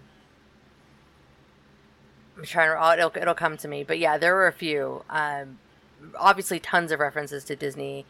I'm 2.37 2.45
trying 2.45 2.71
to. 2.71 2.77
oh, 2.83 2.93
It'll, 2.93 3.23
it'll 3.23 3.35
come 3.35 3.57
to 3.59 3.69
me, 3.69 3.85
but 3.85 3.99
yeah, 3.99 4.19
there 4.19 4.35
were 4.35 4.47
a 4.47 4.53
few. 4.53 5.05
Um, 5.11 5.59
obviously, 6.19 6.61
tons 6.61 6.93
of 6.93 7.01
references 7.01 7.45
to 7.45 7.57
Disney. 7.57 8.07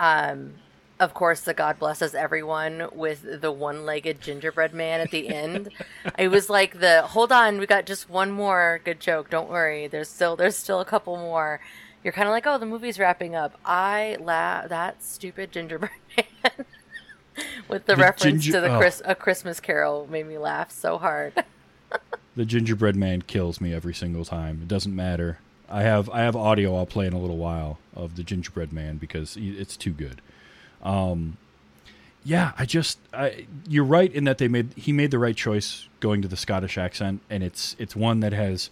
Um, 0.00 0.54
of 1.00 1.14
course, 1.14 1.40
the 1.40 1.54
God 1.54 1.78
blesses 1.78 2.14
everyone 2.14 2.88
with 2.92 3.40
the 3.40 3.50
one-legged 3.50 4.20
gingerbread 4.20 4.72
man 4.72 5.00
at 5.00 5.10
the 5.10 5.28
end. 5.28 5.70
it 6.18 6.28
was 6.28 6.48
like 6.48 6.78
the 6.80 7.02
hold 7.02 7.32
on, 7.32 7.58
we 7.58 7.66
got 7.66 7.86
just 7.86 8.08
one 8.08 8.30
more 8.30 8.80
good 8.84 9.00
joke. 9.00 9.28
Don't 9.30 9.50
worry, 9.50 9.88
there's 9.88 10.08
still 10.08 10.36
there's 10.36 10.56
still 10.56 10.80
a 10.80 10.84
couple 10.84 11.16
more. 11.16 11.60
You're 12.04 12.12
kind 12.12 12.28
of 12.28 12.32
like, 12.32 12.46
oh, 12.46 12.58
the 12.58 12.66
movie's 12.66 12.98
wrapping 12.98 13.34
up. 13.34 13.58
I 13.64 14.16
laugh 14.20 14.68
that 14.68 15.02
stupid 15.02 15.52
gingerbread 15.52 15.90
man 16.16 16.66
with 17.68 17.86
the, 17.86 17.94
The 17.94 18.02
reference 18.02 18.42
ginger- 18.44 18.52
to 18.52 18.60
the 18.60 18.74
oh. 18.74 18.78
Chris, 18.78 19.02
a 19.04 19.14
Christmas 19.14 19.60
Carol 19.60 20.08
made 20.10 20.26
me 20.26 20.38
laugh 20.38 20.70
so 20.70 20.98
hard. 20.98 21.44
The 22.34 22.46
gingerbread 22.46 22.96
man 22.96 23.20
kills 23.20 23.60
me 23.60 23.74
every 23.74 23.92
single 23.92 24.24
time. 24.24 24.60
It 24.62 24.68
doesn't 24.68 24.96
matter. 24.96 25.38
I 25.72 25.82
have 25.82 26.10
I 26.10 26.20
have 26.20 26.36
audio 26.36 26.76
I'll 26.76 26.86
play 26.86 27.06
in 27.06 27.12
a 27.12 27.18
little 27.18 27.38
while 27.38 27.78
of 27.96 28.16
the 28.16 28.22
gingerbread 28.22 28.72
man 28.72 28.98
because 28.98 29.36
it's 29.38 29.76
too 29.76 29.92
good. 29.92 30.20
Um, 30.82 31.38
yeah, 32.24 32.52
I 32.58 32.66
just 32.66 32.98
I, 33.12 33.46
you're 33.66 33.84
right 33.84 34.12
in 34.12 34.24
that 34.24 34.38
they 34.38 34.48
made 34.48 34.72
he 34.76 34.92
made 34.92 35.10
the 35.10 35.18
right 35.18 35.36
choice 35.36 35.88
going 36.00 36.22
to 36.22 36.28
the 36.28 36.36
Scottish 36.36 36.76
accent, 36.76 37.22
and 37.30 37.42
it's 37.42 37.74
it's 37.78 37.96
one 37.96 38.20
that 38.20 38.32
has 38.32 38.70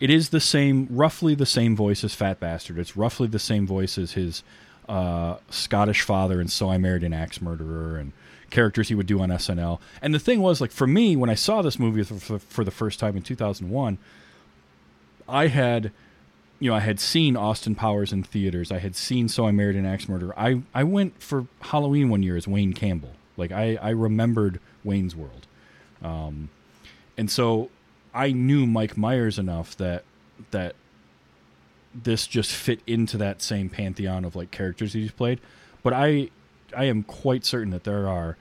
it 0.00 0.10
is 0.10 0.28
the 0.28 0.40
same 0.40 0.86
roughly 0.90 1.34
the 1.34 1.46
same 1.46 1.74
voice 1.74 2.04
as 2.04 2.14
Fat 2.14 2.40
Bastard. 2.40 2.78
It's 2.78 2.96
roughly 2.96 3.26
the 3.26 3.38
same 3.38 3.66
voice 3.66 3.96
as 3.96 4.12
his 4.12 4.42
uh, 4.88 5.36
Scottish 5.50 6.02
father 6.02 6.40
and 6.40 6.50
So 6.50 6.70
I 6.70 6.78
Married 6.78 7.04
an 7.04 7.14
Axe 7.14 7.40
Murderer 7.40 7.96
and 7.96 8.12
characters 8.50 8.88
he 8.88 8.94
would 8.94 9.06
do 9.06 9.20
on 9.20 9.30
SNL. 9.30 9.80
And 10.02 10.14
the 10.14 10.18
thing 10.18 10.40
was, 10.40 10.60
like 10.60 10.70
for 10.70 10.86
me, 10.86 11.16
when 11.16 11.30
I 11.30 11.34
saw 11.34 11.62
this 11.62 11.78
movie 11.78 12.02
for, 12.02 12.14
for, 12.14 12.38
for 12.38 12.64
the 12.64 12.70
first 12.70 13.00
time 13.00 13.16
in 13.16 13.22
2001, 13.22 13.98
I 15.28 15.46
had, 15.48 15.90
you 16.60 16.70
know, 16.70 16.76
I 16.76 16.80
had 16.80 17.00
seen 17.00 17.36
Austin 17.36 17.74
Powers 17.74 18.12
in 18.12 18.22
theaters. 18.22 18.70
I 18.70 18.78
had 18.78 18.96
seen 18.96 19.28
So 19.28 19.46
I 19.46 19.50
Married 19.50 19.76
an 19.76 19.86
Axe 19.86 20.08
Murderer. 20.08 20.34
I 20.38 20.62
I 20.74 20.84
went 20.84 21.22
for 21.22 21.46
Halloween 21.60 22.08
one 22.08 22.22
year 22.22 22.36
as 22.36 22.46
Wayne 22.46 22.72
Campbell. 22.72 23.12
Like 23.36 23.52
I 23.52 23.76
I 23.82 23.90
remembered 23.90 24.60
Wayne's 24.84 25.16
World, 25.16 25.46
um, 26.02 26.50
and 27.18 27.30
so 27.30 27.70
I 28.14 28.32
knew 28.32 28.66
Mike 28.66 28.96
Myers 28.96 29.38
enough 29.38 29.76
that 29.76 30.04
that 30.52 30.76
this 31.94 32.26
just 32.26 32.52
fit 32.52 32.80
into 32.86 33.16
that 33.18 33.40
same 33.42 33.68
pantheon 33.68 34.24
of 34.24 34.34
like 34.34 34.50
characters 34.50 34.92
that 34.92 34.98
he's 35.00 35.12
played. 35.12 35.40
But 35.82 35.92
I 35.92 36.30
I 36.76 36.84
am 36.84 37.02
quite 37.02 37.44
certain 37.44 37.70
that 37.70 37.84
there 37.84 38.08
are 38.08 38.36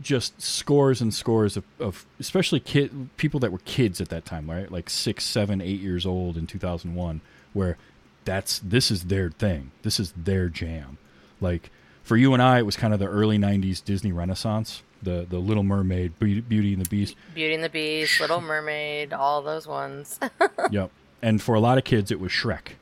just 0.00 0.40
scores 0.40 1.00
and 1.00 1.12
scores 1.12 1.56
of, 1.56 1.64
of 1.80 2.06
especially 2.20 2.60
kid 2.60 3.10
people 3.16 3.40
that 3.40 3.52
were 3.52 3.58
kids 3.58 4.00
at 4.00 4.08
that 4.10 4.24
time, 4.24 4.50
right? 4.50 4.70
Like 4.70 4.88
six, 4.90 5.24
seven, 5.24 5.60
eight 5.60 5.80
years 5.80 6.06
old 6.06 6.36
in 6.36 6.46
two 6.46 6.58
thousand 6.58 6.94
one, 6.94 7.20
where 7.52 7.76
that's 8.24 8.58
this 8.60 8.90
is 8.90 9.04
their 9.04 9.30
thing. 9.30 9.72
This 9.82 9.98
is 9.98 10.12
their 10.16 10.48
jam. 10.48 10.98
Like 11.40 11.70
for 12.02 12.16
you 12.16 12.32
and 12.32 12.42
I, 12.42 12.58
it 12.58 12.66
was 12.66 12.76
kind 12.76 12.92
of 12.94 13.00
the 13.00 13.06
early 13.06 13.38
'90s 13.38 13.84
Disney 13.84 14.12
Renaissance, 14.12 14.82
the 15.02 15.26
the 15.28 15.38
Little 15.38 15.62
Mermaid, 15.62 16.18
Beauty, 16.18 16.40
Beauty 16.40 16.72
and 16.74 16.84
the 16.84 16.88
Beast. 16.88 17.16
Beauty 17.34 17.54
and 17.54 17.64
the 17.64 17.68
Beast, 17.68 18.20
Little 18.20 18.40
Mermaid, 18.40 19.12
all 19.12 19.42
those 19.42 19.66
ones. 19.66 20.18
yep. 20.70 20.90
And 21.20 21.42
for 21.42 21.54
a 21.54 21.60
lot 21.60 21.78
of 21.78 21.84
kids, 21.84 22.10
it 22.10 22.20
was 22.20 22.30
Shrek, 22.30 22.72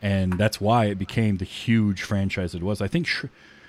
and 0.00 0.38
that's 0.38 0.60
why 0.60 0.86
it 0.86 0.98
became 0.98 1.36
the 1.36 1.44
huge 1.44 2.02
franchise 2.02 2.54
it 2.54 2.62
was. 2.62 2.80
I 2.80 2.88
think, 2.88 3.06
Sh- 3.06 3.26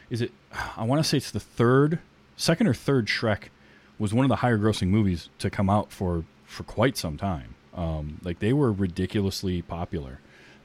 is 0.10 0.22
it? 0.22 0.32
I 0.78 0.84
want 0.84 1.04
to 1.04 1.08
say 1.08 1.18
it's 1.18 1.32
the 1.32 1.40
third, 1.40 2.00
second 2.38 2.68
or 2.68 2.74
third 2.74 3.08
Shrek 3.08 3.50
was 3.98 4.14
one 4.14 4.26
of 4.26 4.30
the 4.30 4.38
higher 4.38 4.58
grossing 4.58 4.88
movies 4.88 5.30
to 5.40 5.50
come 5.50 5.70
out 5.70 5.92
for 5.92 6.26
for 6.46 6.64
quite 6.64 6.98
some 6.98 7.18
time. 7.18 7.56
Um, 7.74 8.20
like 8.24 8.40
they 8.40 8.54
were 8.54 8.72
ridiculously 8.72 9.62
popular, 9.62 10.20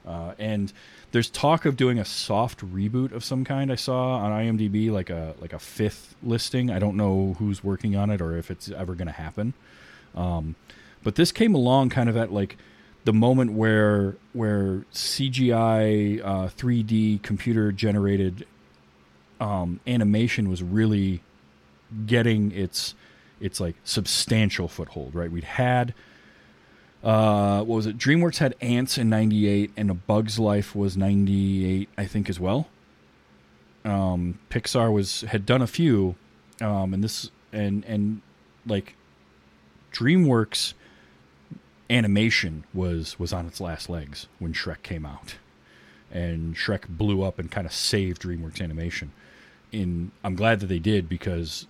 uh, 0.05 0.33
and 0.39 0.71
there's 1.11 1.29
talk 1.29 1.65
of 1.65 1.75
doing 1.75 1.99
a 1.99 2.05
soft 2.05 2.59
reboot 2.59 3.11
of 3.11 3.23
some 3.23 3.43
kind. 3.43 3.71
I 3.71 3.75
saw 3.75 4.17
on 4.17 4.31
IMDb 4.31 4.89
like 4.91 5.09
a 5.09 5.35
like 5.39 5.53
a 5.53 5.59
fifth 5.59 6.15
listing. 6.23 6.69
I 6.71 6.79
don't 6.79 6.95
know 6.95 7.35
who's 7.39 7.63
working 7.63 7.95
on 7.95 8.09
it 8.09 8.21
or 8.21 8.37
if 8.37 8.49
it's 8.49 8.69
ever 8.71 8.95
going 8.95 9.07
to 9.07 9.13
happen. 9.13 9.53
Um, 10.15 10.55
but 11.03 11.15
this 11.15 11.31
came 11.31 11.55
along 11.55 11.89
kind 11.89 12.09
of 12.09 12.15
at 12.15 12.31
like 12.31 12.57
the 13.03 13.13
moment 13.13 13.53
where 13.53 14.15
where 14.33 14.85
CGI 14.93 16.21
uh, 16.23 16.47
3D 16.47 17.21
computer 17.21 17.71
generated 17.71 18.45
um, 19.39 19.79
animation 19.87 20.49
was 20.49 20.61
really 20.61 21.21
getting 22.05 22.51
its 22.51 22.95
its 23.39 23.59
like 23.59 23.75
substantial 23.83 24.67
foothold. 24.67 25.15
Right, 25.15 25.31
we'd 25.31 25.43
had 25.43 25.93
uh, 27.03 27.59
what 27.59 27.75
was 27.75 27.85
it? 27.87 27.97
DreamWorks 27.97 28.37
had 28.37 28.55
Antz 28.61 28.97
in 28.97 29.09
'98, 29.09 29.71
and 29.75 29.89
A 29.89 29.93
Bug's 29.93 30.37
Life 30.37 30.75
was 30.75 30.95
'98, 30.95 31.89
I 31.97 32.05
think, 32.05 32.29
as 32.29 32.39
well. 32.39 32.67
Um, 33.83 34.37
Pixar 34.49 34.93
was 34.93 35.21
had 35.21 35.45
done 35.45 35.61
a 35.61 35.67
few, 35.67 36.15
um, 36.59 36.93
and 36.93 37.03
this 37.03 37.31
and 37.51 37.83
and 37.85 38.21
like 38.67 38.95
DreamWorks 39.91 40.73
animation 41.89 42.65
was 42.73 43.17
was 43.17 43.33
on 43.33 43.47
its 43.47 43.59
last 43.59 43.89
legs 43.89 44.27
when 44.37 44.53
Shrek 44.53 44.83
came 44.83 45.05
out, 45.05 45.37
and 46.11 46.55
Shrek 46.55 46.87
blew 46.87 47.23
up 47.23 47.39
and 47.39 47.49
kind 47.49 47.65
of 47.65 47.73
saved 47.73 48.21
DreamWorks 48.21 48.61
animation. 48.61 49.11
In 49.71 50.11
I'm 50.23 50.35
glad 50.35 50.59
that 50.59 50.67
they 50.67 50.79
did 50.79 51.09
because 51.09 51.65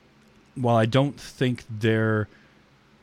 while 0.55 0.75
I 0.75 0.85
don't 0.85 1.19
think 1.19 1.63
they're 1.69 2.27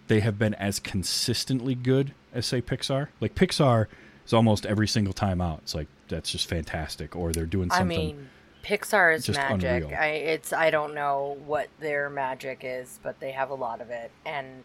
they 0.08 0.20
have 0.20 0.38
been 0.38 0.54
as 0.54 0.80
consistently 0.80 1.74
good 1.74 2.14
as 2.32 2.46
say 2.46 2.60
Pixar, 2.60 3.08
like 3.20 3.34
Pixar 3.34 3.86
is 4.26 4.32
almost 4.32 4.66
every 4.66 4.88
single 4.88 5.12
time 5.12 5.40
out. 5.40 5.60
It's 5.62 5.74
like 5.74 5.88
that's 6.08 6.30
just 6.30 6.48
fantastic, 6.48 7.14
or 7.14 7.32
they're 7.32 7.46
doing 7.46 7.70
something. 7.70 7.98
I 7.98 8.02
mean, 8.02 8.28
Pixar 8.64 9.14
is 9.14 9.24
just 9.24 9.38
magic. 9.38 9.84
unreal. 9.84 9.98
I 9.98 10.06
it's 10.06 10.52
I 10.52 10.70
don't 10.70 10.94
know 10.94 11.38
what 11.46 11.68
their 11.80 12.10
magic 12.10 12.60
is, 12.62 12.98
but 13.02 13.20
they 13.20 13.32
have 13.32 13.50
a 13.50 13.54
lot 13.54 13.80
of 13.80 13.90
it. 13.90 14.10
And 14.26 14.64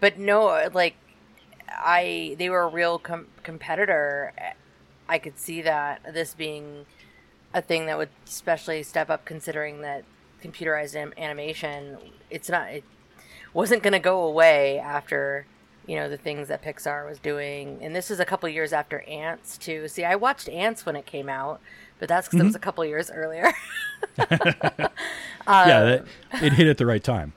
but 0.00 0.18
no, 0.18 0.68
like 0.72 0.94
I 1.68 2.34
they 2.38 2.50
were 2.50 2.62
a 2.62 2.68
real 2.68 2.98
com- 2.98 3.28
competitor. 3.42 4.32
I 5.08 5.18
could 5.18 5.38
see 5.38 5.62
that 5.62 6.14
this 6.14 6.34
being 6.34 6.86
a 7.52 7.62
thing 7.62 7.86
that 7.86 7.98
would 7.98 8.08
especially 8.26 8.82
step 8.82 9.10
up, 9.10 9.24
considering 9.24 9.82
that 9.82 10.04
computerized 10.44 10.94
anim- 10.94 11.14
animation. 11.16 11.98
It's 12.30 12.48
not. 12.48 12.68
It 12.68 12.84
wasn't 13.52 13.82
going 13.82 13.92
to 13.92 13.98
go 13.98 14.22
away 14.22 14.78
after 14.78 15.46
you 15.86 15.96
know 15.96 16.08
the 16.08 16.16
things 16.16 16.48
that 16.48 16.62
Pixar 16.62 17.08
was 17.08 17.18
doing, 17.18 17.78
and 17.82 17.94
this 17.94 18.10
is 18.10 18.20
a 18.20 18.24
couple 18.24 18.48
years 18.48 18.72
after 18.72 19.00
Antz 19.02 19.58
too. 19.58 19.88
See, 19.88 20.04
I 20.04 20.16
watched 20.16 20.48
Antz 20.48 20.86
when 20.86 20.96
it 20.96 21.06
came 21.06 21.28
out, 21.28 21.60
but 21.98 22.08
that's 22.08 22.28
because 22.28 22.40
it 22.40 22.44
was 22.44 22.54
a 22.54 22.60
couple 22.60 22.84
years 22.84 23.10
earlier. 23.10 23.52
yeah, 24.18 24.86
that, 25.46 26.04
it 26.34 26.52
hit 26.54 26.66
at 26.66 26.78
the 26.78 26.86
right 26.86 27.02
time. 27.02 27.32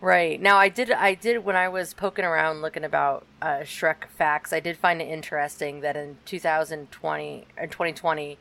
Right 0.00 0.40
now, 0.40 0.58
I 0.58 0.68
did. 0.68 0.92
I 0.92 1.14
did 1.14 1.44
when 1.44 1.56
I 1.56 1.68
was 1.68 1.92
poking 1.92 2.24
around 2.24 2.62
looking 2.62 2.84
about 2.84 3.26
uh, 3.42 3.62
Shrek 3.62 4.06
facts. 4.06 4.52
I 4.52 4.60
did 4.60 4.76
find 4.76 5.02
it 5.02 5.08
interesting 5.08 5.80
that 5.80 5.96
in 5.96 6.18
2020 6.24 7.46
or 7.56 7.66
2020, 7.66 8.38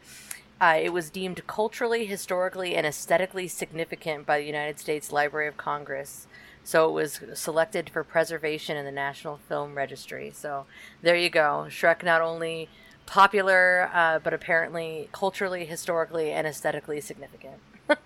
uh, 0.60 0.78
it 0.82 0.94
was 0.94 1.10
deemed 1.10 1.46
culturally, 1.48 2.06
historically, 2.06 2.76
and 2.76 2.86
aesthetically 2.86 3.48
significant 3.48 4.26
by 4.26 4.40
the 4.40 4.46
United 4.46 4.80
States 4.80 5.12
Library 5.12 5.48
of 5.48 5.58
Congress. 5.58 6.28
So 6.64 6.90
it 6.90 6.92
was 6.92 7.22
selected 7.34 7.90
for 7.90 8.04
preservation 8.04 8.76
in 8.76 8.86
the 8.86 8.92
National 8.92 9.38
Film 9.38 9.76
Registry. 9.76 10.32
So 10.34 10.66
there 11.02 11.16
you 11.16 11.30
go. 11.30 11.68
Shrek 11.70 12.04
not 12.04 12.22
only 12.22 12.70
popular, 13.06 13.90
uh, 13.94 14.20
but 14.20 14.34
apparently 14.34 15.10
culturally, 15.12 15.66
historically, 15.66 16.32
and 16.32 16.46
aesthetically 16.46 17.00
significant. 17.02 17.56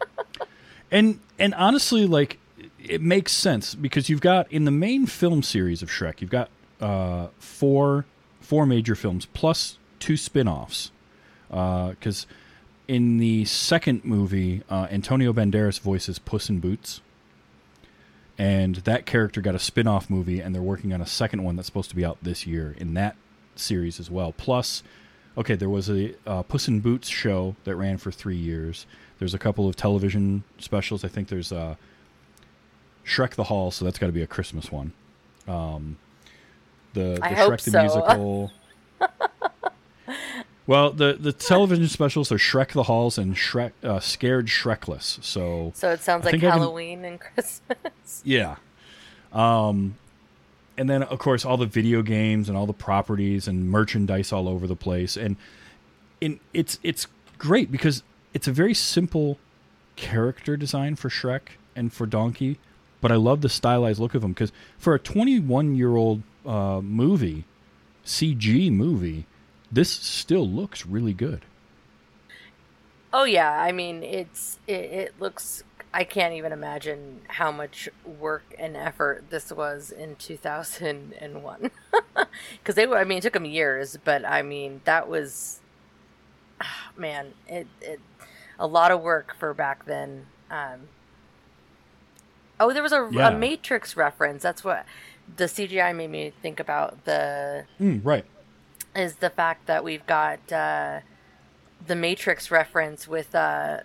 And 0.91 1.21
and 1.39 1.55
honestly, 1.55 2.05
like 2.05 2.37
it 2.77 3.01
makes 3.01 3.31
sense 3.31 3.73
because 3.73 4.09
you've 4.09 4.21
got 4.21 4.51
in 4.51 4.65
the 4.65 4.71
main 4.71 5.05
film 5.05 5.41
series 5.41 5.81
of 5.81 5.89
Shrek, 5.89 6.19
you've 6.19 6.29
got 6.29 6.49
uh, 6.81 7.27
four 7.39 8.05
four 8.41 8.65
major 8.65 8.93
films 8.93 9.25
plus 9.33 9.77
two 9.99 10.17
spin-offs. 10.17 10.91
Because 11.49 12.27
in 12.91 13.19
the 13.19 13.45
second 13.45 14.03
movie, 14.03 14.63
uh, 14.69 14.85
Antonio 14.91 15.31
Banderas 15.31 15.79
voices 15.79 16.19
Puss 16.19 16.49
in 16.49 16.59
Boots, 16.59 16.99
and 18.37 18.75
that 18.75 19.05
character 19.05 19.39
got 19.39 19.55
a 19.55 19.59
spin-off 19.59 20.09
movie, 20.09 20.41
and 20.41 20.53
they're 20.53 20.61
working 20.61 20.91
on 20.91 20.99
a 20.99 21.05
second 21.05 21.41
one 21.45 21.55
that's 21.55 21.67
supposed 21.67 21.89
to 21.91 21.95
be 21.95 22.03
out 22.03 22.17
this 22.21 22.45
year 22.45 22.75
in 22.77 22.93
that 22.95 23.15
series 23.55 23.97
as 23.97 24.11
well. 24.11 24.33
Plus, 24.33 24.83
okay, 25.37 25.55
there 25.55 25.69
was 25.69 25.89
a 25.89 26.13
uh, 26.27 26.43
Puss 26.43 26.67
in 26.67 26.81
Boots 26.81 27.07
show 27.07 27.55
that 27.63 27.77
ran 27.77 27.97
for 27.97 28.11
three 28.11 28.35
years. 28.35 28.85
There's 29.19 29.33
a 29.33 29.39
couple 29.39 29.69
of 29.69 29.77
television 29.77 30.43
specials. 30.57 31.05
I 31.05 31.07
think 31.07 31.29
there's 31.29 31.53
uh, 31.53 31.75
Shrek 33.05 33.35
the 33.35 33.45
Hall, 33.45 33.71
so 33.71 33.85
that's 33.85 33.99
got 33.99 34.07
to 34.07 34.11
be 34.11 34.21
a 34.21 34.27
Christmas 34.27 34.69
one. 34.69 34.91
Um, 35.47 35.95
the 36.91 37.13
the 37.13 37.21
Shrek 37.21 37.61
the 37.61 37.71
so. 37.71 37.81
musical. 37.83 38.51
Well, 40.71 40.91
the 40.91 41.17
the 41.19 41.33
television 41.33 41.87
specials 41.87 42.31
are 42.31 42.37
Shrek 42.37 42.69
the 42.71 42.83
Halls 42.83 43.17
and 43.17 43.35
Shrek 43.35 43.71
uh, 43.83 43.99
Scared 43.99 44.47
Shrekless. 44.47 45.23
So 45.23 45.71
So 45.75 45.91
it 45.91 46.01
sounds 46.01 46.25
I 46.25 46.31
like 46.31 46.35
I 46.35 46.39
can- 46.39 46.51
Halloween 46.51 47.03
and 47.05 47.19
Christmas. 47.27 48.21
yeah. 48.23 48.55
Um, 49.33 49.95
and 50.77 50.89
then 50.89 51.03
of 51.03 51.19
course 51.19 51.45
all 51.45 51.57
the 51.57 51.65
video 51.65 52.01
games 52.01 52.47
and 52.49 52.57
all 52.57 52.65
the 52.65 52.73
properties 52.73 53.47
and 53.47 53.69
merchandise 53.69 54.31
all 54.31 54.47
over 54.47 54.65
the 54.67 54.75
place, 54.75 55.15
and 55.17 55.35
in 56.21 56.39
it's 56.53 56.79
it's 56.83 57.07
great 57.37 57.71
because 57.71 58.03
it's 58.33 58.47
a 58.47 58.51
very 58.51 58.73
simple 58.73 59.37
character 59.95 60.55
design 60.57 60.95
for 60.95 61.09
Shrek 61.09 61.41
and 61.75 61.91
for 61.93 62.05
Donkey, 62.05 62.57
but 63.01 63.11
I 63.11 63.15
love 63.15 63.41
the 63.41 63.49
stylized 63.49 63.99
look 63.99 64.15
of 64.15 64.21
them 64.21 64.31
because 64.31 64.51
for 64.77 64.93
a 64.95 64.99
21 64.99 65.75
year 65.75 65.95
old 65.95 66.23
uh, 66.45 66.79
movie, 66.81 67.43
CG 68.05 68.71
movie, 68.71 69.25
this 69.71 69.89
still 69.91 70.47
looks 70.47 70.85
really 70.85 71.13
good. 71.13 71.45
Oh 73.13 73.23
yeah, 73.25 73.51
I 73.51 73.71
mean 73.71 74.03
it's 74.03 74.59
it, 74.67 74.73
it 74.73 75.13
looks. 75.19 75.63
I 75.93 76.05
can't 76.05 76.33
even 76.35 76.53
imagine 76.53 77.19
how 77.27 77.51
much 77.51 77.89
work 78.05 78.43
and 78.57 78.77
effort 78.77 79.25
this 79.29 79.51
was 79.51 79.91
in 79.91 80.15
2001. 80.15 81.69
Because 82.59 82.75
they 82.75 82.87
were, 82.87 82.97
I 82.97 83.03
mean, 83.03 83.17
it 83.17 83.21
took 83.23 83.33
them 83.33 83.43
years, 83.43 83.97
but 84.01 84.23
I 84.23 84.41
mean 84.41 84.79
that 84.85 85.09
was, 85.09 85.59
ah, 86.61 86.91
man, 86.95 87.33
it 87.47 87.67
it 87.81 87.99
a 88.57 88.67
lot 88.67 88.91
of 88.91 89.01
work 89.01 89.35
for 89.37 89.53
back 89.53 89.85
then. 89.85 90.27
Um, 90.49 90.87
oh, 92.59 92.71
there 92.71 92.83
was 92.83 92.93
a, 92.93 93.09
Yeah. 93.11 93.27
a 93.29 93.37
Matrix 93.37 93.97
reference. 93.97 94.43
That's 94.43 94.63
what 94.63 94.85
the 95.35 95.45
CGI 95.45 95.93
made 95.93 96.09
me 96.11 96.31
think 96.41 96.59
about. 96.61 97.03
The 97.03 97.65
Mm, 97.81 97.99
right. 98.05 98.23
Is 98.95 99.15
the 99.17 99.29
fact 99.29 99.67
that 99.67 99.83
we've 99.83 100.05
got 100.05 100.39
uh, 100.51 100.99
the 101.85 101.95
Matrix 101.95 102.51
reference 102.51 103.07
with 103.07 103.33
uh, 103.35 103.79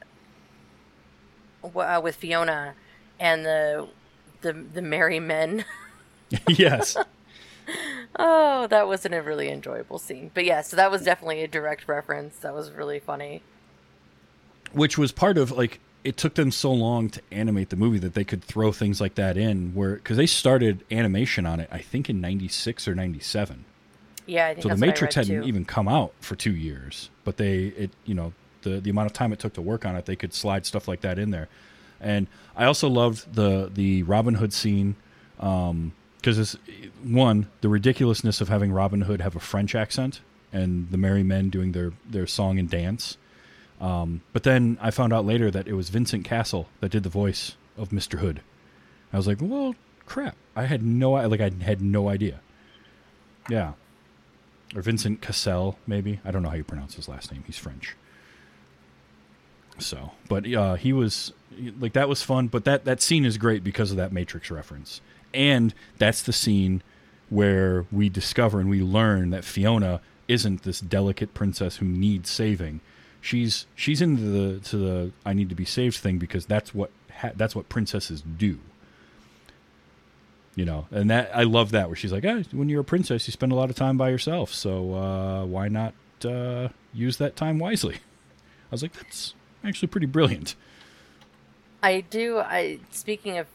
w- 1.63 1.81
uh, 1.89 2.01
with 2.01 2.17
Fiona 2.17 2.75
and 3.21 3.45
the 3.45 3.89
the 4.43 4.53
the 4.53 4.83
merry 4.83 5.21
men. 5.21 5.65
yes. 6.49 6.97
oh, 8.19 8.67
that 8.69 8.87
wasn't 8.89 9.15
a 9.15 9.23
really 9.23 9.49
enjoyable 9.51 9.99
scene, 9.99 10.31
but 10.35 10.45
yeah, 10.45 10.61
so 10.61 10.77
that 10.77 10.91
was 10.91 11.03
definitely 11.03 11.43
a 11.43 11.49
direct 11.49 11.89
reference. 11.89 12.39
That 12.39 12.55
was 12.55 12.71
really 12.73 12.99
funny. 12.99 13.43
which 14.73 14.99
was 14.99 15.13
part 15.13 15.39
of 15.39 15.51
like 15.53 15.81
it 16.05 16.17
took 16.17 16.35
them 16.35 16.51
so 16.53 16.73
long 16.73 17.11
to 17.11 17.21
animate 17.33 17.71
the 17.71 17.77
movie 17.77 17.99
that 17.99 18.15
they 18.15 18.25
could 18.25 18.45
throw 18.45 18.73
things 18.73 19.01
like 19.01 19.15
that 19.17 19.37
in 19.37 19.75
where 19.75 19.95
because 19.97 20.17
they 20.17 20.27
started 20.27 20.85
animation 20.91 21.47
on 21.47 21.61
it 21.61 21.69
i 21.73 21.79
think 21.79 22.09
in 22.11 22.21
96 22.21 22.87
or 22.89 22.95
97 22.95 23.65
Yeah, 24.27 24.47
I 24.47 24.55
think 24.55 24.63
so 24.63 24.69
the 24.69 24.75
that's 24.75 24.81
what 24.81 24.87
I 24.87 24.91
matrix 24.91 25.15
hadn't 25.15 25.43
too. 25.43 25.49
even 25.49 25.65
come 25.65 25.89
out 25.89 26.13
for 26.21 26.37
two 26.37 26.55
years 26.55 27.11
but 27.25 27.37
they 27.37 27.65
it 27.77 27.91
you 28.07 28.15
know 28.15 28.33
the 28.63 28.81
the 28.81 28.91
amount 28.91 29.07
of 29.07 29.13
time 29.13 29.33
it 29.33 29.39
took 29.39 29.53
to 29.55 29.63
work 29.63 29.85
on 29.85 29.95
it 29.97 30.07
they 30.07 30.17
could 30.17 30.33
slide 30.33 30.65
stuff 30.65 30.89
like 30.89 31.03
that 31.03 31.19
in 31.19 31.31
there 31.31 31.49
and 32.01 32.27
i 32.57 32.65
also 32.65 32.89
loved 32.89 33.35
the 33.35 33.71
the 33.75 34.03
robin 34.05 34.35
hood 34.35 34.53
scene 34.53 34.97
um 35.41 35.93
because 36.17 36.39
it's 36.39 36.57
one 37.03 37.47
the 37.61 37.69
ridiculousness 37.69 38.41
of 38.41 38.49
having 38.49 38.73
robin 38.73 39.03
hood 39.03 39.21
have 39.21 39.37
a 39.37 39.41
french 39.41 39.75
accent 39.75 40.21
and 40.53 40.91
the 40.91 40.97
merry 40.97 41.23
men 41.23 41.51
doing 41.51 41.73
their 41.73 41.93
their 42.09 42.27
song 42.27 42.59
and 42.59 42.71
dance 42.71 43.19
um, 43.81 44.23
but 44.33 44.43
then 44.43 44.79
I 44.81 44.91
found 44.91 45.13
out 45.13 45.27
later 45.27 45.51
that 45.51 45.69
it 45.69 45.75
was 45.75 45.91
Vincent 45.91 46.25
Castle 46.25 46.69
that 46.81 46.91
did 46.91 47.03
the 47.03 47.11
voice 47.11 47.57
of 47.77 47.91
Mr. 47.91 48.19
Hood. 48.19 48.41
I 49.13 49.19
was 49.19 49.27
like, 49.27 49.39
well, 49.41 49.75
crap. 50.07 50.35
I 50.55 50.65
had 50.65 50.83
no 50.83 51.13
like 51.13 51.41
I 51.41 51.51
had 51.61 51.83
no 51.83 52.09
idea. 52.09 52.41
Yeah. 53.51 53.73
Or 54.75 54.83
Vincent 54.83 55.21
Cassel, 55.21 55.79
maybe. 55.87 56.21
I 56.25 56.31
don't 56.31 56.43
know 56.43 56.49
how 56.49 56.57
you 56.57 56.65
pronounce 56.65 56.97
his 56.97 57.09
last 57.09 57.33
name. 57.33 57.45
He's 57.47 57.59
French. 57.59 57.95
So, 59.79 60.13
but 60.29 60.51
uh, 60.53 60.75
he 60.75 60.93
was 60.93 61.33
like 61.79 61.93
that 61.93 62.09
was 62.09 62.23
fun. 62.23 62.49
But 62.49 62.65
that 62.65 62.85
that 62.85 63.03
scene 63.03 63.25
is 63.25 63.39
great 63.39 63.63
because 63.63 63.91
of 63.91 63.97
that 63.97 64.13
Matrix 64.13 64.51
reference, 64.51 65.01
and 65.35 65.75
that's 65.99 66.23
the 66.23 66.33
scene 66.33 66.83
where 67.29 67.87
we 67.93 68.09
discover 68.09 68.61
and 68.61 68.71
we 68.71 68.81
learn 68.81 69.31
that 69.31 69.45
Fiona 69.45 70.01
isn't 70.29 70.63
this 70.63 70.81
delicate 70.81 71.35
princess 71.35 71.77
who 71.77 71.87
needs 71.87 72.31
saving. 72.31 72.81
She's 73.21 73.67
she's 73.75 74.01
into 74.01 74.23
the 74.23 74.61
to 74.61 74.77
the 74.77 75.13
I 75.25 75.33
need 75.33 75.49
to 75.49 75.55
be 75.55 75.65
saved 75.65 75.97
thing 75.97 76.19
because 76.19 76.47
that's 76.47 76.75
what 76.75 76.91
ha- 77.13 77.33
that's 77.37 77.55
what 77.55 77.69
princesses 77.69 78.23
do. 78.23 78.59
You 80.57 80.65
know, 80.65 80.87
and 80.91 81.09
that 81.11 81.31
I 81.33 81.43
love 81.45 81.71
that 81.73 81.89
where 81.89 81.97
she's 81.97 82.13
like, 82.13 82.25
when 82.25 82.69
you're 82.69 82.81
a 82.81 82.85
princess, 82.85 83.29
you 83.29 83.33
spend 83.33 83.53
a 83.53 83.55
lot 83.55 83.71
of 83.71 83.77
time 83.77 83.97
by 83.97 84.09
yourself, 84.09 84.53
so 84.53 84.95
uh, 84.95 85.45
why 85.45 85.69
not 85.69 85.93
uh, 86.25 86.69
use 86.93 87.19
that 87.19 87.37
time 87.37 87.59
wisely? 87.59 87.97
I 87.97 88.71
was 88.71 88.83
like, 88.83 88.95
that's 88.95 89.35
actually 89.63 89.89
pretty 89.89 90.07
brilliant. 90.07 90.57
I 91.83 92.01
do. 92.01 92.39
I 92.39 92.81
speaking 92.91 93.37
of 93.39 93.47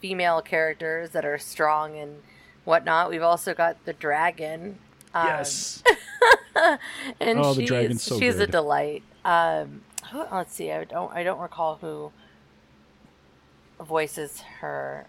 female 0.00 0.40
characters 0.40 1.10
that 1.10 1.24
are 1.24 1.36
strong 1.36 1.96
and 1.98 2.22
whatnot, 2.64 3.10
we've 3.10 3.22
also 3.22 3.52
got 3.52 3.84
the 3.84 3.92
dragon. 3.92 4.78
Um, 5.12 5.44
and 7.20 7.38
Oh, 7.38 7.54
the 7.54 7.62
she's, 7.62 7.68
dragon's 7.68 8.02
so 8.02 8.18
she's 8.18 8.38
a 8.38 8.46
delight. 8.46 9.02
Um, 9.24 9.82
let's 10.32 10.54
see. 10.54 10.70
I 10.70 10.84
don't. 10.84 11.12
I 11.12 11.22
don't 11.22 11.40
recall 11.40 11.78
who 11.80 12.12
voices 13.82 14.40
her. 14.60 15.06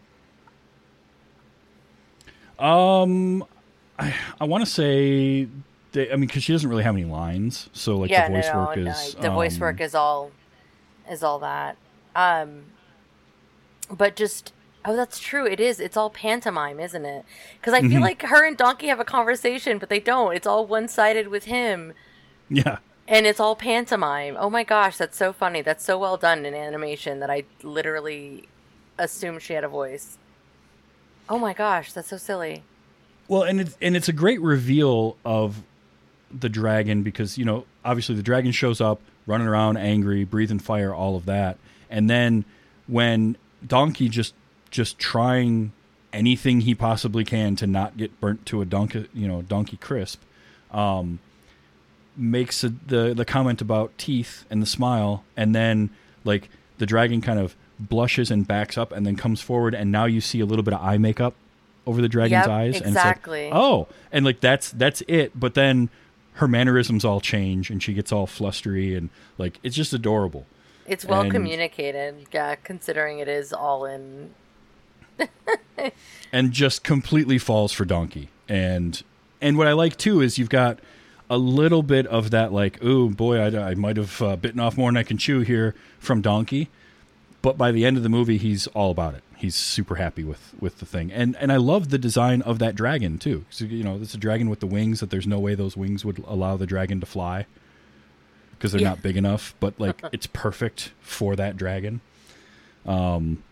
Um, 2.59 3.43
I 3.99 4.15
I 4.39 4.45
want 4.45 4.65
to 4.65 4.69
say, 4.71 5.49
they, 5.91 6.11
I 6.11 6.15
mean, 6.15 6.27
because 6.27 6.43
she 6.43 6.53
doesn't 6.53 6.69
really 6.69 6.83
have 6.83 6.95
any 6.95 7.05
lines, 7.05 7.69
so 7.73 7.97
like 7.97 8.13
yeah, 8.13 8.21
the 8.21 8.21
voice 8.23 8.53
no, 8.53 8.53
work 8.53 8.77
no, 8.83 9.09
is 9.09 9.15
the 9.19 9.29
voice 9.29 9.59
um, 9.59 9.59
work 9.59 9.81
is 9.81 9.95
all 9.95 10.31
is 11.09 11.23
all 11.23 11.39
that. 11.39 11.77
Um, 12.15 12.73
but 13.89 14.15
just 14.15 14.53
oh, 14.83 14.95
that's 14.95 15.19
true. 15.19 15.45
It 15.47 15.59
is. 15.59 15.79
It's 15.79 15.97
all 15.97 16.09
pantomime, 16.11 16.79
isn't 16.79 17.05
it? 17.05 17.25
Because 17.59 17.73
I 17.73 17.81
feel 17.81 18.01
Mhm. 18.01 18.01
like 18.01 18.21
her 18.23 18.45
and 18.45 18.55
Donkey 18.57 18.87
have 18.87 18.99
a 18.99 19.05
conversation, 19.05 19.79
but 19.79 19.89
they 19.89 19.99
don't. 19.99 20.35
It's 20.35 20.47
all 20.47 20.67
one 20.67 20.87
sided 20.87 21.27
with 21.29 21.45
him. 21.45 21.93
Yeah, 22.49 22.79
And 23.07 23.25
it's 23.27 23.39
all 23.39 23.55
pantomime. 23.55 24.35
Oh 24.39 24.49
my 24.49 24.63
gosh, 24.63 24.97
that's 24.97 25.17
so 25.17 25.31
funny. 25.33 25.61
That's 25.61 25.83
so 25.83 25.97
well 25.99 26.17
done 26.17 26.45
in 26.45 26.53
animation 26.55 27.19
that 27.19 27.29
I 27.29 27.45
literally 27.63 28.49
assumed 28.97 29.41
she 29.43 29.53
had 29.53 29.63
a 29.63 29.67
voice. 29.69 30.17
Oh 31.27 31.39
my 31.39 31.53
gosh, 31.53 31.91
that's 31.93 32.09
so 32.09 32.17
silly. 32.17 32.63
Well, 33.27 33.43
and 33.43 33.59
it's 33.61 33.77
and 33.81 33.95
it's 33.95 34.09
a 34.09 34.13
great 34.13 34.41
reveal 34.41 35.17
of 35.25 35.63
the 36.31 36.49
dragon 36.49 37.01
because 37.01 37.37
you 37.37 37.45
know 37.45 37.65
obviously 37.83 38.15
the 38.15 38.23
dragon 38.23 38.51
shows 38.51 38.81
up 38.81 39.01
running 39.25 39.47
around 39.47 39.77
angry, 39.77 40.23
breathing 40.23 40.59
fire, 40.59 40.93
all 40.93 41.15
of 41.15 41.25
that, 41.25 41.57
and 41.89 42.09
then 42.09 42.45
when 42.87 43.37
Donkey 43.65 44.09
just 44.09 44.35
just 44.69 44.99
trying 44.99 45.71
anything 46.13 46.61
he 46.61 46.75
possibly 46.75 47.23
can 47.23 47.55
to 47.57 47.67
not 47.67 47.97
get 47.97 48.19
burnt 48.19 48.45
to 48.45 48.61
a 48.61 48.65
donkey, 48.65 49.07
you 49.13 49.27
know, 49.27 49.41
donkey 49.41 49.77
crisp, 49.77 50.21
um, 50.71 51.19
makes 52.15 52.63
a, 52.63 52.69
the 52.69 53.13
the 53.13 53.25
comment 53.25 53.61
about 53.61 53.97
teeth 53.97 54.45
and 54.49 54.61
the 54.61 54.67
smile, 54.67 55.23
and 55.35 55.55
then 55.55 55.89
like 56.23 56.49
the 56.77 56.85
dragon 56.85 57.21
kind 57.21 57.39
of 57.39 57.55
blushes 57.79 58.31
and 58.31 58.47
backs 58.47 58.77
up, 58.77 58.91
and 58.91 59.05
then 59.05 59.15
comes 59.15 59.41
forward, 59.41 59.73
and 59.73 59.91
now 59.91 60.05
you 60.05 60.21
see 60.21 60.39
a 60.39 60.45
little 60.45 60.63
bit 60.63 60.73
of 60.73 60.81
eye 60.81 60.97
makeup 60.97 61.33
over 61.87 62.01
the 62.01 62.09
dragon's 62.09 62.45
Yep, 62.45 62.49
eyes, 62.49 62.75
and 62.77 62.87
exactly. 62.87 63.45
it's 63.45 63.53
like, 63.53 63.61
oh, 63.61 63.87
and 64.11 64.25
like 64.25 64.39
that's 64.39 64.71
that's 64.71 65.01
it. 65.07 65.39
But 65.39 65.53
then 65.53 65.89
her 66.33 66.47
mannerisms 66.47 67.05
all 67.05 67.21
change, 67.21 67.69
and 67.69 67.81
she 67.81 67.93
gets 67.93 68.11
all 68.11 68.27
flustery, 68.27 68.97
and 68.97 69.09
like 69.37 69.59
it's 69.63 69.75
just 69.75 69.93
adorable. 69.93 70.45
It's 70.87 71.03
well 71.05 71.21
And- 71.21 71.31
communicated, 71.31 72.27
yeah, 72.31 72.55
considering 72.55 73.19
it 73.19 73.27
is 73.27 73.51
all 73.53 73.85
in 73.85 74.33
and 76.31 76.51
just 76.51 76.83
completely 76.83 77.37
falls 77.37 77.71
for 77.71 77.85
Donkey. 77.85 78.29
And 78.47 79.01
and 79.41 79.57
what 79.57 79.67
I 79.67 79.73
like 79.73 79.97
too 79.97 80.21
is 80.21 80.37
you've 80.37 80.49
got 80.49 80.79
a 81.29 81.37
little 81.37 81.81
bit 81.83 82.05
of 82.07 82.31
that 82.31 82.53
like, 82.53 82.77
oh 82.83 83.09
boy, 83.09 83.39
I, 83.39 83.71
I 83.71 83.75
might 83.75 83.97
have 83.97 84.21
uh, 84.21 84.35
bitten 84.35 84.59
off 84.59 84.77
more 84.77 84.89
than 84.89 84.97
I 84.97 85.03
can 85.03 85.17
chew 85.17 85.39
here 85.41 85.73
from 85.99 86.21
Donkey. 86.21 86.69
But 87.45 87.59
by 87.59 87.71
the 87.71 87.85
end 87.85 87.95
of 87.95 88.01
the 88.01 88.09
movie, 88.09 88.37
he's 88.39 88.65
all 88.67 88.89
about 88.89 89.13
it. 89.13 89.21
He's 89.37 89.53
super 89.55 89.95
happy 89.97 90.23
with 90.23 90.55
with 90.59 90.79
the 90.79 90.85
thing, 90.87 91.11
and 91.11 91.35
and 91.35 91.51
I 91.51 91.57
love 91.57 91.89
the 91.89 91.99
design 91.99 92.41
of 92.41 92.57
that 92.57 92.73
dragon 92.73 93.19
too. 93.19 93.45
So, 93.51 93.65
you 93.65 93.83
know, 93.83 93.99
it's 94.01 94.15
a 94.15 94.17
dragon 94.17 94.49
with 94.49 94.61
the 94.61 94.65
wings 94.65 94.99
that 94.99 95.11
there's 95.11 95.27
no 95.27 95.37
way 95.39 95.53
those 95.53 95.77
wings 95.77 96.03
would 96.03 96.23
allow 96.25 96.57
the 96.57 96.65
dragon 96.65 96.99
to 97.01 97.05
fly 97.05 97.45
because 98.51 98.71
they're 98.71 98.81
Yeah. 98.81 98.89
not 98.89 99.03
big 99.03 99.15
enough. 99.15 99.53
But 99.59 99.79
like, 99.79 100.01
it's 100.11 100.25
perfect 100.25 100.91
for 101.01 101.35
that 101.35 101.55
dragon. 101.55 102.01
Um, 102.83 103.43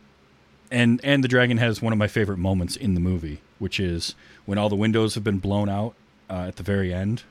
and 0.72 1.00
and 1.04 1.24
the 1.24 1.28
dragon 1.28 1.58
has 1.58 1.80
one 1.80 1.94
of 1.94 2.00
my 2.00 2.08
favorite 2.08 2.39
moments 2.39 2.76
in 2.76 2.96
the 2.96 3.00
movie, 3.00 3.41
which 3.60 3.80
is 3.80 4.16
when 4.46 4.58
all 4.58 4.70
the 4.70 4.76
windows 4.76 5.14
have 5.14 5.24
been 5.24 5.38
blown 5.38 5.70
out 5.70 5.94
uh, 6.32 6.46
at 6.48 6.56
the 6.56 6.64
very 6.64 6.91
end, 6.91 7.22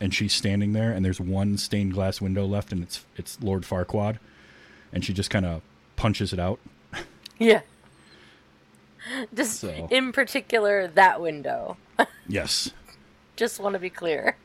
and 0.00 0.14
she's 0.14 0.32
standing 0.34 0.72
there, 0.72 0.92
and 0.92 1.04
there's 1.04 1.20
one 1.20 1.58
stained 1.58 1.94
glass 1.94 2.20
window 2.20 2.46
left, 2.46 2.70
and 2.70 2.80
it's 2.80 3.04
it's 3.16 3.42
Lord 3.42 3.62
Farquaad, 3.62 4.18
and 4.92 5.04
she 5.04 5.12
just 5.12 5.28
kind 5.28 5.44
of 5.46 5.62
punches 6.02 6.32
it 6.32 6.40
out. 6.40 6.58
Yeah. 7.38 7.60
Just 9.34 9.60
So- 9.60 9.86
in 9.90 10.10
particular 10.12 10.88
that 10.88 11.20
window. 11.20 11.76
Yes. 12.28 12.70
Just 13.36 13.60
want 13.60 13.74
to 13.74 13.78
be 13.78 13.90
clear. 13.90 14.36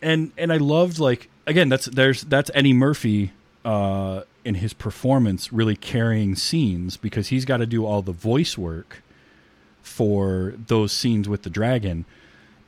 and 0.00 0.32
and 0.36 0.52
I 0.52 0.56
loved 0.58 0.98
like 0.98 1.28
again 1.46 1.68
that's 1.68 1.86
there's 1.86 2.22
that's 2.22 2.50
Eddie 2.54 2.72
Murphy 2.72 3.32
uh, 3.64 4.22
in 4.44 4.56
his 4.56 4.72
performance 4.72 5.52
really 5.52 5.76
carrying 5.76 6.34
scenes 6.36 6.96
because 6.96 7.28
he's 7.28 7.44
got 7.44 7.58
to 7.58 7.66
do 7.66 7.86
all 7.86 8.02
the 8.02 8.12
voice 8.12 8.58
work 8.58 9.02
for 9.82 10.54
those 10.66 10.92
scenes 10.92 11.28
with 11.28 11.42
the 11.42 11.50
dragon, 11.50 12.04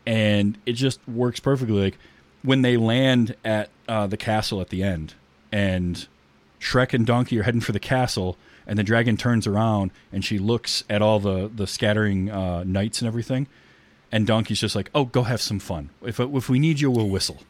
and 0.07 0.57
it 0.67 0.73
just 0.75 1.01
works 1.09 1.41
perfectly. 1.41 1.81
Like 1.83 1.99
when 2.43 2.63
they 2.63 2.77
land 2.77 3.35
at 3.45 3.71
uh, 3.89 4.07
the 4.07 4.17
castle 4.17 4.61
at 4.61 4.69
the 4.71 4.83
end, 4.85 5.15
and 5.53 6.07
Shrek 6.65 6.95
and 6.95 7.07
Donkey 7.07 7.39
are 7.39 7.43
heading 7.43 7.61
for 7.61 7.73
the 7.73 7.79
castle, 7.79 8.39
and 8.67 8.79
the 8.79 8.83
dragon 8.83 9.19
turns 9.19 9.47
around 9.47 9.91
and 10.11 10.25
she 10.25 10.39
looks 10.39 10.83
at 10.89 11.03
all 11.03 11.21
the 11.21 11.51
the 11.55 11.67
scattering 11.67 12.31
uh, 12.31 12.65
knights 12.65 13.03
and 13.03 13.07
everything, 13.07 13.47
and 14.11 14.27
Donkey's 14.27 14.61
just 14.61 14.75
like, 14.75 14.91
"Oh, 14.95 15.05
go 15.05 15.25
have 15.25 15.43
some 15.43 15.59
fun. 15.59 15.91
If 16.03 16.19
if 16.19 16.49
we 16.49 16.59
need 16.59 16.81
you, 16.81 16.91
we'll 16.91 17.09
whistle." 17.09 17.43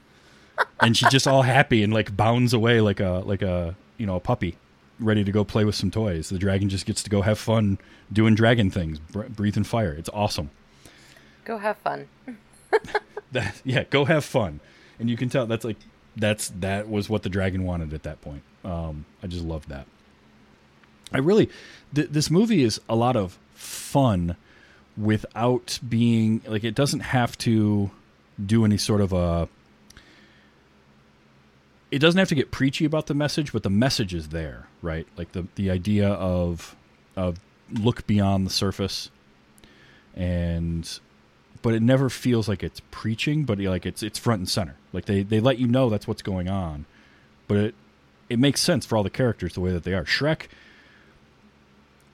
and 0.81 0.97
she's 0.97 1.09
just 1.11 1.27
all 1.27 1.43
happy 1.43 1.83
and 1.83 1.93
like 1.93 2.17
bounds 2.17 2.53
away 2.53 2.81
like 2.81 3.01
a 3.01 3.23
like 3.25 3.43
a 3.43 3.77
you 3.99 4.07
know 4.07 4.17
a 4.17 4.21
puppy, 4.21 4.57
ready 4.99 5.23
to 5.23 5.31
go 5.33 5.45
play 5.45 5.65
with 5.65 5.77
some 5.77 5.91
toys. 5.91 6.29
The 6.29 6.39
dragon 6.39 6.69
just 6.69 6.85
gets 6.85 7.03
to 7.05 7.11
go 7.11 7.23
have 7.23 7.39
fun 7.39 7.79
doing 8.13 8.35
dragon 8.35 8.71
things, 8.71 8.99
br- 8.99 9.23
breathing 9.25 9.65
fire. 9.65 9.93
It's 9.93 10.11
awesome. 10.13 10.51
Go 11.45 11.59
have 11.59 11.77
fun. 11.79 12.09
That 13.33 13.61
yeah, 13.65 13.83
go 13.83 14.05
have 14.05 14.25
fun, 14.25 14.61
and 15.01 15.11
you 15.11 15.17
can 15.17 15.29
tell 15.29 15.45
that's 15.47 15.65
like 15.65 15.79
that's 16.15 16.51
that 16.61 16.89
was 16.89 17.09
what 17.09 17.25
the 17.25 17.29
dragon 17.29 17.65
wanted 17.65 17.93
at 17.93 18.05
that 18.05 18.21
point. 18.21 18.43
Um, 18.65 19.05
I 19.23 19.27
just 19.27 19.45
love 19.45 19.69
that. 19.69 19.87
I 21.13 21.19
really, 21.19 21.49
th- 21.95 22.09
this 22.11 22.31
movie 22.31 22.63
is 22.63 22.81
a 22.89 22.97
lot 22.97 23.17
of 23.17 23.39
fun 23.55 24.37
without 24.97 25.79
being 25.87 26.41
like 26.47 26.65
it 26.65 26.75
doesn't 26.75 27.01
have 27.01 27.37
to 27.39 27.91
do 28.45 28.65
any 28.65 28.77
sort 28.77 29.01
of 29.01 29.13
a. 29.13 29.49
It 31.91 32.01
doesn't 32.01 32.19
have 32.19 32.29
to 32.29 32.35
get 32.35 32.51
preachy 32.51 32.85
about 32.85 33.07
the 33.07 33.15
message, 33.15 33.53
but 33.53 33.63
the 33.63 33.71
message 33.71 34.15
is 34.15 34.29
there, 34.29 34.67
right? 34.83 35.07
Like 35.17 35.33
the 35.33 35.47
the 35.55 35.71
idea 35.71 36.09
of 36.09 36.75
of 37.17 37.39
look 37.71 38.07
beyond 38.07 38.47
the 38.47 38.51
surface, 38.51 39.11
and 40.15 40.99
but 41.63 41.75
it 41.75 41.83
never 41.83 42.11
feels 42.11 42.49
like 42.49 42.63
it's 42.63 42.81
preaching, 42.91 43.45
but 43.45 43.59
like 43.59 43.87
it's 43.87 44.03
it's 44.03 44.19
front 44.19 44.41
and 44.41 44.49
center. 44.49 44.77
Like 44.93 45.05
they 45.05 45.23
they 45.23 45.41
let 45.41 45.59
you 45.59 45.69
know 45.69 45.89
that's 45.89 46.09
what's 46.09 46.23
going 46.23 46.49
on, 46.49 46.87
but 47.47 47.57
it 47.57 47.75
it 48.29 48.39
makes 48.39 48.61
sense 48.61 48.87
for 48.87 48.97
all 48.97 49.03
the 49.03 49.11
characters 49.11 49.55
the 49.55 49.61
way 49.61 49.73
that 49.73 49.85
they 49.85 49.95
are. 49.95 50.05
Shrek 50.05 50.47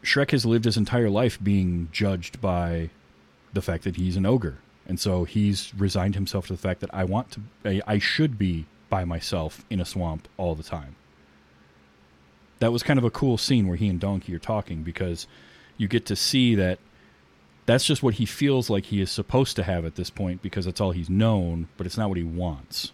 Shrek 0.02 0.30
has 0.30 0.46
lived 0.46 0.64
his 0.64 0.76
entire 0.76 1.10
life 1.10 1.38
being 1.42 1.88
judged 1.92 2.40
by 2.40 2.90
the 3.52 3.60
fact 3.60 3.84
that 3.84 3.96
he's 3.96 4.16
an 4.16 4.24
ogre, 4.24 4.58
and 4.86 4.98
so 4.98 5.24
he's 5.24 5.74
resigned 5.74 6.14
himself 6.14 6.46
to 6.46 6.54
the 6.54 6.58
fact 6.58 6.80
that 6.80 6.94
I 6.94 7.04
want 7.04 7.32
to 7.32 7.40
I, 7.64 7.82
I 7.86 7.98
should 7.98 8.38
be 8.38 8.66
by 8.88 9.04
myself 9.04 9.64
in 9.70 9.80
a 9.80 9.84
swamp 9.84 10.28
all 10.36 10.54
the 10.54 10.62
time. 10.62 10.96
That 12.58 12.72
was 12.72 12.82
kind 12.82 12.98
of 12.98 13.04
a 13.04 13.10
cool 13.10 13.38
scene 13.38 13.68
where 13.68 13.76
he 13.76 13.88
and 13.88 14.00
Donkey 14.00 14.34
are 14.34 14.40
talking 14.40 14.82
because 14.82 15.26
you 15.76 15.88
get 15.88 16.04
to 16.06 16.16
see 16.16 16.54
that 16.56 16.78
that's 17.66 17.84
just 17.84 18.02
what 18.02 18.14
he 18.14 18.26
feels 18.26 18.68
like 18.68 18.86
he 18.86 19.00
is 19.00 19.10
supposed 19.10 19.56
to 19.56 19.62
have 19.62 19.84
at 19.84 19.94
this 19.94 20.10
point 20.10 20.42
because 20.42 20.64
that's 20.64 20.80
all 20.80 20.90
he's 20.90 21.08
known, 21.08 21.68
but 21.76 21.86
it's 21.86 21.96
not 21.96 22.08
what 22.08 22.18
he 22.18 22.24
wants. 22.24 22.92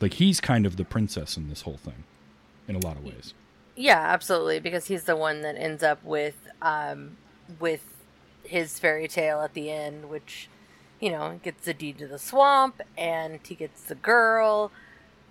Like 0.00 0.14
he's 0.14 0.40
kind 0.40 0.66
of 0.66 0.76
the 0.76 0.84
princess 0.84 1.36
in 1.36 1.48
this 1.48 1.62
whole 1.62 1.76
thing, 1.76 2.04
in 2.68 2.76
a 2.76 2.78
lot 2.78 2.96
of 2.96 3.04
ways. 3.04 3.34
Yeah, 3.74 4.00
absolutely, 4.00 4.60
because 4.60 4.86
he's 4.86 5.04
the 5.04 5.16
one 5.16 5.42
that 5.42 5.56
ends 5.56 5.82
up 5.82 6.02
with 6.04 6.48
um 6.60 7.16
with 7.58 8.04
his 8.44 8.78
fairy 8.78 9.08
tale 9.08 9.40
at 9.40 9.54
the 9.54 9.70
end, 9.70 10.08
which 10.08 10.48
you 11.00 11.10
know 11.10 11.40
gets 11.42 11.64
the 11.64 11.74
deed 11.74 11.98
to 11.98 12.06
the 12.06 12.18
swamp, 12.18 12.80
and 12.96 13.40
he 13.46 13.54
gets 13.54 13.82
the 13.82 13.94
girl, 13.94 14.70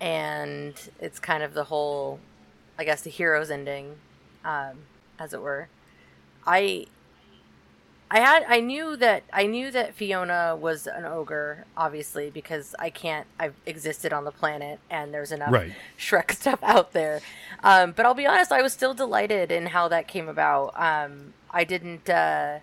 and 0.00 0.90
it's 1.00 1.18
kind 1.18 1.42
of 1.42 1.54
the 1.54 1.64
whole, 1.64 2.20
I 2.78 2.84
guess, 2.84 3.02
the 3.02 3.10
hero's 3.10 3.50
ending, 3.50 3.96
um, 4.44 4.78
as 5.18 5.32
it 5.32 5.40
were. 5.40 5.68
I 6.46 6.86
I 8.12 8.20
had 8.20 8.44
I 8.46 8.60
knew 8.60 8.94
that 8.96 9.22
I 9.32 9.46
knew 9.46 9.70
that 9.70 9.94
Fiona 9.94 10.54
was 10.54 10.86
an 10.86 11.06
ogre, 11.06 11.64
obviously, 11.78 12.28
because 12.28 12.74
I 12.78 12.90
can't 12.90 13.26
I've 13.40 13.54
existed 13.64 14.12
on 14.12 14.24
the 14.24 14.30
planet 14.30 14.80
and 14.90 15.14
there's 15.14 15.32
enough 15.32 15.50
Right. 15.50 15.72
Shrek 15.98 16.30
stuff 16.40 16.58
out 16.62 16.92
there. 16.92 17.22
Um, 17.64 17.92
but 17.92 18.04
I'll 18.04 18.12
be 18.12 18.26
honest, 18.26 18.52
I 18.52 18.60
was 18.60 18.74
still 18.74 18.92
delighted 18.92 19.50
in 19.50 19.64
how 19.64 19.88
that 19.88 20.08
came 20.08 20.28
about. 20.28 20.78
Um, 20.78 21.32
I 21.50 21.64
didn't 21.64 22.10
uh, 22.10 22.58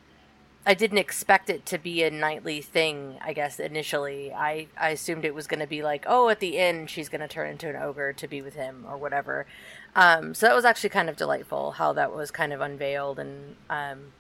I 0.68 0.76
didn't 0.76 1.00
expect 1.00 1.50
it 1.50 1.66
to 1.66 1.80
be 1.80 2.04
a 2.04 2.12
nightly 2.12 2.62
thing, 2.62 3.18
I 3.20 3.34
guess, 3.34 3.60
initially. 3.60 4.32
I, 4.32 4.68
I 4.80 4.90
assumed 4.90 5.26
it 5.26 5.34
was 5.34 5.48
gonna 5.48 5.66
be 5.66 5.82
like, 5.82 6.06
oh, 6.08 6.30
at 6.30 6.42
the 6.42 6.60
end 6.60 6.92
she's 6.92 7.10
gonna 7.10 7.28
turn 7.28 7.50
into 7.50 7.68
an 7.68 7.76
ogre 7.76 8.14
to 8.14 8.28
be 8.28 8.44
with 8.44 8.54
him 8.54 8.86
or 8.88 8.98
whatever. 8.98 9.48
Um, 9.96 10.36
so 10.36 10.46
that 10.46 10.56
was 10.56 10.64
actually 10.66 10.92
kind 10.92 11.10
of 11.10 11.18
delightful 11.18 11.72
how 11.72 11.92
that 11.94 12.14
was 12.14 12.30
kind 12.30 12.54
of 12.54 12.62
unveiled 12.62 13.18
and 13.18 13.56
um, 13.68 14.12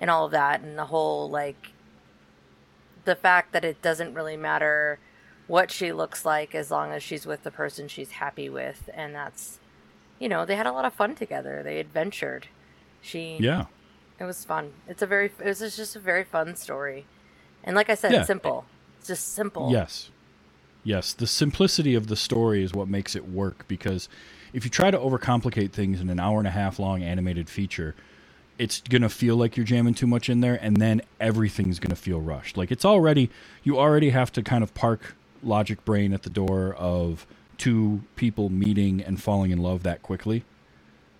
and 0.00 0.10
all 0.10 0.24
of 0.26 0.32
that 0.32 0.60
and 0.60 0.78
the 0.78 0.86
whole 0.86 1.28
like 1.30 1.72
the 3.04 3.14
fact 3.16 3.52
that 3.52 3.64
it 3.64 3.80
doesn't 3.82 4.14
really 4.14 4.36
matter 4.36 4.98
what 5.46 5.70
she 5.70 5.92
looks 5.92 6.24
like 6.24 6.54
as 6.54 6.70
long 6.70 6.92
as 6.92 7.02
she's 7.02 7.26
with 7.26 7.42
the 7.42 7.50
person 7.50 7.88
she's 7.88 8.12
happy 8.12 8.48
with 8.48 8.88
and 8.94 9.14
that's 9.14 9.58
you 10.18 10.28
know 10.28 10.44
they 10.44 10.56
had 10.56 10.66
a 10.66 10.72
lot 10.72 10.84
of 10.84 10.92
fun 10.92 11.14
together 11.14 11.62
they 11.62 11.78
adventured 11.80 12.46
she 13.00 13.36
Yeah. 13.40 13.64
it 14.18 14.24
was 14.24 14.44
fun 14.44 14.72
it's 14.86 15.02
a 15.02 15.06
very 15.06 15.26
it 15.38 15.44
was 15.46 15.58
just 15.58 15.96
a 15.96 16.00
very 16.00 16.24
fun 16.24 16.54
story 16.56 17.06
and 17.64 17.74
like 17.74 17.90
i 17.90 17.94
said 17.94 18.12
Yeah. 18.12 18.18
it's 18.18 18.26
simple 18.26 18.64
it's 18.98 19.08
just 19.08 19.34
simple 19.34 19.70
Yes. 19.72 20.10
Yes. 20.82 21.12
The 21.12 21.26
simplicity 21.26 21.94
of 21.94 22.06
the 22.06 22.16
story 22.16 22.62
is 22.62 22.72
what 22.72 22.88
makes 22.88 23.14
it 23.14 23.28
work 23.28 23.66
because 23.68 24.08
if 24.54 24.64
you 24.64 24.70
try 24.70 24.90
to 24.90 24.96
overcomplicate 24.98 25.72
things 25.72 26.00
in 26.00 26.08
an 26.08 26.18
hour 26.18 26.38
and 26.38 26.46
a 26.48 26.50
half 26.52 26.78
long 26.78 27.02
animated 27.02 27.50
feature, 27.50 27.94
it's 28.60 28.82
going 28.82 29.00
to 29.00 29.08
feel 29.08 29.36
like 29.36 29.56
you're 29.56 29.64
jamming 29.64 29.94
too 29.94 30.06
much 30.06 30.28
in 30.28 30.42
there 30.42 30.58
and 30.60 30.76
then 30.76 31.00
everything's 31.18 31.78
going 31.78 31.90
to 31.90 31.96
feel 31.96 32.20
rushed. 32.20 32.58
Like 32.58 32.70
it's 32.70 32.84
already, 32.84 33.30
you 33.62 33.78
already 33.78 34.10
have 34.10 34.30
to 34.32 34.42
kind 34.42 34.62
of 34.62 34.74
park 34.74 35.14
logic 35.42 35.82
brain 35.86 36.12
at 36.12 36.24
the 36.24 36.30
door 36.30 36.74
of 36.74 37.26
two 37.56 38.02
people 38.16 38.50
meeting 38.50 39.00
and 39.00 39.20
falling 39.20 39.50
in 39.50 39.58
love 39.58 39.82
that 39.84 40.02
quickly. 40.02 40.44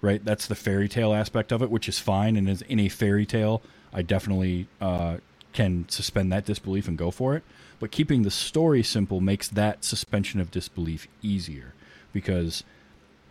Right? 0.03 0.23
That's 0.23 0.47
the 0.47 0.55
fairy 0.55 0.87
tale 0.87 1.15
aspect 1.15 1.51
of 1.51 1.63
it, 1.63 1.71
which 1.71 1.89
is 1.89 1.99
fine. 1.99 2.37
And 2.37 2.47
as 2.47 2.61
in 2.63 2.79
a 2.79 2.91
fairy 2.91 3.25
tale, 3.25 3.63
I 3.91 4.03
definitely 4.03 4.69
uh, 4.79 5.17
can 5.55 5.89
suspend 5.89 6.31
that 6.33 6.45
disbelief 6.45 6.89
and 6.89 6.99
go 6.99 7.11
for 7.11 7.37
it. 7.37 7.43
But 7.79 7.91
keeping 7.91 8.21
the 8.21 8.31
story 8.31 8.83
simple 8.83 9.23
makes 9.23 9.49
that 9.49 9.83
suspension 9.83 10.41
of 10.41 10.51
disbelief 10.51 11.09
easier 11.23 11.73
because 12.13 12.65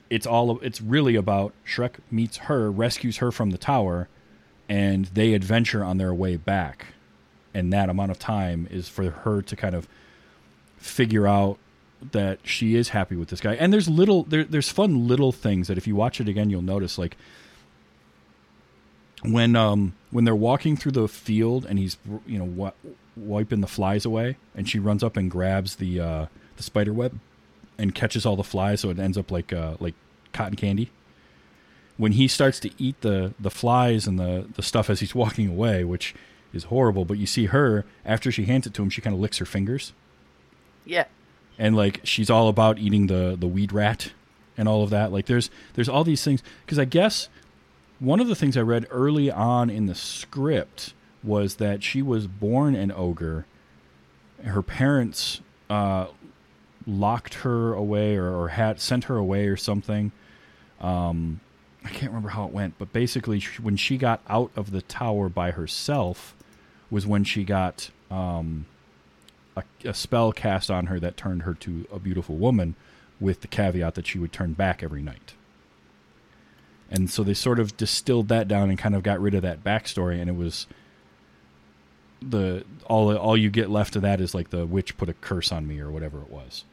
it's 0.09 0.25
all 0.25 0.59
it's 0.59 0.81
really 0.81 1.15
about 1.15 1.53
Shrek 1.65 1.95
meets 2.09 2.37
her, 2.37 2.71
rescues 2.71 3.17
her 3.17 3.31
from 3.31 3.51
the 3.51 3.57
tower, 3.57 4.07
and 4.67 5.05
they 5.05 5.33
adventure 5.33 5.83
on 5.83 5.97
their 5.97 6.13
way 6.13 6.35
back. 6.35 6.87
And 7.53 7.73
that 7.73 7.89
amount 7.89 8.11
of 8.11 8.19
time 8.19 8.67
is 8.69 8.87
for 8.87 9.09
her 9.09 9.41
to 9.41 9.55
kind 9.55 9.75
of 9.75 9.87
figure 10.77 11.27
out 11.27 11.57
that 12.11 12.39
she 12.43 12.75
is 12.75 12.89
happy 12.89 13.15
with 13.15 13.29
this 13.29 13.41
guy. 13.41 13.55
And 13.55 13.73
there's 13.73 13.89
little 13.89 14.23
there, 14.23 14.43
there's 14.43 14.69
fun 14.69 15.07
little 15.07 15.31
things 15.31 15.67
that 15.67 15.77
if 15.77 15.87
you 15.87 15.95
watch 15.95 16.21
it 16.21 16.29
again 16.29 16.49
you'll 16.49 16.61
notice 16.61 16.97
like 16.97 17.17
when 19.23 19.55
um 19.55 19.93
when 20.11 20.23
they're 20.23 20.35
walking 20.35 20.77
through 20.77 20.93
the 20.93 21.07
field 21.07 21.65
and 21.65 21.77
he's 21.77 21.97
you 22.25 22.39
know 22.39 22.73
wiping 23.17 23.59
the 23.59 23.67
flies 23.67 24.05
away 24.05 24.37
and 24.55 24.69
she 24.69 24.79
runs 24.79 25.03
up 25.03 25.17
and 25.17 25.29
grabs 25.29 25.75
the 25.75 25.99
uh 25.99 26.25
the 26.55 26.63
spider 26.63 26.93
web 26.93 27.19
and 27.79 27.95
catches 27.95 28.25
all 28.25 28.35
the 28.35 28.43
flies 28.43 28.81
so 28.81 28.89
it 28.89 28.99
ends 28.99 29.17
up 29.17 29.31
like 29.31 29.51
uh 29.53 29.75
like 29.79 29.95
cotton 30.33 30.55
candy. 30.55 30.91
When 31.97 32.13
he 32.13 32.27
starts 32.27 32.59
to 32.61 32.69
eat 32.77 33.01
the 33.01 33.33
the 33.39 33.49
flies 33.49 34.05
and 34.07 34.19
the 34.19 34.47
the 34.55 34.61
stuff 34.61 34.89
as 34.89 34.99
he's 34.99 35.15
walking 35.15 35.47
away 35.47 35.83
which 35.83 36.13
is 36.53 36.65
horrible 36.65 37.05
but 37.05 37.17
you 37.17 37.25
see 37.25 37.45
her 37.45 37.85
after 38.05 38.31
she 38.31 38.45
hands 38.45 38.65
it 38.65 38.73
to 38.73 38.81
him 38.81 38.89
she 38.89 39.01
kind 39.01 39.13
of 39.13 39.19
licks 39.19 39.37
her 39.37 39.45
fingers. 39.45 39.93
Yeah. 40.85 41.05
And 41.57 41.75
like 41.75 42.01
she's 42.03 42.29
all 42.29 42.47
about 42.47 42.77
eating 42.79 43.07
the 43.07 43.35
the 43.39 43.47
weed 43.47 43.71
rat 43.71 44.11
and 44.57 44.67
all 44.67 44.83
of 44.83 44.89
that. 44.89 45.11
Like 45.11 45.25
there's 45.25 45.49
there's 45.73 45.89
all 45.89 46.03
these 46.03 46.23
things 46.23 46.41
because 46.65 46.79
i 46.79 46.85
guess 46.85 47.29
one 47.99 48.19
of 48.19 48.27
the 48.27 48.35
things 48.35 48.55
i 48.55 48.61
read 48.61 48.87
early 48.91 49.29
on 49.29 49.69
in 49.69 49.85
the 49.87 49.95
script 49.95 50.93
was 51.21 51.55
that 51.55 51.83
she 51.83 52.01
was 52.01 52.27
born 52.27 52.75
an 52.75 52.91
ogre. 52.91 53.45
Her 54.43 54.61
parents 54.61 55.41
uh 55.69 56.07
locked 56.89 57.35
her 57.35 57.73
away 57.73 58.15
or, 58.15 58.29
or 58.35 58.47
had 58.49 58.79
sent 58.79 59.05
her 59.05 59.17
away 59.17 59.47
or 59.47 59.55
something 59.57 60.11
um 60.81 61.39
i 61.85 61.89
can't 61.89 62.11
remember 62.11 62.29
how 62.29 62.45
it 62.45 62.51
went 62.51 62.73
but 62.77 62.91
basically 62.91 63.39
sh- 63.39 63.59
when 63.59 63.77
she 63.77 63.97
got 63.97 64.21
out 64.27 64.51
of 64.55 64.71
the 64.71 64.81
tower 64.81 65.29
by 65.29 65.51
herself 65.51 66.35
was 66.89 67.05
when 67.05 67.23
she 67.23 67.43
got 67.43 67.89
um 68.09 68.65
a, 69.59 69.89
a 69.89 69.93
spell 69.93 70.31
cast 70.31 70.71
on 70.71 70.87
her 70.87 70.99
that 70.99 71.17
turned 71.17 71.43
her 71.43 71.53
to 71.55 71.85
a 71.91 71.99
beautiful 71.99 72.35
woman, 72.37 72.75
with 73.19 73.41
the 73.41 73.47
caveat 73.47 73.95
that 73.95 74.07
she 74.07 74.17
would 74.17 74.31
turn 74.31 74.53
back 74.53 74.81
every 74.81 75.01
night. 75.01 75.33
And 76.89 77.09
so 77.09 77.23
they 77.23 77.33
sort 77.33 77.59
of 77.59 77.77
distilled 77.77 78.29
that 78.29 78.47
down 78.47 78.69
and 78.69 78.79
kind 78.79 78.95
of 78.95 79.03
got 79.03 79.19
rid 79.19 79.35
of 79.35 79.41
that 79.43 79.63
backstory, 79.63 80.19
and 80.19 80.29
it 80.29 80.35
was 80.35 80.65
the 82.21 82.65
all 82.85 83.15
all 83.15 83.37
you 83.37 83.49
get 83.49 83.69
left 83.69 83.95
of 83.95 84.01
that 84.01 84.19
is 84.19 84.33
like 84.33 84.49
the 84.49 84.65
witch 84.65 84.97
put 84.97 85.07
a 85.07 85.13
curse 85.13 85.51
on 85.51 85.67
me 85.67 85.79
or 85.79 85.91
whatever 85.91 86.19
it 86.21 86.29
was. 86.29 86.63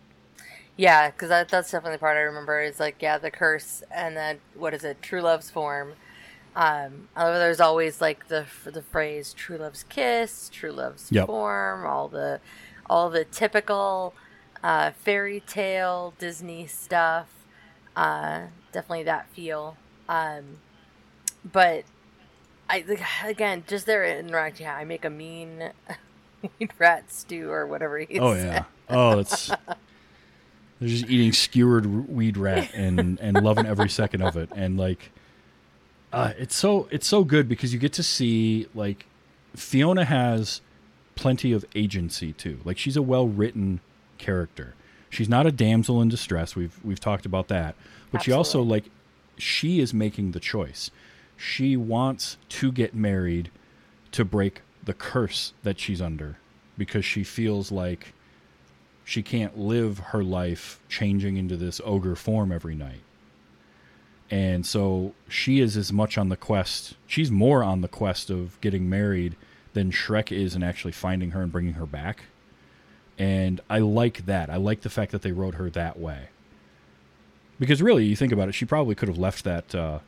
Yeah, 0.77 1.11
because 1.11 1.31
that, 1.31 1.49
that's 1.49 1.71
definitely 1.71 1.97
the 1.97 2.01
part 2.01 2.17
I 2.17 2.21
remember. 2.21 2.61
Is 2.61 2.79
like 2.81 2.97
yeah, 3.01 3.19
the 3.19 3.31
curse, 3.31 3.83
and 3.91 4.17
then 4.17 4.41
what 4.55 4.75
is 4.75 4.85
it? 4.85 5.01
True 5.03 5.23
love's 5.23 5.51
form. 5.51 5.95
Um, 6.55 7.09
there's 7.17 7.61
always 7.61 8.01
like 8.01 8.29
the 8.29 8.47
the 8.65 8.83
phrase 8.83 9.33
"true 9.33 9.59
love's 9.59 9.85
kiss," 9.85 10.51
"true 10.51 10.73
love's 10.73 11.11
Yep. 11.11 11.27
form," 11.27 11.87
all 11.87 12.09
the 12.09 12.41
all 12.91 13.11
the 13.11 13.25
typical 13.25 14.15
uh, 14.63 14.91
fairy 14.93 15.41
tale 15.41 16.15
Disney 16.19 16.67
stuff. 16.67 17.29
Uh, 17.95 18.49
definitely 18.73 19.05
that 19.05 19.29
feel. 19.31 19.77
Um, 20.09 20.59
but 21.51 21.85
I 22.69 22.85
again, 23.25 23.65
just 23.67 23.87
their 23.87 24.05
interaction. 24.05 24.65
Yeah, 24.65 24.77
I 24.77 24.85
make 24.85 25.05
a 25.05 25.11
mean 25.11 25.73
weed 26.61 26.71
rat 26.79 27.11
stew 27.13 27.51
or 27.51 27.67
whatever 27.67 27.99
he 27.99 28.21
Oh 28.21 28.35
said. 28.35 28.45
yeah. 28.45 28.65
Oh, 28.89 29.19
it's 29.19 29.51
they're 30.79 30.89
just 30.89 31.09
eating 31.09 31.33
skewered 31.33 32.09
weed 32.09 32.37
rat 32.37 32.71
and 32.75 33.19
and 33.21 33.43
loving 33.43 33.67
every 33.67 33.89
second 33.89 34.23
of 34.23 34.37
it. 34.37 34.51
And 34.55 34.77
like, 34.77 35.11
uh, 36.13 36.33
it's 36.39 36.55
so 36.55 36.89
it's 36.91 37.07
so 37.07 37.25
good 37.25 37.49
because 37.49 37.73
you 37.73 37.79
get 37.79 37.93
to 37.95 38.03
see 38.03 38.69
like 38.75 39.07
Fiona 39.55 40.05
has 40.05 40.61
plenty 41.15 41.53
of 41.53 41.65
agency 41.75 42.33
too. 42.33 42.61
Like 42.65 42.79
she's 42.79 42.97
a 42.97 43.03
well 43.03 43.27
written 43.27 43.81
character. 44.19 44.75
She's 45.09 45.29
not 45.29 45.47
a 45.47 45.53
damsel 45.53 46.03
in 46.03 46.09
distress. 46.09 46.55
We've 46.55 46.79
we've 46.85 47.01
talked 47.01 47.27
about 47.27 47.49
that. 47.49 47.75
But 48.13 48.23
she 48.23 48.33
also 48.33 48.63
like 48.63 48.85
she 49.39 49.81
is 49.81 49.95
making 49.95 50.33
the 50.33 50.41
choice. 50.41 50.91
She 51.37 51.77
wants 51.77 52.37
to 52.51 52.73
get 52.73 52.95
married 52.95 53.51
to 54.13 54.25
break 54.25 54.63
the 54.85 54.95
curse 54.95 55.53
that 55.63 55.79
she's 55.79 56.01
under 56.01 56.39
because 56.79 57.05
she 57.05 57.25
feels 57.25 57.73
like 57.73 58.13
she 59.07 59.23
can't 59.23 59.57
live 59.57 60.01
her 60.11 60.25
life 60.25 60.81
changing 60.89 61.37
into 61.37 61.57
this 61.57 61.81
ogre 61.85 62.17
form 62.17 62.51
every 62.51 62.75
night. 62.75 63.03
And 64.33 64.67
so 64.67 65.15
she 65.29 65.61
is 65.61 65.77
as 65.77 65.93
much 65.93 66.19
on 66.19 66.29
the 66.29 66.37
quest, 66.37 66.97
she's 67.07 67.31
more 67.31 67.63
on 67.63 67.83
the 67.83 67.89
quest 67.89 68.31
of 68.31 68.61
getting 68.61 68.91
married 68.91 69.37
than 69.75 69.93
Shrek 69.93 70.33
is 70.33 70.57
in 70.57 70.65
actually 70.65 70.91
finding 70.91 71.31
her 71.31 71.41
and 71.41 71.53
bringing 71.53 71.75
her 71.75 71.87
back. 71.87 72.25
And 73.17 73.61
I 73.71 73.79
like 73.79 74.27
that. 74.27 74.51
I 74.51 74.57
like 74.57 74.81
the 74.81 74.91
fact 74.91 75.13
that 75.13 75.23
they 75.23 75.31
wrote 75.31 75.55
her 75.55 75.71
that 75.71 76.01
way. 76.01 76.31
Because 77.61 77.81
really, 77.81 78.05
you 78.07 78.17
think 78.17 78.33
about 78.33 78.49
it, 78.49 78.57
she 78.57 78.65
probably 78.65 78.97
could 78.97 79.09
have 79.09 79.19
left 79.19 79.45
that 79.45 79.73
uh, 79.73 80.01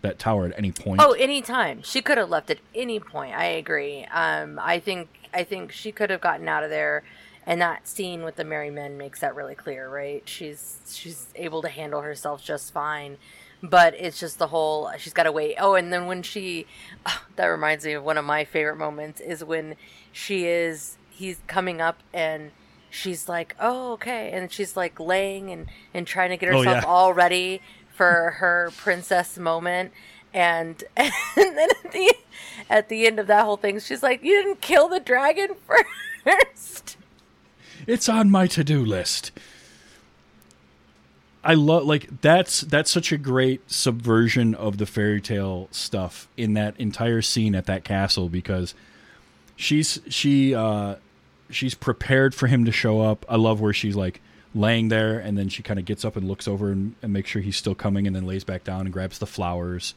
that 0.00 0.18
tower 0.18 0.46
at 0.46 0.54
any 0.56 0.72
point. 0.72 1.02
Oh, 1.04 1.12
anytime. 1.12 1.82
She 1.82 2.00
could 2.00 2.16
have 2.16 2.30
left 2.30 2.48
at 2.48 2.58
any 2.74 2.98
point. 2.98 3.36
I 3.36 3.44
agree. 3.44 4.06
Um, 4.06 4.58
I 4.60 4.80
think 4.80 5.10
I 5.34 5.44
think 5.44 5.70
she 5.70 5.92
could 5.92 6.08
have 6.08 6.22
gotten 6.22 6.48
out 6.48 6.64
of 6.64 6.70
there, 6.70 7.04
and 7.46 7.60
that 7.60 7.86
scene 7.88 8.22
with 8.24 8.36
the 8.36 8.44
merry 8.44 8.70
men 8.70 8.98
makes 8.98 9.20
that 9.20 9.34
really 9.34 9.54
clear, 9.54 9.88
right? 9.88 10.22
She's 10.28 10.78
she's 10.88 11.28
able 11.36 11.62
to 11.62 11.68
handle 11.68 12.00
herself 12.02 12.42
just 12.42 12.72
fine, 12.72 13.18
but 13.62 13.94
it's 13.94 14.18
just 14.18 14.38
the 14.38 14.48
whole 14.48 14.90
she's 14.98 15.12
got 15.12 15.24
to 15.24 15.32
wait. 15.32 15.56
Oh, 15.58 15.74
and 15.74 15.92
then 15.92 16.06
when 16.06 16.22
she, 16.22 16.66
that 17.36 17.46
reminds 17.46 17.84
me 17.84 17.92
of 17.92 18.04
one 18.04 18.18
of 18.18 18.24
my 18.24 18.44
favorite 18.44 18.76
moments 18.76 19.20
is 19.20 19.44
when 19.44 19.76
she 20.12 20.46
is 20.46 20.96
he's 21.10 21.40
coming 21.46 21.80
up 21.80 21.98
and. 22.12 22.50
She's 22.88 23.28
like, 23.28 23.54
oh, 23.60 23.92
okay. 23.94 24.30
And 24.32 24.50
she's 24.50 24.74
like 24.74 24.98
laying 24.98 25.50
and, 25.50 25.66
and 25.92 26.06
trying 26.06 26.30
to 26.30 26.38
get 26.38 26.48
Oh, 26.54 26.58
herself 26.62 26.82
yeah. 26.82 26.88
all 26.88 27.12
ready 27.12 27.60
for 27.94 28.36
her 28.38 28.70
princess 28.78 29.36
moment 29.36 29.92
and 30.32 30.82
and 30.96 31.12
then 31.36 31.68
at 31.84 31.92
the 31.92 32.14
at 32.70 32.88
the 32.88 33.06
end 33.06 33.18
of 33.18 33.26
that 33.26 33.44
whole 33.44 33.56
thing 33.58 33.78
she's 33.80 34.02
like 34.02 34.22
you 34.22 34.42
didn't 34.42 34.60
kill 34.62 34.88
the 34.88 35.00
dragon 35.00 35.48
first 36.24 36.95
It's 37.86 38.08
on 38.08 38.30
my 38.30 38.46
to-do 38.46 38.84
list. 38.84 39.30
I 41.44 41.54
love 41.54 41.84
like 41.84 42.22
that's 42.22 42.62
that's 42.62 42.90
such 42.90 43.12
a 43.12 43.16
great 43.16 43.70
subversion 43.70 44.52
of 44.56 44.78
the 44.78 44.86
fairy 44.86 45.20
tale 45.20 45.68
stuff 45.70 46.26
in 46.36 46.54
that 46.54 46.74
entire 46.78 47.22
scene 47.22 47.54
at 47.54 47.66
that 47.66 47.84
castle 47.84 48.28
because 48.28 48.74
she's 49.54 50.00
she 50.08 50.56
uh 50.56 50.96
she's 51.48 51.74
prepared 51.76 52.34
for 52.34 52.48
him 52.48 52.64
to 52.64 52.72
show 52.72 53.00
up. 53.00 53.24
I 53.28 53.36
love 53.36 53.60
where 53.60 53.72
she's 53.72 53.94
like 53.94 54.20
laying 54.56 54.88
there 54.88 55.20
and 55.20 55.38
then 55.38 55.48
she 55.48 55.62
kind 55.62 55.78
of 55.78 55.84
gets 55.84 56.04
up 56.04 56.16
and 56.16 56.26
looks 56.26 56.48
over 56.48 56.72
and, 56.72 56.96
and 57.00 57.12
makes 57.12 57.30
sure 57.30 57.42
he's 57.42 57.56
still 57.56 57.76
coming 57.76 58.08
and 58.08 58.16
then 58.16 58.26
lays 58.26 58.42
back 58.42 58.64
down 58.64 58.80
and 58.80 58.92
grabs 58.92 59.20
the 59.20 59.26
flowers 59.26 59.94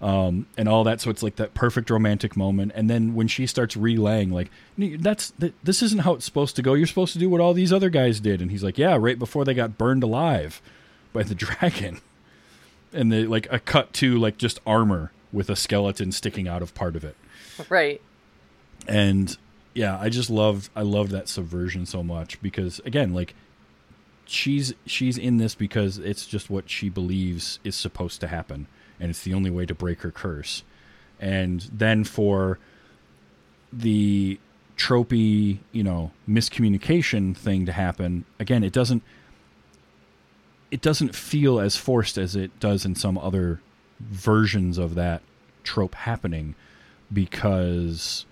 um, 0.00 0.46
and 0.56 0.68
all 0.68 0.84
that. 0.84 1.00
So 1.00 1.10
it's 1.10 1.22
like 1.22 1.36
that 1.36 1.54
perfect 1.54 1.90
romantic 1.90 2.36
moment. 2.36 2.72
And 2.74 2.88
then 2.88 3.14
when 3.14 3.28
she 3.28 3.46
starts 3.46 3.76
relaying, 3.76 4.30
like 4.30 4.50
that's 4.76 5.30
th- 5.32 5.54
this 5.62 5.82
isn't 5.82 6.02
how 6.02 6.14
it's 6.14 6.24
supposed 6.24 6.56
to 6.56 6.62
go. 6.62 6.74
You're 6.74 6.86
supposed 6.86 7.12
to 7.14 7.18
do 7.18 7.28
what 7.28 7.40
all 7.40 7.54
these 7.54 7.72
other 7.72 7.90
guys 7.90 8.20
did. 8.20 8.40
And 8.40 8.50
he's 8.50 8.62
like, 8.64 8.78
yeah, 8.78 8.96
right 8.98 9.18
before 9.18 9.44
they 9.44 9.54
got 9.54 9.78
burned 9.78 10.02
alive 10.02 10.62
by 11.12 11.22
the 11.22 11.34
dragon. 11.34 12.00
And 12.92 13.12
they 13.12 13.24
like 13.24 13.48
a 13.50 13.58
cut 13.58 13.92
to 13.94 14.18
like 14.18 14.38
just 14.38 14.60
armor 14.66 15.12
with 15.32 15.50
a 15.50 15.56
skeleton 15.56 16.12
sticking 16.12 16.48
out 16.48 16.62
of 16.62 16.74
part 16.74 16.96
of 16.96 17.04
it. 17.04 17.16
right 17.68 18.00
And 18.86 19.36
yeah, 19.74 19.98
I 20.00 20.08
just 20.08 20.30
loved 20.30 20.70
I 20.74 20.82
loved 20.82 21.10
that 21.10 21.28
subversion 21.28 21.86
so 21.86 22.02
much 22.02 22.40
because 22.40 22.80
again, 22.86 23.12
like 23.12 23.34
she's 24.24 24.74
she's 24.86 25.18
in 25.18 25.36
this 25.38 25.54
because 25.54 25.98
it's 25.98 26.26
just 26.26 26.48
what 26.48 26.70
she 26.70 26.88
believes 26.88 27.58
is 27.64 27.74
supposed 27.74 28.20
to 28.20 28.28
happen 28.28 28.68
and 29.00 29.10
it's 29.10 29.22
the 29.22 29.34
only 29.34 29.50
way 29.50 29.66
to 29.66 29.74
break 29.74 30.00
her 30.02 30.10
curse. 30.10 30.62
And 31.20 31.62
then 31.72 32.04
for 32.04 32.58
the 33.72 34.38
tropey, 34.76 35.58
you 35.72 35.82
know, 35.82 36.12
miscommunication 36.28 37.36
thing 37.36 37.66
to 37.66 37.72
happen, 37.72 38.24
again, 38.38 38.62
it 38.62 38.72
doesn't 38.72 39.02
it 40.70 40.82
doesn't 40.82 41.14
feel 41.14 41.58
as 41.60 41.76
forced 41.76 42.18
as 42.18 42.36
it 42.36 42.58
does 42.60 42.84
in 42.84 42.94
some 42.94 43.16
other 43.18 43.60
versions 44.00 44.78
of 44.78 44.94
that 44.94 45.22
trope 45.64 45.94
happening 45.94 46.54
because 47.12 48.26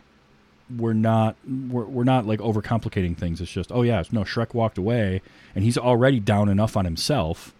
we're 0.74 0.92
not 0.92 1.36
we're, 1.46 1.84
we're 1.84 2.04
not 2.04 2.26
like 2.26 2.40
overcomplicating 2.40 3.16
things 3.16 3.40
it's 3.40 3.50
just 3.50 3.70
oh 3.72 3.82
yeah 3.82 4.02
no 4.10 4.22
shrek 4.22 4.52
walked 4.52 4.78
away 4.78 5.22
and 5.54 5.64
he's 5.64 5.78
already 5.78 6.18
down 6.18 6.48
enough 6.48 6.76
on 6.76 6.84
himself 6.84 7.54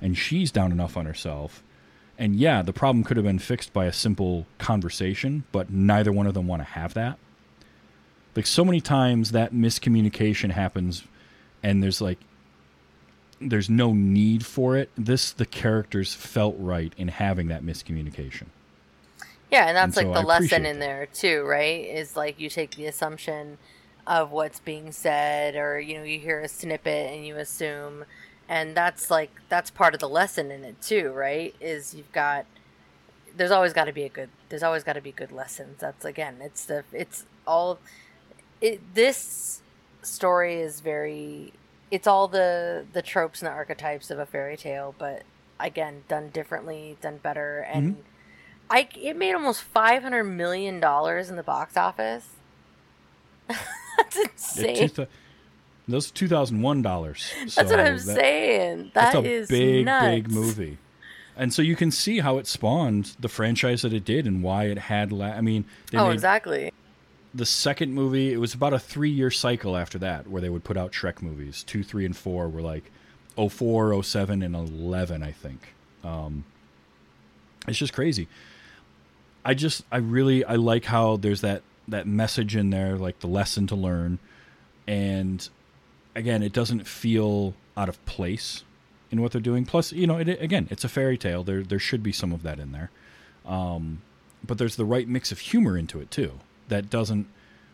and 0.00 0.16
she's 0.16 0.50
down 0.50 0.70
enough 0.70 0.96
on 0.96 1.06
herself 1.06 1.62
and 2.18 2.36
yeah 2.36 2.62
the 2.62 2.72
problem 2.72 3.04
could 3.04 3.16
have 3.16 3.24
been 3.26 3.38
fixed 3.38 3.72
by 3.72 3.86
a 3.86 3.92
simple 3.92 4.46
conversation 4.58 5.44
but 5.52 5.70
neither 5.70 6.12
one 6.12 6.26
of 6.26 6.34
them 6.34 6.46
want 6.46 6.60
to 6.60 6.64
have 6.64 6.94
that. 6.94 7.18
Like 8.36 8.46
so 8.46 8.64
many 8.64 8.80
times 8.80 9.30
that 9.32 9.52
miscommunication 9.54 10.50
happens 10.52 11.04
and 11.62 11.82
there's 11.82 12.00
like 12.00 12.18
there's 13.40 13.68
no 13.68 13.92
need 13.92 14.44
for 14.46 14.76
it. 14.76 14.90
This 14.96 15.32
the 15.32 15.46
characters 15.46 16.14
felt 16.14 16.56
right 16.58 16.92
in 16.96 17.08
having 17.08 17.48
that 17.48 17.62
miscommunication. 17.64 18.46
Yeah 19.50 19.66
and 19.68 19.76
that's 19.76 19.96
And 19.96 19.96
like 19.96 20.06
so 20.06 20.12
the 20.12 20.20
I 20.20 20.22
lesson 20.22 20.66
in 20.66 20.78
that. 20.78 20.80
there 20.80 21.06
too 21.06 21.42
right? 21.44 21.84
Is 21.84 22.16
like 22.16 22.40
you 22.40 22.48
take 22.50 22.74
the 22.76 22.86
assumption 22.86 23.58
of 24.06 24.30
what's 24.32 24.60
being 24.60 24.92
said 24.92 25.56
or 25.56 25.80
you 25.80 25.96
know 25.98 26.04
you 26.04 26.18
hear 26.18 26.40
a 26.40 26.48
snippet 26.48 27.12
and 27.12 27.26
you 27.26 27.36
assume 27.36 28.04
and 28.48 28.76
that's 28.76 29.10
like 29.10 29.30
that's 29.48 29.70
part 29.70 29.94
of 29.94 30.00
the 30.00 30.08
lesson 30.08 30.50
in 30.50 30.64
it 30.64 30.80
too 30.80 31.10
right? 31.10 31.54
Is 31.60 31.94
you've 31.94 32.12
got 32.12 32.46
there's 33.36 33.50
always 33.50 33.72
got 33.72 33.84
to 33.84 33.92
be 33.92 34.04
a 34.04 34.08
good 34.08 34.30
there's 34.48 34.62
always 34.62 34.84
got 34.84 34.94
to 34.94 35.00
be 35.00 35.12
good 35.12 35.32
lessons. 35.32 35.80
That's 35.80 36.04
again 36.04 36.36
it's 36.40 36.64
the 36.64 36.84
it's 36.92 37.24
all 37.46 37.78
it 38.60 38.94
this 38.94 39.60
story 40.02 40.60
is 40.60 40.80
very 40.80 41.52
it's 41.90 42.06
all 42.06 42.28
the 42.28 42.84
the 42.92 43.02
tropes 43.02 43.40
and 43.40 43.48
the 43.48 43.52
archetypes 43.52 44.10
of 44.10 44.18
a 44.18 44.26
fairy 44.26 44.56
tale 44.56 44.94
but 44.98 45.22
again 45.58 46.02
done 46.08 46.28
differently 46.30 46.96
done 47.00 47.18
better. 47.18 47.66
Mm-hmm. 47.68 47.78
And 47.78 48.04
i 48.70 48.88
it 48.96 49.16
made 49.16 49.34
almost 49.34 49.62
500 49.62 50.24
million 50.24 50.80
dollars 50.80 51.30
in 51.30 51.36
the 51.36 51.42
box 51.42 51.76
office. 51.76 52.28
That's 53.48 54.16
insane 54.16 54.88
two 54.88 54.88
thou- 54.88 55.06
those 55.88 56.10
two 56.10 56.28
thousand 56.28 56.62
one 56.62 56.82
dollars. 56.82 57.30
that's 57.54 57.70
what 57.70 57.80
i'm 57.80 57.98
saying 57.98 58.90
That's 58.94 59.14
That 59.14 59.24
a 59.24 59.28
is 59.30 59.48
big, 59.48 59.84
nuts. 59.86 60.06
big 60.06 60.30
movie, 60.30 60.78
and 61.36 61.52
so 61.52 61.60
you 61.62 61.76
can 61.76 61.90
see 61.90 62.20
how 62.20 62.38
it 62.38 62.46
spawned 62.46 63.16
the 63.20 63.28
franchise 63.28 63.82
that 63.82 63.92
it 63.92 64.04
did 64.04 64.26
and 64.26 64.42
why 64.42 64.64
it 64.64 64.78
had. 64.78 65.12
La- 65.12 65.26
I 65.32 65.40
mean, 65.40 65.64
they 65.90 65.98
oh 65.98 66.10
exactly 66.10 66.72
the 67.34 67.44
second 67.46 67.92
movie. 67.92 68.32
It 68.32 68.36
was 68.38 68.54
about 68.54 68.72
a 68.72 68.78
three-year 68.78 69.30
cycle 69.30 69.76
after 69.76 69.98
that 69.98 70.28
where 70.28 70.40
they 70.40 70.48
would 70.48 70.62
put 70.64 70.76
out 70.76 70.92
Shrek 70.92 71.20
movies. 71.20 71.64
Two, 71.64 71.82
three, 71.82 72.04
and 72.06 72.16
four 72.16 72.48
were 72.48 72.62
like 72.62 72.90
04, 73.36 74.00
07, 74.04 74.42
and 74.42 74.54
eleven, 74.54 75.22
I 75.24 75.32
think. 75.32 75.74
Um, 76.04 76.44
it's 77.66 77.78
just 77.78 77.92
crazy. 77.92 78.28
I 79.44 79.54
just 79.54 79.82
I 79.90 79.96
really 79.98 80.44
I 80.44 80.54
like 80.54 80.84
how 80.84 81.16
there's 81.16 81.40
that 81.42 81.62
that 81.88 82.06
message 82.06 82.54
in 82.56 82.70
there, 82.70 82.96
like 82.96 83.18
the 83.20 83.26
lesson 83.26 83.66
to 83.66 83.74
learn. 83.74 84.18
and 84.86 85.46
again, 86.14 86.42
it 86.42 86.52
doesn't 86.52 86.86
feel 86.86 87.54
out 87.76 87.88
of 87.88 88.04
place 88.06 88.64
in 89.10 89.20
what 89.20 89.32
they're 89.32 89.40
doing. 89.40 89.64
Plus, 89.64 89.92
you 89.92 90.06
know, 90.06 90.18
it, 90.18 90.28
again, 90.28 90.68
it's 90.70 90.84
a 90.84 90.88
fairy 90.88 91.18
tale. 91.18 91.44
There 91.44 91.62
there 91.62 91.78
should 91.78 92.02
be 92.02 92.12
some 92.12 92.32
of 92.32 92.42
that 92.42 92.58
in 92.58 92.72
there, 92.72 92.90
um, 93.46 94.02
but 94.46 94.58
there's 94.58 94.76
the 94.76 94.84
right 94.84 95.08
mix 95.08 95.32
of 95.32 95.38
humor 95.38 95.76
into 95.76 96.00
it 96.00 96.10
too. 96.10 96.40
That 96.68 96.90
doesn't 96.90 97.26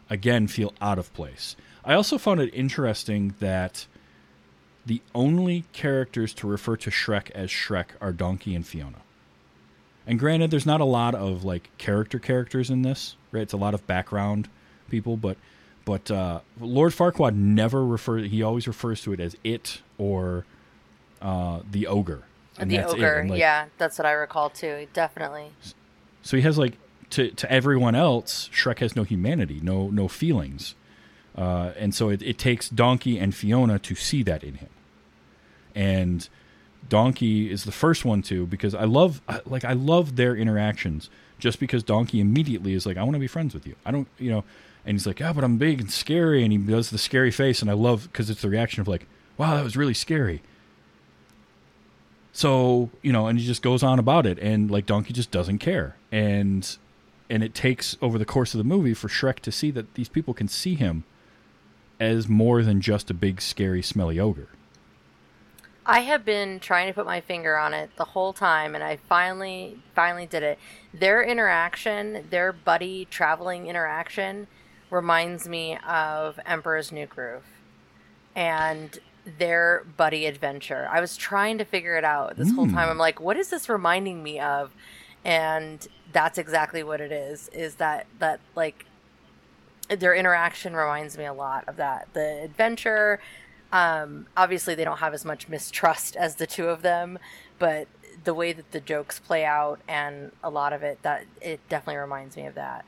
again 0.09 0.49
feel 0.49 0.72
out 0.80 0.99
of 0.99 1.12
place. 1.14 1.57
I 1.84 1.95
also 1.95 2.18
found 2.18 2.41
it 2.41 2.53
interesting 2.53 3.34
that 3.41 3.86
the 4.84 5.01
only 5.14 5.64
characters 5.72 6.34
to 6.34 6.47
refer 6.47 6.76
to 6.76 6.91
Shrek 6.91 7.30
as 7.30 7.51
Shrek 7.51 7.86
are 8.01 8.12
Donkey 8.12 8.55
and 8.55 8.66
Fiona. 8.66 8.99
And 10.07 10.18
granted, 10.18 10.51
there's 10.51 10.66
not 10.66 10.80
a 10.80 10.86
lot 10.86 11.14
of 11.14 11.45
like 11.45 11.70
character 11.78 12.18
characters 12.18 12.70
in 12.70 12.82
this, 12.82 13.16
right? 13.32 13.43
It's 13.43 13.53
a 13.53 13.59
lot 13.59 13.74
of 13.74 13.86
background 13.86 14.49
people, 14.88 15.16
but 15.16 15.36
but 15.85 16.11
uh, 16.11 16.41
Lord 16.59 16.93
Farquaad 16.93 17.35
never 17.35 17.85
refers. 17.85 18.31
He 18.31 18.43
always 18.43 18.66
refers 18.66 19.03
to 19.03 19.12
it 19.12 19.20
as 19.20 19.37
it 19.45 19.83
or 19.99 20.45
uh, 21.20 21.61
the 21.70 21.87
ogre. 21.87 22.24
And 22.59 22.70
the 22.70 22.85
ogre, 22.85 23.24
like, 23.26 23.39
yeah, 23.39 23.66
that's 23.78 23.99
what 23.99 24.07
I 24.07 24.12
recall 24.12 24.51
too. 24.51 24.87
Definitely. 24.93 25.53
So 26.22 26.37
he 26.37 26.43
has 26.43 26.59
like 26.59 26.76
to 27.11 27.31
to 27.31 27.51
everyone 27.51 27.95
else, 27.95 28.49
Shrek 28.53 28.78
has 28.78 28.95
no 28.95 29.03
humanity, 29.03 29.61
no 29.62 29.89
no 29.89 30.09
feelings, 30.09 30.74
uh, 31.37 31.72
and 31.78 31.95
so 31.95 32.09
it, 32.09 32.22
it 32.22 32.39
takes 32.39 32.68
Donkey 32.68 33.18
and 33.18 33.35
Fiona 33.35 33.78
to 33.78 33.95
see 33.95 34.22
that 34.24 34.45
in 34.45 34.55
him. 34.55 34.68
And 35.74 36.28
Donkey 36.89 37.51
is 37.51 37.64
the 37.64 37.72
first 37.72 38.05
one 38.05 38.22
to 38.22 38.47
because 38.47 38.74
I 38.74 38.85
love 38.85 39.20
like 39.47 39.64
I 39.64 39.72
love 39.72 40.16
their 40.16 40.37
interactions 40.37 41.09
just 41.39 41.59
because 41.61 41.83
Donkey 41.83 42.20
immediately 42.20 42.74
is 42.74 42.87
like 42.87 42.97
I 42.97 43.03
want 43.03 43.14
to 43.14 43.20
be 43.20 43.26
friends 43.26 43.55
with 43.55 43.66
you. 43.66 43.74
I 43.85 43.91
don't 43.91 44.09
you 44.18 44.31
know 44.31 44.45
and 44.85 44.95
he's 44.95 45.07
like, 45.07 45.20
"Yeah, 45.20 45.33
but 45.33 45.45
I'm 45.45 45.59
big 45.59 45.81
and 45.81 45.91
scary," 45.91 46.43
and 46.43 46.53
he 46.53 46.59
does 46.59 46.91
the 46.91 46.99
scary 46.99 47.31
face, 47.31 47.62
and 47.62 47.70
I 47.70 47.74
love 47.74 48.09
because 48.11 48.31
it's 48.31 48.43
the 48.43 48.49
reaction 48.49 48.81
of 48.81 48.89
like, 48.89 49.07
"Wow, 49.37 49.55
that 49.57 49.64
was 49.64 49.76
really 49.76 49.95
scary." 49.95 50.43
So 52.33 52.91
you 53.03 53.12
know, 53.12 53.26
and 53.26 53.39
he 53.39 53.47
just 53.47 53.62
goes 53.62 53.83
on 53.83 53.99
about 53.99 54.26
it, 54.26 54.39
and 54.39 54.70
like 54.70 54.87
Donkey 54.87 55.12
just 55.12 55.31
doesn't 55.31 55.59
care, 55.59 55.97
and 56.12 56.76
and 57.28 57.45
it 57.45 57.55
takes 57.55 57.97
over 58.03 58.18
the 58.18 58.24
course 58.24 58.55
of 58.55 58.59
the 58.59 58.64
movie 58.64 58.95
for 58.95 59.09
Shrek 59.09 59.39
to 59.41 59.53
see 59.53 59.70
that 59.70 59.95
these 59.95 60.09
people 60.09 60.35
can 60.35 60.49
see 60.49 60.74
him 60.74 61.05
as 62.01 62.28
more 62.28 62.62
than 62.62 62.81
just 62.81 63.11
a 63.11 63.14
big, 63.14 63.41
scary, 63.41 63.83
smelly 63.83 64.18
ogre. 64.18 64.49
I 65.87 66.01
have 66.01 66.24
been 66.24 66.61
trying 66.61 66.89
to 66.89 66.95
put 66.95 67.07
my 67.07 67.20
finger 67.20 67.57
on 67.57 67.74
it 67.74 67.91
the 67.97 68.05
whole 68.05 68.33
time, 68.33 68.74
and 68.74 68.85
I 68.85 68.97
finally, 68.97 69.78
finally 69.95 70.26
did 70.26 70.43
it. 70.43 70.59
Their 70.93 71.22
interaction, 71.22 72.26
their 72.31 72.53
buddy 72.53 73.07
traveling 73.07 73.66
interaction, 73.66 74.47
reminds 74.91 75.49
me 75.49 75.78
of 75.86 76.38
Emperor's 76.45 76.93
New 76.93 77.07
Groove 77.07 77.45
and 78.34 78.99
their 79.38 79.84
buddy 79.97 80.26
adventure. 80.26 80.88
I 80.91 81.01
was 81.01 81.16
trying 81.16 81.59
to 81.59 81.64
figure 81.64 81.97
it 81.97 82.05
out 82.05 82.36
this 82.36 82.51
mm. 82.51 82.55
whole 82.55 82.66
time. 82.66 82.86
Hmm. 82.86 82.91
I'm 82.91 82.99
like, 82.99 83.20
what 83.20 83.36
is 83.36 83.51
this 83.51 83.68
reminding 83.68 84.22
me 84.22 84.41
of? 84.41 84.72
And 85.24 85.86
that's 86.12 86.38
exactly 86.38 86.82
what 86.82 87.01
it 87.01 87.12
is. 87.12 87.49
Is 87.49 87.76
that 87.76 88.07
that 88.18 88.41
like 88.57 88.86
their 89.88 90.14
interaction 90.14 90.74
reminds 90.74 91.18
me 91.18 91.24
a 91.24 91.32
lot 91.32 91.64
of 91.68 91.76
that. 91.76 92.09
The 92.12 92.43
adventure. 92.43 93.20
Um, 93.72 94.26
obviously, 94.36 94.74
they 94.74 94.84
don't 94.84 94.99
have 94.99 95.14
as 95.14 95.24
much 95.24 95.49
mistrust 95.49 96.16
as 96.16 96.36
the 96.36 96.47
two 96.47 96.68
of 96.68 96.82
them, 96.82 97.18
but 97.59 97.86
the 98.24 98.34
way 98.34 98.53
that 98.53 98.72
the 98.72 98.80
jokes 98.80 99.18
play 99.18 99.45
out 99.45 99.80
and 99.88 100.32
a 100.43 100.51
lot 100.51 100.72
of 100.72 100.82
it 100.82 101.01
that 101.03 101.24
it 101.41 101.61
definitely 101.68 101.99
reminds 101.99 102.36
me 102.36 102.47
of 102.47 102.55
that 102.55 102.84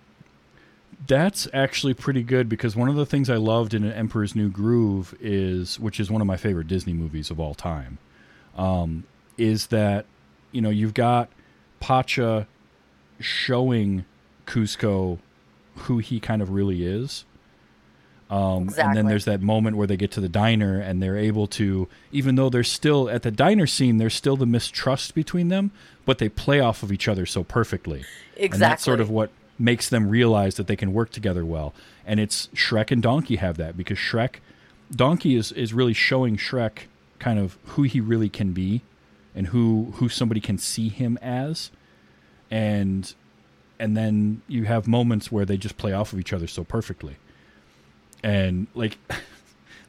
that's 1.06 1.48
actually 1.52 1.94
pretty 1.94 2.22
good 2.22 2.48
because 2.48 2.76
one 2.76 2.88
of 2.88 2.96
the 2.96 3.06
things 3.06 3.28
I 3.28 3.36
loved 3.36 3.74
in 3.74 3.90
Emperor's 3.90 4.34
New 4.34 4.48
Groove 4.48 5.14
is, 5.20 5.78
which 5.80 5.98
is 5.98 6.10
one 6.10 6.20
of 6.20 6.26
my 6.26 6.36
favorite 6.36 6.68
Disney 6.68 6.92
movies 6.92 7.30
of 7.30 7.40
all 7.40 7.54
time, 7.54 7.98
um, 8.56 9.04
is 9.36 9.68
that 9.68 10.06
you 10.52 10.60
know 10.60 10.70
you've 10.70 10.94
got 10.94 11.28
Pacha 11.80 12.46
showing 13.18 14.04
Kuzco 14.46 15.18
who 15.74 15.98
he 15.98 16.20
kind 16.20 16.42
of 16.42 16.50
really 16.50 16.84
is. 16.86 17.24
Um, 18.30 18.64
exactly. 18.64 18.84
And 18.84 18.96
then 18.96 19.06
there's 19.06 19.26
that 19.26 19.42
moment 19.42 19.76
where 19.76 19.86
they 19.86 19.96
get 19.96 20.10
to 20.12 20.20
the 20.20 20.28
diner 20.28 20.80
and 20.80 21.02
they're 21.02 21.18
able 21.18 21.46
to, 21.48 21.86
even 22.12 22.36
though 22.36 22.48
they're 22.48 22.64
still 22.64 23.10
at 23.10 23.22
the 23.22 23.30
diner 23.30 23.66
scene, 23.66 23.98
there's 23.98 24.14
still 24.14 24.36
the 24.36 24.46
mistrust 24.46 25.14
between 25.14 25.48
them, 25.48 25.70
but 26.06 26.16
they 26.16 26.30
play 26.30 26.58
off 26.58 26.82
of 26.82 26.90
each 26.90 27.08
other 27.08 27.26
so 27.26 27.44
perfectly. 27.44 28.04
Exactly. 28.36 28.48
And 28.52 28.62
that's 28.62 28.82
sort 28.82 29.00
of 29.00 29.10
what 29.10 29.30
makes 29.58 29.88
them 29.88 30.08
realize 30.08 30.56
that 30.56 30.66
they 30.66 30.76
can 30.76 30.92
work 30.92 31.10
together 31.10 31.44
well. 31.44 31.74
And 32.06 32.18
it's 32.18 32.48
Shrek 32.48 32.90
and 32.90 33.02
Donkey 33.02 33.36
have 33.36 33.56
that 33.58 33.76
because 33.76 33.98
Shrek, 33.98 34.36
Donkey 34.94 35.36
is 35.36 35.52
is 35.52 35.72
really 35.72 35.94
showing 35.94 36.36
Shrek 36.36 36.84
kind 37.18 37.38
of 37.38 37.56
who 37.64 37.84
he 37.84 38.00
really 38.00 38.28
can 38.28 38.52
be, 38.52 38.82
and 39.34 39.48
who 39.48 39.92
who 39.96 40.08
somebody 40.08 40.40
can 40.40 40.58
see 40.58 40.88
him 40.88 41.18
as, 41.22 41.70
and 42.50 43.14
and 43.78 43.96
then 43.96 44.42
you 44.48 44.64
have 44.64 44.86
moments 44.86 45.30
where 45.32 45.44
they 45.44 45.56
just 45.56 45.76
play 45.76 45.92
off 45.92 46.12
of 46.12 46.18
each 46.18 46.32
other 46.32 46.46
so 46.46 46.64
perfectly, 46.64 47.16
and 48.22 48.66
like. 48.74 48.98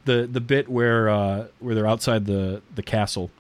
the 0.05 0.27
the 0.29 0.41
bit 0.41 0.69
where 0.69 1.09
uh, 1.09 1.47
where 1.59 1.75
they're 1.75 1.87
outside 1.87 2.25
the 2.25 2.61
the 2.75 2.83
castle, 2.83 3.31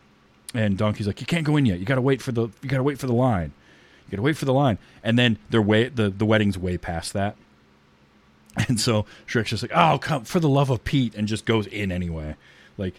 and 0.53 0.77
Donkey's 0.77 1.07
like, 1.07 1.19
"You 1.19 1.25
can't 1.25 1.45
go 1.45 1.57
in 1.57 1.65
yet. 1.65 1.79
You 1.79 1.85
got 1.85 1.95
to 1.95 2.01
wait 2.01 2.21
for 2.21 2.31
the 2.31 2.43
you 2.61 2.69
got 2.69 2.77
to 2.77 2.83
wait 2.83 2.99
for 2.99 3.07
the 3.07 3.13
line." 3.13 3.51
You 4.13 4.17
got 4.17 4.21
to 4.21 4.25
wait 4.25 4.37
for 4.37 4.45
the 4.45 4.53
line, 4.53 4.77
and 5.03 5.17
then 5.17 5.39
they're 5.49 5.59
way 5.59 5.89
the 5.89 6.07
the 6.07 6.25
wedding's 6.25 6.55
way 6.55 6.77
past 6.77 7.13
that, 7.13 7.35
and 8.67 8.79
so 8.79 9.07
Shrek's 9.25 9.49
just 9.49 9.63
like, 9.63 9.71
"Oh, 9.73 9.97
come 9.97 10.23
for 10.23 10.39
the 10.39 10.47
love 10.47 10.69
of 10.69 10.83
Pete," 10.83 11.15
and 11.15 11.27
just 11.27 11.45
goes 11.45 11.65
in 11.65 11.91
anyway. 11.91 12.35
Like, 12.77 12.93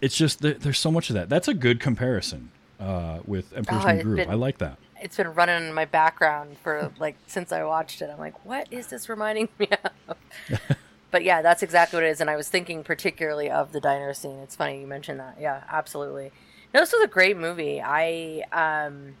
it's 0.00 0.16
just 0.16 0.40
there's 0.40 0.78
so 0.78 0.90
much 0.90 1.10
of 1.10 1.14
that. 1.14 1.28
That's 1.28 1.48
a 1.48 1.54
good 1.54 1.80
comparison 1.80 2.50
uh, 2.80 3.18
with 3.26 3.54
Emperor's 3.54 3.84
oh, 3.84 3.92
New 3.92 4.02
Groove. 4.02 4.16
Been, 4.16 4.30
I 4.30 4.34
like 4.34 4.56
that. 4.56 4.78
It's 5.02 5.18
been 5.18 5.34
running 5.34 5.68
in 5.68 5.74
my 5.74 5.84
background 5.84 6.56
for 6.62 6.92
like 6.98 7.16
since 7.26 7.52
I 7.52 7.62
watched 7.64 8.00
it. 8.00 8.08
I'm 8.10 8.18
like, 8.18 8.46
what 8.46 8.72
is 8.72 8.86
this 8.86 9.10
reminding 9.10 9.50
me 9.58 9.68
of? 10.08 10.16
but 11.10 11.24
yeah, 11.24 11.42
that's 11.42 11.62
exactly 11.62 11.98
what 11.98 12.04
it 12.04 12.08
is. 12.10 12.22
And 12.22 12.30
I 12.30 12.36
was 12.36 12.48
thinking 12.48 12.84
particularly 12.84 13.50
of 13.50 13.72
the 13.72 13.80
diner 13.82 14.14
scene. 14.14 14.38
It's 14.38 14.56
funny 14.56 14.80
you 14.80 14.86
mentioned 14.86 15.20
that. 15.20 15.36
Yeah, 15.38 15.64
absolutely. 15.68 16.32
No, 16.72 16.80
this 16.80 16.92
was 16.92 17.02
a 17.02 17.06
great 17.08 17.36
movie. 17.36 17.82
I 17.82 18.44
um, 18.50 19.14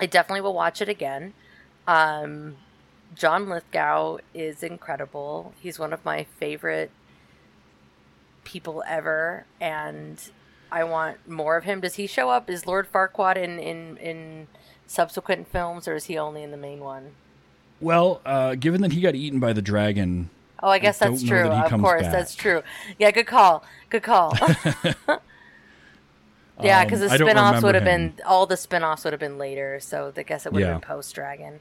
I 0.00 0.06
definitely 0.06 0.40
will 0.40 0.54
watch 0.54 0.82
it 0.82 0.88
again. 0.88 1.34
Um, 1.86 2.56
John 3.14 3.48
Lithgow 3.48 4.18
is 4.34 4.62
incredible. 4.62 5.54
He's 5.60 5.78
one 5.78 5.92
of 5.92 6.04
my 6.04 6.24
favorite 6.24 6.90
people 8.44 8.82
ever, 8.86 9.44
and 9.60 10.20
I 10.70 10.84
want 10.84 11.28
more 11.28 11.56
of 11.56 11.64
him. 11.64 11.80
Does 11.80 11.94
he 11.94 12.06
show 12.06 12.30
up? 12.30 12.50
Is 12.50 12.66
Lord 12.66 12.90
Farquaad 12.90 13.36
in 13.36 13.58
in 13.58 13.96
in 13.98 14.46
subsequent 14.86 15.48
films, 15.48 15.86
or 15.86 15.94
is 15.94 16.06
he 16.06 16.18
only 16.18 16.42
in 16.42 16.50
the 16.50 16.56
main 16.56 16.80
one? 16.80 17.12
Well, 17.80 18.20
uh, 18.24 18.54
given 18.54 18.80
that 18.82 18.92
he 18.92 19.00
got 19.00 19.14
eaten 19.14 19.40
by 19.40 19.52
the 19.52 19.62
dragon. 19.62 20.30
Oh, 20.62 20.68
I 20.68 20.78
guess 20.78 21.02
I 21.02 21.10
that's 21.10 21.22
true. 21.22 21.48
That 21.48 21.72
of 21.72 21.80
course, 21.80 22.02
back. 22.02 22.12
that's 22.12 22.34
true. 22.34 22.62
Yeah, 22.98 23.10
good 23.10 23.26
call. 23.26 23.64
Good 23.90 24.02
call. 24.02 24.36
Yeah, 26.62 26.84
because 26.84 27.02
um, 27.02 27.08
the 27.08 27.14
spin-offs 27.16 27.62
would 27.62 27.74
have 27.74 27.84
been 27.84 28.14
all 28.24 28.46
the 28.46 28.56
spin-offs 28.56 29.04
would 29.04 29.12
have 29.12 29.20
been 29.20 29.38
later, 29.38 29.80
so 29.80 30.12
I 30.16 30.22
guess 30.22 30.46
it 30.46 30.52
would 30.52 30.62
have 30.62 30.68
yeah. 30.68 30.78
been 30.78 30.86
post 30.86 31.14
Dragon. 31.14 31.60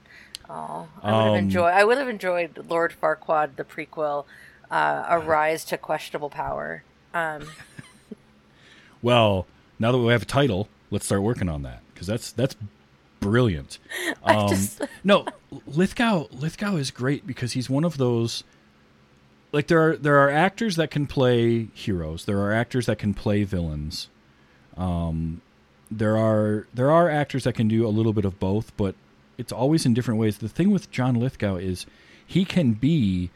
Oh, 0.49 0.87
I 1.01 1.11
would 1.11 1.17
have 1.17 1.31
um, 1.31 1.35
enjoyed. 1.35 1.73
I 1.73 1.83
would 1.83 1.97
have 1.97 2.09
enjoyed 2.09 2.65
Lord 2.69 2.93
Farquaad, 3.01 3.55
the 3.55 3.63
prequel, 3.63 4.25
uh, 4.69 5.05
a 5.07 5.19
rise 5.19 5.65
to 5.65 5.77
questionable 5.77 6.29
power. 6.29 6.83
Um. 7.13 7.47
well, 9.01 9.47
now 9.79 9.91
that 9.91 9.97
we 9.97 10.11
have 10.11 10.23
a 10.23 10.25
title, 10.25 10.67
let's 10.91 11.05
start 11.05 11.23
working 11.23 11.49
on 11.49 11.63
that 11.63 11.81
because 11.93 12.07
that's 12.07 12.31
that's 12.31 12.55
brilliant. 13.19 13.79
Um, 14.25 14.47
just... 14.47 14.81
no, 15.03 15.25
Lithgow 15.67 16.27
Lithgow 16.31 16.77
is 16.77 16.91
great 16.91 17.27
because 17.27 17.53
he's 17.53 17.69
one 17.69 17.83
of 17.83 17.97
those. 17.97 18.43
Like 19.51 19.67
there 19.67 19.89
are 19.89 19.97
there 19.97 20.17
are 20.19 20.29
actors 20.29 20.77
that 20.77 20.91
can 20.91 21.07
play 21.07 21.65
heroes. 21.73 22.25
There 22.25 22.39
are 22.39 22.53
actors 22.53 22.85
that 22.85 22.99
can 22.99 23.13
play 23.13 23.43
villains 23.43 24.07
um, 24.77 25.41
there 25.91 26.17
are 26.17 26.67
there 26.73 26.91
are 26.91 27.09
actors 27.09 27.43
that 27.43 27.53
can 27.53 27.67
do 27.67 27.85
a 27.85 27.89
little 27.89 28.13
bit 28.13 28.25
of 28.25 28.39
both, 28.39 28.75
but 28.77 28.95
it's 29.37 29.51
always 29.51 29.85
in 29.85 29.93
different 29.93 30.19
ways. 30.19 30.37
The 30.37 30.49
thing 30.49 30.71
with 30.71 30.91
John 30.91 31.15
Lithgow 31.15 31.55
is 31.57 31.85
he 32.25 32.45
can 32.45 32.73
be, 32.73 33.29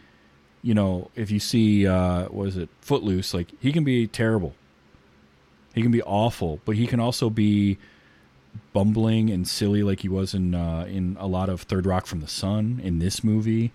you 0.62 0.74
know, 0.74 1.10
if 1.16 1.32
you 1.32 1.40
see 1.40 1.88
uh, 1.88 2.30
was 2.30 2.58
it 2.58 2.70
Footloose, 2.82 3.34
like 3.34 3.50
he 3.60 3.72
can 3.72 3.84
be 3.84 4.08
terrible. 4.08 4.56
He 5.74 5.82
can 5.82 5.92
be 5.92 6.02
awful, 6.02 6.60
but 6.66 6.76
he 6.76 6.88
can 6.88 7.00
also 7.00 7.30
be 7.30 7.78
bumbling 8.74 9.30
and 9.30 9.48
silly 9.48 9.84
like 9.84 10.00
he 10.00 10.10
was 10.10 10.34
in 10.34 10.56
uh, 10.56 10.86
in 10.90 11.18
a 11.20 11.28
lot 11.28 11.50
of 11.50 11.62
Third 11.62 11.86
Rock 11.86 12.08
from 12.08 12.22
the 12.22 12.28
Sun 12.28 12.82
in 12.84 13.00
this 13.00 13.24
movie, 13.24 13.72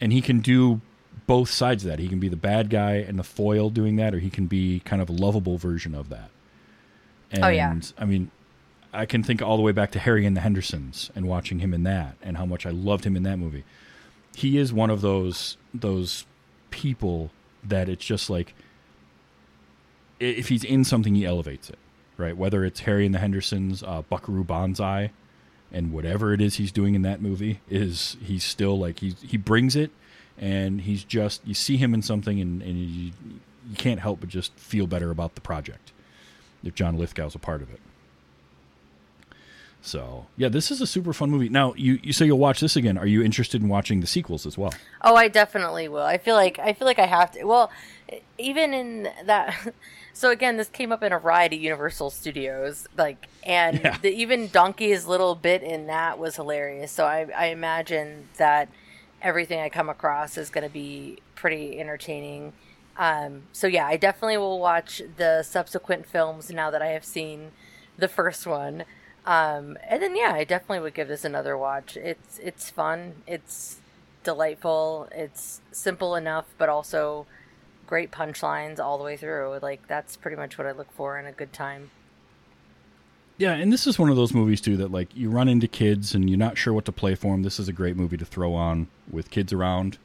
and 0.00 0.12
he 0.12 0.20
can 0.20 0.40
do 0.40 0.80
both 1.26 1.50
sides 1.50 1.84
of 1.84 1.90
that. 1.90 1.98
He 1.98 2.08
can 2.08 2.20
be 2.20 2.28
the 2.28 2.36
bad 2.36 2.70
guy 2.70 2.94
and 2.96 3.18
the 3.18 3.24
foil 3.24 3.70
doing 3.70 3.96
that, 3.96 4.14
or 4.14 4.18
he 4.18 4.30
can 4.30 4.46
be 4.46 4.80
kind 4.80 5.00
of 5.00 5.08
a 5.08 5.12
lovable 5.12 5.56
version 5.56 5.94
of 5.94 6.08
that. 6.10 6.30
And, 7.30 7.44
oh 7.44 7.48
yeah. 7.48 7.74
I 7.98 8.04
mean, 8.04 8.30
I 8.92 9.06
can 9.06 9.22
think 9.22 9.40
all 9.40 9.56
the 9.56 9.62
way 9.62 9.72
back 9.72 9.92
to 9.92 9.98
Harry 9.98 10.26
and 10.26 10.36
the 10.36 10.40
Hendersons 10.40 11.10
and 11.14 11.26
watching 11.26 11.60
him 11.60 11.72
in 11.72 11.84
that, 11.84 12.16
and 12.22 12.36
how 12.36 12.46
much 12.46 12.66
I 12.66 12.70
loved 12.70 13.04
him 13.04 13.16
in 13.16 13.22
that 13.22 13.38
movie. 13.38 13.64
He 14.34 14.58
is 14.58 14.72
one 14.72 14.90
of 14.90 15.00
those 15.00 15.56
those 15.72 16.24
people 16.70 17.30
that 17.62 17.88
it's 17.88 18.04
just 18.04 18.30
like 18.30 18.54
if 20.18 20.48
he's 20.48 20.64
in 20.64 20.84
something, 20.84 21.14
he 21.14 21.24
elevates 21.24 21.70
it, 21.70 21.78
right? 22.16 22.36
Whether 22.36 22.64
it's 22.64 22.80
Harry 22.80 23.06
and 23.06 23.14
the 23.14 23.18
Hendersons, 23.18 23.82
uh, 23.82 24.02
Buckaroo 24.02 24.44
Banzai, 24.44 25.12
and 25.72 25.92
whatever 25.92 26.34
it 26.34 26.40
is 26.40 26.56
he's 26.56 26.72
doing 26.72 26.94
in 26.94 27.02
that 27.02 27.22
movie 27.22 27.60
is 27.70 28.16
he's 28.20 28.44
still 28.44 28.78
like 28.78 29.00
he 29.00 29.14
he 29.22 29.36
brings 29.36 29.76
it, 29.76 29.90
and 30.38 30.82
he's 30.82 31.04
just 31.04 31.46
you 31.46 31.54
see 31.54 31.76
him 31.76 31.94
in 31.94 32.02
something, 32.02 32.40
and 32.40 32.60
and 32.62 32.78
you, 32.78 33.12
you 33.68 33.76
can't 33.76 34.00
help 34.00 34.20
but 34.20 34.28
just 34.28 34.52
feel 34.58 34.86
better 34.86 35.10
about 35.10 35.36
the 35.36 35.40
project 35.40 35.92
if 36.64 36.74
John 36.74 36.96
Lithgow's 36.98 37.34
a 37.34 37.38
part 37.38 37.62
of 37.62 37.70
it. 37.70 37.80
So 39.82 40.26
yeah, 40.36 40.48
this 40.48 40.70
is 40.70 40.80
a 40.80 40.86
super 40.86 41.12
fun 41.12 41.30
movie. 41.30 41.48
Now 41.48 41.72
you 41.74 41.98
you 42.02 42.12
say 42.12 42.26
you'll 42.26 42.38
watch 42.38 42.60
this 42.60 42.76
again. 42.76 42.98
Are 42.98 43.06
you 43.06 43.22
interested 43.22 43.62
in 43.62 43.68
watching 43.68 44.00
the 44.00 44.06
sequels 44.06 44.44
as 44.44 44.58
well? 44.58 44.74
Oh, 45.00 45.14
I 45.16 45.28
definitely 45.28 45.88
will. 45.88 46.02
I 46.02 46.18
feel 46.18 46.34
like 46.34 46.58
I 46.58 46.74
feel 46.74 46.86
like 46.86 46.98
I 46.98 47.06
have 47.06 47.30
to. 47.32 47.44
Well, 47.44 47.70
even 48.38 48.74
in 48.74 49.08
that. 49.24 49.74
So 50.12 50.30
again, 50.30 50.58
this 50.58 50.68
came 50.68 50.92
up 50.92 51.02
in 51.04 51.12
a 51.12 51.18
ride 51.18 51.54
at 51.54 51.60
Universal 51.60 52.10
Studios, 52.10 52.86
like, 52.98 53.26
and 53.44 53.80
Yeah. 53.80 53.96
the, 54.02 54.10
even 54.10 54.48
Donkey's 54.48 55.06
little 55.06 55.34
bit 55.36 55.62
in 55.62 55.86
that 55.86 56.18
was 56.18 56.36
hilarious. 56.36 56.92
So 56.92 57.06
I, 57.06 57.28
I 57.34 57.46
imagine 57.46 58.28
that 58.36 58.68
everything 59.22 59.60
I 59.60 59.70
come 59.70 59.88
across 59.88 60.36
is 60.36 60.50
going 60.50 60.66
to 60.66 60.72
be 60.72 61.20
pretty 61.36 61.80
entertaining. 61.80 62.52
Um, 63.00 63.44
so 63.52 63.66
yeah, 63.66 63.86
I 63.86 63.96
definitely 63.96 64.36
will 64.36 64.60
watch 64.60 65.00
the 65.16 65.42
subsequent 65.42 66.04
films 66.04 66.50
now 66.50 66.70
that 66.70 66.82
I 66.82 66.88
have 66.88 67.04
seen 67.04 67.52
the 67.96 68.08
first 68.08 68.46
one. 68.46 68.84
Um, 69.24 69.78
and 69.88 70.02
then 70.02 70.14
yeah, 70.14 70.34
I 70.34 70.44
definitely 70.44 70.80
would 70.80 70.92
give 70.92 71.08
this 71.08 71.24
another 71.24 71.56
watch. 71.56 71.96
It's 71.96 72.38
it's 72.40 72.68
fun. 72.68 73.14
It's 73.26 73.78
delightful. 74.22 75.08
It's 75.12 75.62
simple 75.72 76.14
enough, 76.14 76.44
but 76.58 76.68
also 76.68 77.26
great 77.86 78.10
punchlines 78.10 78.78
all 78.78 78.98
the 78.98 79.04
way 79.04 79.16
through. 79.16 79.58
Like 79.62 79.88
that's 79.88 80.18
pretty 80.18 80.36
much 80.36 80.58
what 80.58 80.66
I 80.66 80.72
look 80.72 80.92
for 80.92 81.18
in 81.18 81.24
a 81.24 81.32
good 81.32 81.54
time. 81.54 81.90
Yeah, 83.38 83.54
and 83.54 83.72
this 83.72 83.86
is 83.86 83.98
one 83.98 84.10
of 84.10 84.16
those 84.16 84.34
movies 84.34 84.60
too 84.60 84.76
that 84.76 84.92
like 84.92 85.16
you 85.16 85.30
run 85.30 85.48
into 85.48 85.68
kids 85.68 86.14
and 86.14 86.28
you're 86.28 86.38
not 86.38 86.58
sure 86.58 86.74
what 86.74 86.84
to 86.84 86.92
play 86.92 87.14
for 87.14 87.32
them. 87.32 87.44
This 87.44 87.58
is 87.58 87.66
a 87.66 87.72
great 87.72 87.96
movie 87.96 88.18
to 88.18 88.26
throw 88.26 88.52
on 88.52 88.88
with 89.10 89.30
kids 89.30 89.54
around. 89.54 89.96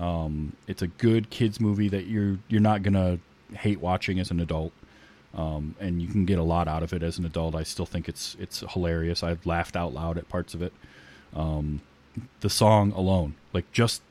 Um, 0.00 0.54
it's 0.66 0.82
a 0.82 0.86
good 0.86 1.28
kids 1.30 1.60
movie 1.60 1.88
that 1.90 2.06
you're 2.06 2.38
you're 2.48 2.60
not 2.60 2.82
gonna 2.82 3.18
hate 3.52 3.80
watching 3.80 4.18
as 4.18 4.30
an 4.30 4.40
adult, 4.40 4.72
um, 5.34 5.74
and 5.78 6.00
you 6.00 6.08
can 6.08 6.24
get 6.24 6.38
a 6.38 6.42
lot 6.42 6.66
out 6.68 6.82
of 6.82 6.92
it 6.92 7.02
as 7.02 7.18
an 7.18 7.26
adult. 7.26 7.54
I 7.54 7.62
still 7.64 7.86
think 7.86 8.08
it's 8.08 8.34
it's 8.40 8.64
hilarious. 8.70 9.22
I've 9.22 9.44
laughed 9.44 9.76
out 9.76 9.92
loud 9.92 10.16
at 10.16 10.28
parts 10.28 10.54
of 10.54 10.62
it. 10.62 10.72
Um, 11.36 11.82
the 12.40 12.50
song 12.50 12.92
alone, 12.92 13.34
like 13.52 13.70
just 13.72 14.02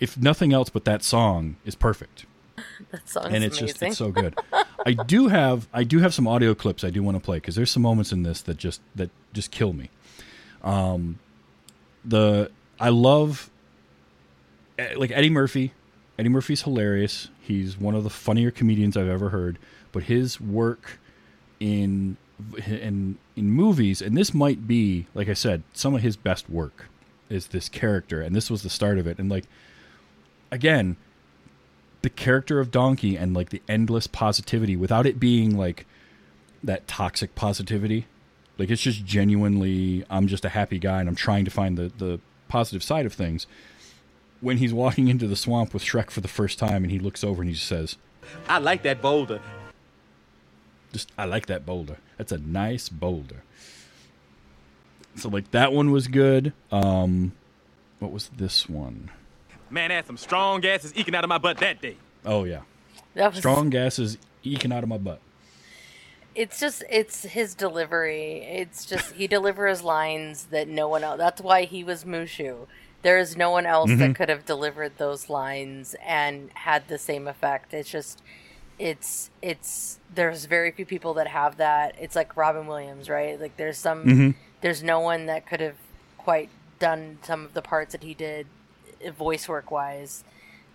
if 0.00 0.16
nothing 0.16 0.52
else 0.52 0.70
but 0.70 0.84
that 0.86 1.02
song 1.04 1.56
is 1.66 1.74
perfect 1.74 2.24
That 2.90 3.08
song's 3.08 3.26
and 3.26 3.44
it's 3.44 3.58
amazing. 3.60 3.66
just 3.68 3.82
it's 3.82 3.98
so 3.98 4.10
good. 4.10 4.34
I 4.86 4.94
do 4.94 5.28
have 5.28 5.68
I 5.72 5.84
do 5.84 5.98
have 5.98 6.14
some 6.14 6.26
audio 6.26 6.54
clips 6.54 6.82
I 6.82 6.90
do 6.90 7.02
want 7.02 7.16
to 7.16 7.20
play 7.20 7.36
because 7.36 7.54
there's 7.54 7.70
some 7.70 7.82
moments 7.82 8.10
in 8.12 8.22
this 8.22 8.40
that 8.42 8.56
just 8.56 8.80
that 8.94 9.10
just 9.34 9.50
kill 9.50 9.72
me. 9.74 9.90
Um, 10.64 11.18
the 12.04 12.50
I 12.80 12.88
love 12.88 13.50
Eh, 14.80 14.94
like 14.96 15.10
Eddie 15.10 15.30
Murphy. 15.30 15.72
Eddie 16.18 16.28
Murphy's 16.28 16.62
hilarious. 16.62 17.28
He's 17.40 17.78
one 17.78 17.94
of 17.94 18.04
the 18.04 18.10
funnier 18.10 18.50
comedians 18.50 18.96
I've 18.96 19.08
ever 19.08 19.30
heard. 19.30 19.58
But 19.92 20.04
his 20.04 20.40
work 20.40 20.98
in 21.58 22.16
in 22.66 23.18
in 23.36 23.50
movies, 23.50 24.00
and 24.00 24.16
this 24.16 24.32
might 24.32 24.66
be 24.66 25.06
like 25.14 25.28
I 25.28 25.34
said, 25.34 25.62
some 25.72 25.94
of 25.94 26.02
his 26.02 26.16
best 26.16 26.48
work 26.48 26.86
is 27.28 27.48
this 27.48 27.68
character, 27.68 28.22
and 28.22 28.34
this 28.34 28.50
was 28.50 28.62
the 28.62 28.70
start 28.70 28.98
of 28.98 29.06
it. 29.06 29.18
And 29.18 29.30
like 29.30 29.44
again, 30.50 30.96
the 32.02 32.10
character 32.10 32.60
of 32.60 32.70
Donkey 32.70 33.16
and 33.16 33.34
like 33.34 33.50
the 33.50 33.62
endless 33.68 34.06
positivity 34.06 34.76
without 34.76 35.06
it 35.06 35.20
being 35.20 35.56
like 35.56 35.86
that 36.62 36.88
toxic 36.88 37.34
positivity. 37.34 38.06
Like 38.58 38.70
it's 38.70 38.82
just 38.82 39.04
genuinely 39.04 40.04
I'm 40.08 40.26
just 40.26 40.44
a 40.44 40.50
happy 40.50 40.78
guy 40.78 41.00
and 41.00 41.08
I'm 41.08 41.14
trying 41.14 41.44
to 41.44 41.50
find 41.50 41.76
the 41.76 41.92
the 41.98 42.20
positive 42.48 42.82
side 42.82 43.06
of 43.06 43.12
things. 43.12 43.46
When 44.40 44.56
he's 44.56 44.72
walking 44.72 45.08
into 45.08 45.26
the 45.26 45.36
swamp 45.36 45.74
with 45.74 45.82
Shrek 45.82 46.10
for 46.10 46.20
the 46.20 46.28
first 46.28 46.58
time 46.58 46.82
and 46.82 46.90
he 46.90 46.98
looks 46.98 47.22
over 47.22 47.42
and 47.42 47.48
he 47.48 47.54
just 47.54 47.66
says, 47.66 47.96
I 48.48 48.58
like 48.58 48.82
that 48.84 49.02
boulder. 49.02 49.40
just 50.92 51.10
I 51.18 51.24
like 51.24 51.46
that 51.46 51.66
boulder. 51.66 51.98
That's 52.16 52.32
a 52.32 52.38
nice 52.38 52.88
boulder. 52.88 53.42
So 55.16 55.28
like 55.28 55.50
that 55.50 55.72
one 55.72 55.90
was 55.90 56.08
good. 56.08 56.52
Um 56.72 57.32
what 57.98 58.12
was 58.12 58.30
this 58.36 58.68
one? 58.68 59.10
Man, 59.68 59.92
I 59.92 59.96
had 59.96 60.06
some 60.06 60.16
strong 60.16 60.60
gases 60.60 60.92
eking 60.96 61.14
out 61.14 61.24
of 61.24 61.28
my 61.28 61.38
butt 61.38 61.58
that 61.58 61.80
day. 61.82 61.96
Oh 62.24 62.44
yeah. 62.44 62.60
that 63.14 63.30
was 63.30 63.38
Strong 63.38 63.70
gases 63.70 64.16
eking 64.42 64.72
out 64.72 64.82
of 64.82 64.88
my 64.88 64.98
butt. 64.98 65.20
It's 66.34 66.60
just 66.60 66.84
it's 66.88 67.24
his 67.24 67.54
delivery. 67.54 68.38
It's 68.42 68.86
just 68.86 69.12
he 69.12 69.26
delivers 69.26 69.82
lines 69.82 70.46
that 70.46 70.68
no 70.68 70.88
one 70.88 71.02
else. 71.04 71.18
That's 71.18 71.40
why 71.40 71.64
he 71.64 71.82
was 71.84 72.04
Mushu. 72.04 72.66
There 73.02 73.18
is 73.18 73.36
no 73.36 73.50
one 73.50 73.64
else 73.66 73.90
that 73.98 74.14
could 74.14 74.28
have 74.28 74.44
delivered 74.44 74.98
those 74.98 75.30
lines 75.30 75.94
and 76.04 76.50
had 76.54 76.88
the 76.88 76.98
same 76.98 77.26
effect. 77.26 77.72
It's 77.72 77.90
just 77.90 78.22
it's 78.78 79.30
it's 79.42 79.98
there's 80.14 80.44
very 80.46 80.70
few 80.70 80.84
people 80.86 81.14
that 81.14 81.28
have 81.28 81.56
that. 81.58 81.94
It's 82.00 82.14
like 82.16 82.36
Robin 82.36 82.66
Williams, 82.66 83.08
right? 83.08 83.40
Like 83.40 83.56
there's 83.56 83.78
some 83.78 84.34
there's 84.60 84.82
no 84.82 85.00
one 85.00 85.26
that 85.26 85.46
could 85.46 85.60
have 85.60 85.76
quite 86.18 86.50
done 86.78 87.18
some 87.22 87.44
of 87.44 87.54
the 87.54 87.62
parts 87.62 87.92
that 87.92 88.02
he 88.02 88.12
did 88.14 88.46
uh, 89.06 89.10
voice 89.10 89.48
work 89.48 89.70
wise. 89.70 90.24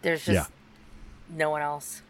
There's 0.02 0.26
just 0.26 0.50
Yeah. 0.50 1.36
no 1.38 1.50
one 1.52 1.62
else. 1.62 2.02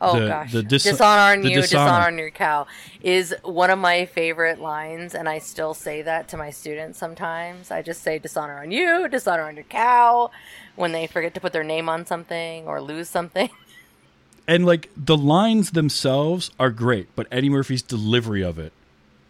Oh 0.00 0.18
The- 0.20 0.28
gosh, 0.28 0.52
the 0.52 0.62
dis- 0.62 0.82
dishonor 0.84 1.32
on 1.38 1.42
the 1.42 1.50
you, 1.50 1.60
dishonor. 1.60 1.84
dishonor. 1.86 2.06
on 2.06 2.18
your 2.18 2.30
cow 2.30 2.66
is 3.02 3.34
one 3.42 3.70
of 3.70 3.78
my 3.78 4.06
favorite 4.06 4.60
lines, 4.60 5.14
and 5.14 5.28
I 5.28 5.38
still 5.38 5.74
say 5.74 6.02
that 6.02 6.28
to 6.28 6.36
my 6.36 6.50
students 6.50 6.98
sometimes. 6.98 7.70
I 7.70 7.82
just 7.82 8.02
say 8.02 8.18
dishonor 8.18 8.58
on 8.60 8.70
you, 8.70 9.08
dishonor 9.08 9.42
on 9.42 9.54
your 9.56 9.64
cow, 9.64 10.30
when 10.76 10.92
they 10.92 11.06
forget 11.06 11.34
to 11.34 11.40
put 11.40 11.52
their 11.52 11.64
name 11.64 11.88
on 11.88 12.06
something 12.06 12.66
or 12.66 12.80
lose 12.80 13.08
something. 13.08 13.50
and 14.48 14.64
like 14.64 14.90
the 14.96 15.16
lines 15.16 15.72
themselves 15.72 16.50
are 16.58 16.70
great, 16.70 17.08
but 17.16 17.26
Eddie 17.30 17.50
Murphy's 17.50 17.82
delivery 17.82 18.42
of 18.42 18.58
it 18.58 18.72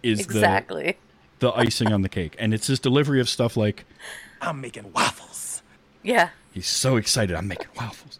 is 0.02 0.20
exactly. 0.20 0.96
the 1.40 1.50
the 1.50 1.52
icing 1.56 1.92
on 1.92 2.02
the 2.02 2.08
cake. 2.08 2.34
And 2.38 2.52
it's 2.52 2.66
his 2.66 2.78
delivery 2.80 3.20
of 3.20 3.28
stuff 3.28 3.56
like 3.56 3.84
I'm 4.42 4.60
making 4.60 4.92
waffles. 4.92 5.62
Yeah. 6.02 6.30
he's 6.52 6.66
so 6.68 6.96
excited 6.96 7.34
I'm 7.36 7.48
making 7.48 7.68
waffles. 7.76 8.18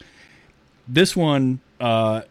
This 0.86 1.14
one 1.16 1.60
uh, 1.80 2.22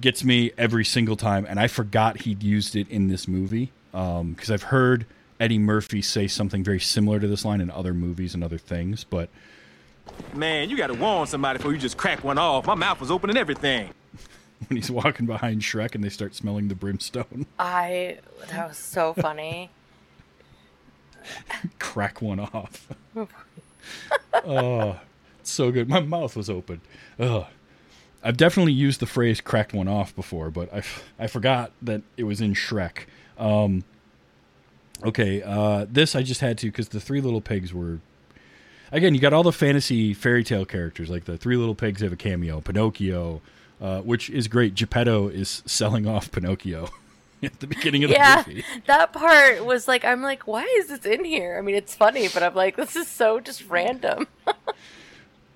gets 0.00 0.24
me 0.24 0.52
every 0.58 0.84
single 0.84 1.16
time, 1.16 1.46
and 1.48 1.58
I 1.60 1.66
forgot 1.66 2.22
he'd 2.22 2.42
used 2.42 2.76
it 2.76 2.88
in 2.88 3.08
this 3.08 3.26
movie 3.28 3.72
because 3.92 4.50
I've 4.50 4.64
heard 4.64 5.06
Eddie 5.40 5.58
Murphy 5.58 6.02
say 6.02 6.26
something 6.26 6.62
very 6.62 6.80
similar 6.80 7.18
to 7.20 7.26
this 7.26 7.44
line 7.44 7.60
in 7.60 7.70
other 7.70 7.94
movies 7.94 8.34
and 8.34 8.44
other 8.44 8.58
things, 8.58 9.04
but 9.04 9.28
Man, 10.34 10.70
you 10.70 10.76
gotta 10.76 10.94
warn 10.94 11.26
somebody 11.26 11.58
before 11.58 11.72
you 11.72 11.78
just 11.78 11.96
crack 11.96 12.22
one 12.22 12.38
off. 12.38 12.66
My 12.66 12.74
mouth 12.74 13.00
was 13.00 13.10
open 13.10 13.30
and 13.30 13.38
everything. 13.38 13.90
when 14.68 14.76
he's 14.76 14.90
walking 14.90 15.26
behind 15.26 15.62
Shrek 15.62 15.94
and 15.94 16.04
they 16.04 16.08
start 16.08 16.34
smelling 16.34 16.68
the 16.68 16.74
brimstone, 16.74 17.46
I 17.58 18.18
that 18.50 18.68
was 18.68 18.78
so 18.78 19.14
funny. 19.14 19.70
crack 21.78 22.22
one 22.22 22.40
off. 22.40 22.88
oh, 24.34 24.96
it's 25.40 25.50
so 25.50 25.70
good. 25.70 25.88
My 25.88 26.00
mouth 26.00 26.36
was 26.36 26.48
open. 26.50 26.80
Ugh. 27.18 27.46
I've 28.26 28.36
definitely 28.36 28.72
used 28.72 29.00
the 29.00 29.06
phrase 29.06 29.40
"cracked 29.40 29.72
one 29.72 29.88
off" 29.88 30.14
before, 30.16 30.50
but 30.50 30.72
I, 30.74 30.78
f- 30.78 31.04
I 31.18 31.26
forgot 31.28 31.70
that 31.82 32.02
it 32.16 32.24
was 32.24 32.40
in 32.40 32.54
Shrek. 32.54 33.04
Um, 33.38 33.84
okay, 35.04 35.42
uh, 35.42 35.86
this 35.88 36.14
I 36.16 36.22
just 36.22 36.40
had 36.40 36.58
to 36.58 36.66
because 36.66 36.88
the 36.88 37.00
Three 37.00 37.20
Little 37.20 37.40
Pigs 37.40 37.72
were. 37.72 38.00
Again, 38.92 39.14
you 39.14 39.20
got 39.20 39.32
all 39.32 39.42
the 39.42 39.52
fantasy 39.52 40.14
fairy 40.14 40.44
tale 40.44 40.64
characters 40.64 41.10
like 41.10 41.24
the 41.24 41.36
Three 41.36 41.56
Little 41.56 41.74
Pigs 41.74 42.00
have 42.02 42.12
a 42.12 42.16
cameo, 42.16 42.60
Pinocchio, 42.60 43.40
uh, 43.80 44.00
which 44.00 44.30
is 44.30 44.48
great. 44.48 44.74
Geppetto 44.74 45.28
is 45.28 45.62
selling 45.66 46.06
off 46.06 46.30
Pinocchio 46.30 46.88
at 47.42 47.58
the 47.60 47.66
beginning 47.66 48.04
of 48.04 48.10
the 48.10 48.16
Yeah, 48.16 48.42
movie. 48.46 48.64
that 48.86 49.12
part 49.12 49.64
was 49.64 49.88
like, 49.88 50.04
I'm 50.04 50.22
like, 50.22 50.46
why 50.46 50.62
is 50.78 50.88
this 50.88 51.04
in 51.04 51.24
here? 51.24 51.56
I 51.58 51.62
mean, 51.62 51.74
it's 51.74 51.94
funny, 51.96 52.28
but 52.28 52.42
I'm 52.44 52.54
like, 52.54 52.76
this 52.76 52.94
is 52.96 53.08
so 53.08 53.40
just 53.40 53.68
random. 53.68 54.26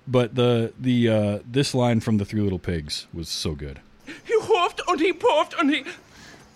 But 0.07 0.35
the 0.35 0.73
the 0.79 1.09
uh, 1.09 1.39
this 1.49 1.73
line 1.73 1.99
from 1.99 2.17
the 2.17 2.25
Three 2.25 2.41
Little 2.41 2.59
Pigs 2.59 3.07
was 3.13 3.29
so 3.29 3.53
good. 3.53 3.79
He 4.05 4.33
huffed 4.41 4.81
and 4.87 4.99
he 4.99 5.13
puffed 5.13 5.53
and 5.59 5.69
he 5.69 5.85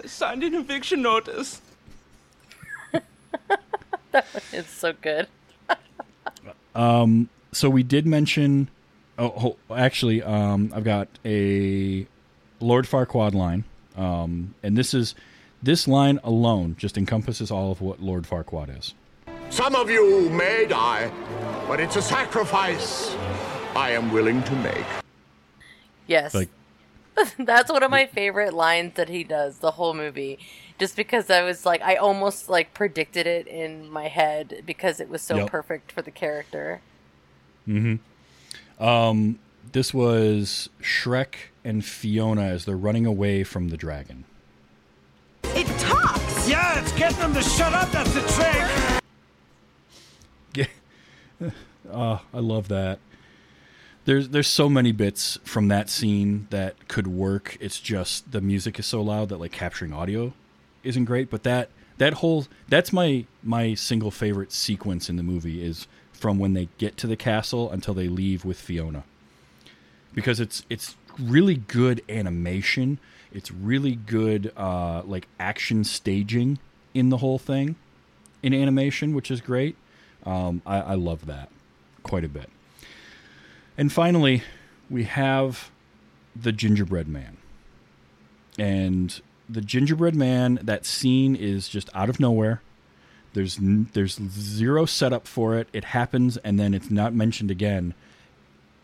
signed 0.06 0.44
an 0.44 0.56
eviction 0.56 1.02
notice. 1.02 1.62
it's 4.52 4.72
so 4.72 4.94
good. 5.02 5.28
Um, 6.76 7.30
so 7.54 7.70
we 7.70 7.84
did 7.84 8.06
mention. 8.06 8.68
Oh, 9.18 9.56
oh 9.70 9.74
actually, 9.74 10.22
um, 10.22 10.74
I've 10.76 10.84
got 10.84 11.08
a 11.24 12.06
Lord 12.60 12.86
Farquaad 12.86 13.34
line, 13.34 13.64
um, 13.96 14.56
and 14.62 14.78
this 14.78 14.94
is 14.94 15.16
this 15.64 15.88
line 15.88 16.20
alone 16.22 16.76
just 16.78 16.98
encompasses 16.98 17.50
all 17.50 17.72
of 17.72 17.80
what 17.80 18.02
Lord 18.02 18.26
Farquaad 18.26 18.78
is. 18.78 18.94
Some 19.50 19.76
of 19.76 19.90
you 19.90 20.30
may 20.30 20.66
die, 20.66 21.12
but 21.68 21.80
it's 21.80 21.96
a 21.96 22.02
sacrifice 22.02 23.16
I 23.76 23.92
am 23.92 24.12
willing 24.12 24.44
to 24.44 24.56
make. 24.58 24.86
Yes. 26.08 26.34
Like 26.34 26.50
That's 27.40 27.72
one 27.72 27.84
of 27.84 27.92
my 27.92 28.06
favorite 28.06 28.54
lines 28.54 28.94
that 28.96 29.08
he 29.10 29.24
does 29.24 29.60
the 29.60 29.72
whole 29.72 29.94
movie. 29.94 30.40
Just 30.78 30.96
because 30.98 31.30
I 31.30 31.44
was 31.44 31.66
like 31.66 31.82
I 31.82 31.96
almost 31.96 32.50
like 32.50 32.74
predicted 32.74 33.26
it 33.28 33.48
in 33.48 33.90
my 33.90 34.08
head 34.10 34.64
because 34.66 35.00
it 35.00 35.10
was 35.10 35.22
so 35.22 35.38
Yep. 35.38 35.50
perfect 35.50 35.92
for 35.92 36.02
the 36.02 36.12
character. 36.12 36.82
Mm 37.68 38.00
hmm. 38.80 38.84
Um, 38.84 39.40
this 39.72 39.94
was 39.94 40.70
Shrek 40.82 41.36
and 41.64 41.84
Fiona 41.86 42.44
as 42.44 42.66
they're 42.66 42.76
running 42.76 43.06
away 43.06 43.44
from 43.46 43.70
the 43.70 43.78
dragon. 43.78 44.26
It 45.44 45.66
talks! 45.80 46.50
Yeah, 46.50 46.82
it's 46.82 46.92
getting 46.94 47.20
them 47.20 47.34
to 47.34 47.42
shut 47.42 47.74
up. 47.74 47.90
That's 47.92 48.14
the 48.14 48.22
trick. 48.22 49.02
Oh, 51.92 52.22
I 52.34 52.40
love 52.40 52.68
that. 52.70 53.00
There's 54.06 54.30
there's 54.30 54.48
so 54.48 54.70
many 54.70 54.92
bits 54.92 55.40
from 55.44 55.68
that 55.70 55.90
scene 55.90 56.48
that 56.52 56.88
could 56.88 57.08
work. 57.08 57.58
It's 57.60 57.80
just 57.80 58.32
the 58.32 58.42
music 58.42 58.78
is 58.78 58.86
so 58.86 59.02
loud 59.02 59.30
that 59.30 59.40
like 59.40 59.52
capturing 59.52 59.94
audio 59.94 60.34
isn't 60.84 61.06
great. 61.06 61.30
But 61.32 61.44
that 61.44 61.70
that 61.98 62.16
whole 62.16 62.46
that's 62.70 62.94
my 62.94 63.26
my 63.42 63.74
single 63.74 64.12
favorite 64.12 64.52
sequence 64.52 65.10
in 65.10 65.16
the 65.16 65.24
movie 65.24 65.64
is 65.64 65.88
from 66.14 66.38
when 66.40 66.54
they 66.54 66.70
get 66.78 66.98
to 66.98 67.08
the 67.08 67.16
castle 67.16 67.72
until 67.72 67.94
they 67.94 68.08
leave 68.08 68.46
with 68.46 68.60
Fiona. 68.60 69.04
Because 70.14 70.40
it's 70.40 70.64
it's 70.70 70.96
really 71.20 71.56
good 71.56 72.04
animation. 72.08 73.00
It's 73.34 73.52
really 73.52 73.96
good 73.96 74.54
uh, 74.56 75.02
like 75.04 75.28
action 75.40 75.84
staging 75.84 76.60
in 76.94 77.10
the 77.10 77.18
whole 77.18 77.40
thing 77.40 77.76
in 78.42 78.54
animation, 78.54 79.14
which 79.14 79.32
is 79.32 79.42
great. 79.42 79.76
Um, 80.26 80.62
I, 80.66 80.80
I 80.80 80.94
love 80.96 81.26
that 81.28 81.50
quite 82.04 82.24
a 82.24 82.30
bit. 82.30 82.50
And 83.78 83.92
finally, 83.92 84.44
we 84.90 85.04
have 85.04 85.70
the 86.36 86.52
gingerbread 86.52 87.08
man. 87.08 87.38
And 88.58 89.20
the 89.50 89.62
gingerbread 89.62 90.16
man, 90.16 90.60
that 90.64 90.86
scene 90.86 91.36
is 91.36 91.68
just 91.68 91.90
out 91.94 92.10
of 92.10 92.20
nowhere. 92.20 92.62
There's 93.34 93.60
there's 93.60 94.16
zero 94.16 94.86
setup 94.86 95.28
for 95.28 95.58
it. 95.58 95.68
It 95.74 95.84
happens 95.84 96.38
and 96.38 96.58
then 96.58 96.74
it's 96.74 96.90
not 96.90 97.14
mentioned 97.14 97.52
again. 97.52 97.94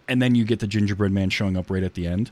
And 0.09 0.21
then 0.21 0.35
you 0.35 0.43
get 0.43 0.59
the 0.59 0.67
gingerbread 0.67 1.11
man 1.11 1.29
showing 1.29 1.55
up 1.55 1.69
right 1.69 1.83
at 1.83 1.93
the 1.93 2.05
end. 2.05 2.31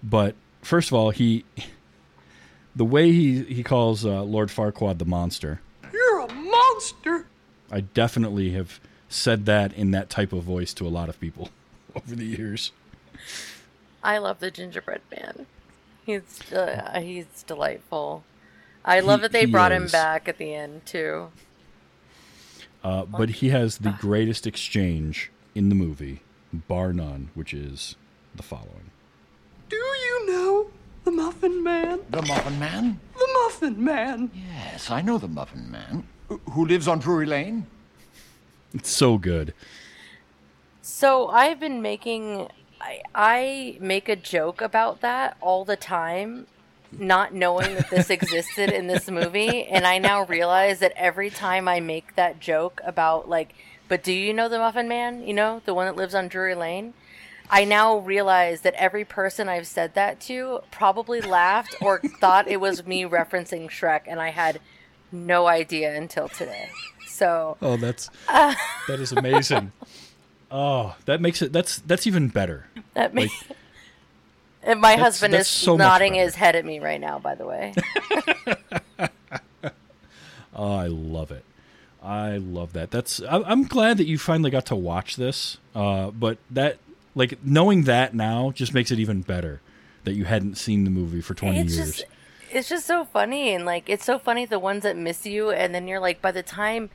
But 0.00 0.36
first 0.62 0.90
of 0.90 0.94
all, 0.94 1.10
he 1.10 1.44
the 2.76 2.84
way 2.84 3.10
he 3.10 3.42
he 3.42 3.64
calls 3.64 4.04
uh, 4.06 4.22
Lord 4.22 4.48
Farquaad 4.48 4.98
the 4.98 5.04
monster. 5.04 5.60
You're 5.92 6.20
a 6.20 6.32
monster. 6.32 7.26
I 7.70 7.80
definitely 7.80 8.50
have 8.52 8.80
said 9.08 9.46
that 9.46 9.72
in 9.72 9.90
that 9.92 10.10
type 10.10 10.32
of 10.32 10.42
voice 10.42 10.72
to 10.74 10.86
a 10.86 10.88
lot 10.90 11.08
of 11.08 11.18
people 11.20 11.50
over 11.94 12.14
the 12.14 12.24
years. 12.24 12.72
I 14.02 14.18
love 14.18 14.38
the 14.40 14.50
gingerbread 14.50 15.00
man. 15.10 15.46
He's 16.04 16.52
uh, 16.52 17.00
he's 17.02 17.42
delightful. 17.46 18.24
I 18.84 19.00
love 19.00 19.20
He- 19.20 19.22
that 19.22 19.32
they 19.32 19.40
he 19.46 19.46
brought 19.46 19.72
him 19.72 19.88
back 19.88 20.28
at 20.28 20.38
the 20.38 20.54
end 20.54 20.86
too. 20.86 21.30
Uh, 22.84 23.04
but 23.04 23.28
he 23.30 23.48
has 23.48 23.78
the 23.78 23.90
greatest 23.98 24.46
exchange 24.46 25.32
in 25.56 25.70
the 25.70 25.74
movie, 25.74 26.20
bar 26.52 26.92
none, 26.92 27.30
which 27.34 27.52
is 27.52 27.96
the 28.36 28.44
following. 28.44 28.90
Do 29.68 29.74
you 29.76 30.26
know 30.30 30.70
the 31.02 31.10
Muffin 31.10 31.64
Man? 31.64 31.98
The 32.10 32.22
Muffin 32.22 32.60
Man? 32.60 33.00
The 33.18 33.28
Muffin 33.42 33.82
Man. 33.84 34.30
Yes, 34.32 34.88
I 34.88 35.00
know 35.02 35.18
the 35.18 35.26
Muffin 35.26 35.68
Man. 35.68 36.06
Wh- 36.28 36.50
Who 36.52 36.66
lives 36.66 36.88
on 36.88 36.98
Drury 36.98 37.26
Lane? 37.26 37.66
It's 38.74 38.90
so 38.90 39.18
good. 39.18 39.54
So 40.82 41.28
I've 41.28 41.58
been 41.58 41.82
making 41.82 42.48
I, 42.80 43.00
I 43.14 43.78
make 43.80 44.08
a 44.08 44.16
joke 44.16 44.60
about 44.60 45.00
that 45.00 45.36
all 45.40 45.64
the 45.64 45.76
time, 45.76 46.46
not 46.92 47.34
knowing 47.34 47.74
that 47.74 47.90
this 47.90 48.10
existed 48.10 48.70
in 48.70 48.86
this 48.86 49.10
movie, 49.10 49.64
and 49.64 49.86
I 49.86 49.98
now 49.98 50.24
realize 50.24 50.78
that 50.80 50.92
every 50.96 51.30
time 51.30 51.68
I 51.68 51.80
make 51.80 52.14
that 52.16 52.38
joke 52.38 52.80
about 52.84 53.28
like, 53.28 53.54
but 53.88 54.02
do 54.02 54.12
you 54.12 54.32
know 54.32 54.48
the 54.48 54.58
Muffin 54.58 54.88
Man? 54.88 55.26
You 55.26 55.34
know, 55.34 55.62
the 55.64 55.74
one 55.74 55.86
that 55.86 55.96
lives 55.96 56.14
on 56.14 56.28
Drury 56.28 56.54
Lane? 56.54 56.94
I 57.48 57.64
now 57.64 57.98
realize 57.98 58.62
that 58.62 58.74
every 58.74 59.04
person 59.04 59.48
I've 59.48 59.68
said 59.68 59.94
that 59.94 60.20
to 60.22 60.60
probably 60.70 61.20
laughed 61.20 61.76
or 61.80 62.00
thought 62.20 62.48
it 62.48 62.60
was 62.60 62.86
me 62.86 63.04
referencing 63.04 63.68
Shrek, 63.70 64.02
and 64.06 64.20
I 64.20 64.30
had 64.30 64.60
no 65.12 65.46
idea 65.46 65.94
until 65.96 66.28
today. 66.28 66.70
So 67.06 67.56
Oh, 67.62 67.76
that's 67.76 68.10
that 68.28 68.56
is 69.00 69.12
amazing. 69.12 69.72
Oh, 70.50 70.94
that 71.06 71.20
makes 71.20 71.42
it 71.42 71.52
that's 71.52 71.78
that's 71.80 72.06
even 72.06 72.28
better. 72.28 72.66
That 72.94 73.14
makes. 73.14 73.34
and 74.62 74.80
my 74.80 74.90
That's- 74.90 75.04
husband 75.04 75.34
that's 75.34 75.48
is 75.48 75.54
so 75.54 75.76
nodding 75.76 76.14
his 76.14 76.34
head 76.34 76.56
at 76.56 76.64
me 76.64 76.78
right 76.78 77.00
now. 77.00 77.18
By 77.18 77.34
the 77.34 77.46
way, 77.46 77.74
Oh, 80.54 80.74
I 80.74 80.86
love 80.86 81.30
it. 81.30 81.44
I 82.02 82.36
love 82.38 82.72
that. 82.72 82.90
That's 82.90 83.20
I- 83.22 83.42
I'm 83.42 83.64
glad 83.64 83.98
that 83.98 84.06
you 84.06 84.16
finally 84.18 84.50
got 84.50 84.66
to 84.66 84.76
watch 84.76 85.16
this. 85.16 85.58
Uh, 85.74 86.10
but 86.10 86.38
that 86.50 86.78
like 87.14 87.44
knowing 87.44 87.84
that 87.84 88.14
now 88.14 88.50
just 88.52 88.72
makes 88.72 88.90
it 88.90 88.98
even 88.98 89.22
better 89.22 89.60
that 90.04 90.14
you 90.14 90.24
hadn't 90.24 90.56
seen 90.56 90.84
the 90.84 90.90
movie 90.90 91.20
for 91.20 91.34
20 91.34 91.58
it's 91.60 91.74
years. 91.76 91.96
just 91.96 92.04
it's 92.56 92.70
just 92.70 92.86
so 92.86 93.04
funny 93.04 93.54
and 93.54 93.66
like 93.66 93.88
it's 93.88 94.04
so 94.04 94.18
funny 94.18 94.46
the 94.46 94.58
ones 94.58 94.82
that 94.82 94.96
miss 94.96 95.26
you 95.26 95.50
and 95.50 95.74
then 95.74 95.86
you're 95.86 96.00
like 96.00 96.22
by 96.22 96.32
the 96.32 96.42
time 96.42 96.88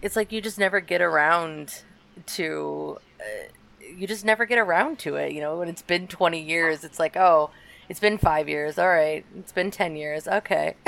it's 0.00 0.14
like 0.14 0.30
you 0.30 0.40
just 0.40 0.58
never 0.58 0.80
get 0.80 1.02
around 1.02 1.82
to 2.24 2.98
uh, 3.20 3.48
you 3.96 4.06
just 4.06 4.24
never 4.24 4.46
get 4.46 4.58
around 4.58 4.98
to 4.98 5.16
it 5.16 5.32
you 5.32 5.40
know 5.40 5.58
when 5.58 5.68
it's 5.68 5.82
been 5.82 6.06
20 6.06 6.40
years 6.40 6.84
it's 6.84 7.00
like 7.00 7.16
oh 7.16 7.50
it's 7.88 7.98
been 7.98 8.16
five 8.16 8.48
years 8.48 8.78
all 8.78 8.88
right 8.88 9.26
it's 9.36 9.50
been 9.50 9.72
10 9.72 9.96
years 9.96 10.28
okay 10.28 10.74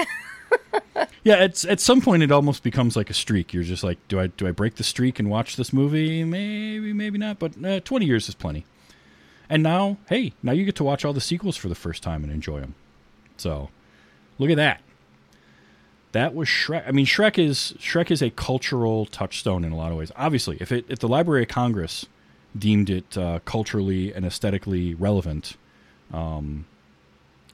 Yeah, 1.22 1.44
it's 1.44 1.64
at 1.64 1.80
some 1.80 2.00
point 2.00 2.22
it 2.22 2.32
almost 2.32 2.62
becomes 2.62 2.96
like 2.96 3.10
a 3.10 3.14
streak. 3.14 3.52
You're 3.52 3.62
just 3.62 3.84
like, 3.84 3.98
do 4.08 4.18
I 4.18 4.28
do 4.28 4.48
I 4.48 4.52
break 4.52 4.76
the 4.76 4.84
streak 4.84 5.18
and 5.18 5.28
watch 5.28 5.56
this 5.56 5.72
movie? 5.72 6.24
Maybe, 6.24 6.92
maybe 6.92 7.18
not. 7.18 7.38
But 7.38 7.62
uh, 7.62 7.80
20 7.80 8.06
years 8.06 8.28
is 8.28 8.34
plenty. 8.34 8.64
And 9.48 9.62
now, 9.62 9.98
hey, 10.08 10.32
now 10.42 10.52
you 10.52 10.64
get 10.64 10.76
to 10.76 10.84
watch 10.84 11.04
all 11.04 11.12
the 11.12 11.20
sequels 11.20 11.56
for 11.56 11.68
the 11.68 11.74
first 11.74 12.02
time 12.02 12.24
and 12.24 12.32
enjoy 12.32 12.60
them. 12.60 12.74
So, 13.36 13.68
look 14.40 14.50
at 14.50 14.56
that. 14.56 14.80
That 16.12 16.34
was 16.34 16.48
Shrek. 16.48 16.88
I 16.88 16.90
mean, 16.90 17.06
Shrek 17.06 17.38
is 17.38 17.74
Shrek 17.78 18.10
is 18.10 18.20
a 18.20 18.30
cultural 18.30 19.06
touchstone 19.06 19.64
in 19.64 19.70
a 19.70 19.76
lot 19.76 19.92
of 19.92 19.98
ways. 19.98 20.10
Obviously, 20.16 20.56
if 20.60 20.72
it 20.72 20.84
if 20.88 20.98
the 20.98 21.08
Library 21.08 21.42
of 21.42 21.48
Congress 21.48 22.06
deemed 22.58 22.90
it 22.90 23.16
uh, 23.16 23.38
culturally 23.44 24.12
and 24.12 24.26
aesthetically 24.26 24.94
relevant, 24.94 25.56
um, 26.12 26.66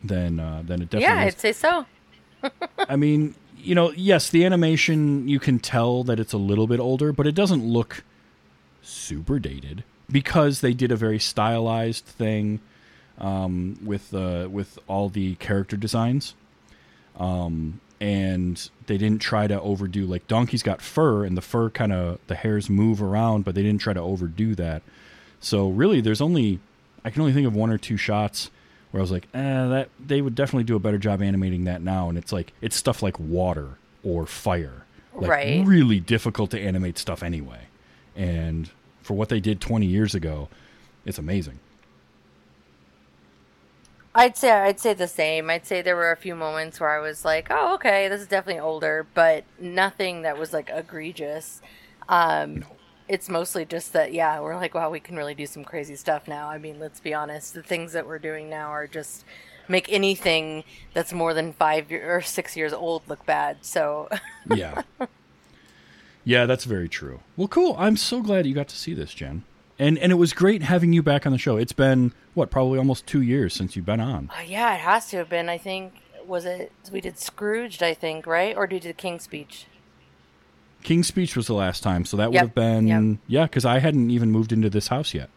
then 0.03 0.41
uh, 0.41 0.63
then 0.65 0.81
it 0.81 0.89
definitely 0.89 1.03
yeah 1.03 1.25
is. 1.27 1.35
i'd 1.35 1.41
say 1.41 1.53
so 1.53 1.85
I 2.89 2.97
mean, 2.97 3.35
you 3.59 3.75
know, 3.75 3.93
yes, 3.93 4.31
the 4.31 4.45
animation 4.45 5.29
you 5.29 5.39
can 5.41 5.59
tell 5.59 6.05
that 6.05 6.21
it's 6.21 6.33
a 6.33 6.39
little 6.39 6.67
bit 6.67 6.81
older, 6.81 7.13
but 7.13 7.27
it 7.27 7.35
doesn't 7.35 7.65
look 7.65 8.05
super 8.83 9.39
dated 9.39 9.85
because 10.11 10.61
they 10.61 10.73
did 10.73 10.93
a 10.93 10.97
very 10.97 11.19
stylized 11.19 12.05
thing 12.05 12.61
um, 13.19 13.79
with 13.85 14.15
uh, 14.15 14.49
with 14.51 14.79
all 14.87 15.09
the 15.09 15.35
character 15.37 15.77
designs, 15.77 16.35
um, 17.19 17.81
and 18.01 18.69
they 18.87 18.99
didn't 18.99 19.21
try 19.23 19.47
to 19.47 19.61
overdo. 19.61 20.05
Like 20.07 20.27
Donkey's 20.29 20.63
got 20.63 20.83
fur, 20.83 21.25
and 21.25 21.37
the 21.37 21.43
fur 21.43 21.71
kind 21.71 21.93
of 21.93 22.19
the 22.27 22.35
hairs 22.35 22.69
move 22.69 23.03
around, 23.03 23.45
but 23.45 23.55
they 23.55 23.63
didn't 23.63 23.81
try 23.81 23.93
to 23.93 24.01
overdo 24.01 24.55
that. 24.57 24.83
So 25.41 25.69
really, 25.69 26.01
there's 26.01 26.21
only 26.21 26.61
I 27.05 27.11
can 27.11 27.21
only 27.23 27.33
think 27.33 27.47
of 27.47 27.55
one 27.55 27.71
or 27.71 27.79
two 27.79 27.97
shots 27.97 28.51
where 28.91 29.01
I 29.01 29.03
was 29.03 29.11
like, 29.11 29.29
eh, 29.35 29.67
that 29.69 29.89
they 30.05 30.21
would 30.21 30.35
definitely 30.35 30.65
do 30.65 30.77
a 30.77 30.81
better 30.81 30.99
job 30.99 31.23
animating 31.23 31.65
that 31.65 31.83
now. 31.83 32.09
And 32.09 32.17
it's 32.19 32.33
like 32.33 32.53
it's 32.61 32.77
stuff 32.77 33.03
like 33.03 33.19
water 33.19 33.71
or 34.05 34.27
fire, 34.27 34.85
like 35.15 35.31
Right. 35.31 35.67
really 35.67 36.01
difficult 36.01 36.51
to 36.53 36.61
animate 36.61 36.99
stuff 36.99 37.23
anyway. 37.23 37.63
And 38.15 38.71
for 39.03 39.15
what 39.15 39.29
they 39.29 39.41
did 39.41 39.61
20 39.61 39.87
years 39.87 40.15
ago, 40.15 40.49
it's 41.05 41.19
amazing. 41.19 41.59
I'd 44.17 44.37
say 44.37 44.51
I'd 44.51 44.81
say 44.81 44.95
the 44.95 45.07
same. 45.07 45.51
I'd 45.51 45.67
say 45.67 45.83
there 45.83 45.95
were 45.95 46.11
a 46.11 46.17
few 46.17 46.35
moments 46.35 46.81
where 46.81 46.91
I 46.91 47.01
was 47.01 47.25
like, 47.25 47.49
"Oh, 47.51 47.75
okay, 47.75 48.09
this 48.09 48.23
is 48.23 48.27
definitely 48.27 48.61
older," 48.61 49.07
but 49.15 49.45
nothing 49.61 50.23
that 50.23 50.39
was 50.39 50.53
like 50.53 50.71
egregious. 50.73 51.61
Um, 52.09 52.65
It's 53.09 53.29
mostly 53.29 53.65
just 53.65 53.93
that, 53.93 54.13
yeah, 54.13 54.41
we're 54.41 54.57
like, 54.57 54.75
wow, 54.75 54.91
we 54.91 54.99
can 54.99 55.15
really 55.15 55.35
do 55.35 55.47
some 55.47 55.63
crazy 55.65 55.95
stuff 55.95 56.27
now. 56.27 56.49
I 56.49 56.59
mean, 56.59 56.81
let's 56.81 56.99
be 56.99 57.15
honest, 57.15 57.55
the 57.55 57.63
things 57.63 57.93
that 57.93 58.05
we're 58.05 58.19
doing 58.19 58.51
now 58.51 58.71
are 58.71 58.89
just 58.89 59.25
make 59.69 59.93
anything 59.93 60.65
that's 60.93 61.13
more 61.13 61.33
than 61.33 61.53
five 61.53 61.93
or 61.93 62.21
six 62.23 62.57
years 62.57 62.73
old 62.73 63.03
look 63.09 63.25
bad. 63.25 63.59
So, 63.65 64.09
Yeah. 64.53 64.83
yeah, 66.25 66.47
that's 66.47 66.65
very 66.65 66.89
true. 66.89 67.21
Well, 67.37 67.47
cool. 67.47 67.77
I'm 67.79 67.97
so 67.97 68.21
glad 68.23 68.45
you 68.45 68.55
got 68.55 68.69
to 68.69 68.77
see 68.77 68.93
this, 68.95 69.15
Jen. 69.15 69.45
And 69.79 69.99
and 69.99 70.11
it 70.11 70.17
was 70.17 70.33
great 70.33 70.63
having 70.63 70.93
you 70.93 71.03
back 71.03 71.27
on 71.27 71.33
the 71.33 71.39
show. 71.39 71.57
It's 71.57 71.73
been 71.73 72.13
what, 72.35 72.51
probably 72.51 72.79
almost 72.79 73.07
2 73.07 73.21
years 73.21 73.53
since 73.55 73.77
you've 73.77 73.87
been 73.87 74.01
on. 74.01 74.31
uh, 74.37 74.43
yeah, 74.43 74.75
it 74.75 74.81
has 74.81 75.09
to 75.11 75.19
have 75.19 75.29
been. 75.29 75.49
I 75.49 75.59
think 75.59 75.93
was 76.27 76.45
it 76.45 76.73
we 76.91 77.01
did 77.01 77.19
Scrooged, 77.19 77.83
I 77.83 77.95
think, 77.95 78.27
right, 78.27 78.57
or 78.57 78.67
did 78.67 78.83
do 78.83 78.93
King's 78.93 79.23
Speech? 79.25 79.67
King's 80.83 81.07
Speech 81.07 81.37
was 81.37 81.47
the 81.47 81.55
last 81.55 81.83
time, 81.83 82.05
so 82.05 82.17
that 82.17 82.31
would 82.31 82.39
have 82.41 82.55
been 82.55 82.87
yep. 82.87 83.19
yeah, 83.29 83.47
cuz 83.47 83.65
I 83.65 83.79
hadn't 83.81 84.11
even 84.11 84.31
moved 84.31 84.53
into 84.53 84.71
this 84.71 84.89
house 84.89 85.15
yet. 85.15 85.31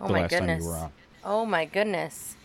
Oh 0.00 0.06
the 0.06 0.12
my 0.12 0.20
last 0.22 0.30
goodness! 0.30 0.58
time 0.58 0.62
you 0.62 0.68
were 0.68 0.76
on. 0.76 0.92
Oh 1.24 1.46
my 1.46 1.64
goodness! 1.64 2.36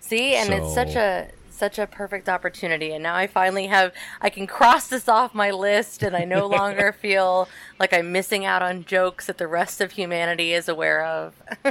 See, 0.00 0.34
and 0.34 0.50
it's 0.52 0.74
such 0.74 0.94
a 0.96 1.28
such 1.60 1.78
a 1.78 1.86
perfect 1.86 2.28
opportunity 2.28 2.92
and 2.92 3.02
now 3.02 3.14
I 3.14 3.26
finally 3.26 3.66
have 3.68 3.92
I 4.20 4.30
can 4.30 4.46
cross 4.46 4.88
this 4.88 5.08
off 5.08 5.34
my 5.34 5.50
list 5.50 6.02
and 6.02 6.16
I 6.16 6.24
no 6.24 6.46
longer 6.58 6.90
feel 6.92 7.48
like 7.78 7.92
I'm 7.92 8.10
missing 8.10 8.44
out 8.44 8.62
on 8.62 8.84
jokes 8.84 9.26
that 9.26 9.38
the 9.38 9.46
rest 9.46 9.80
of 9.80 9.92
humanity 9.92 10.52
is 10.52 10.68
aware 10.68 11.04
of. 11.04 11.34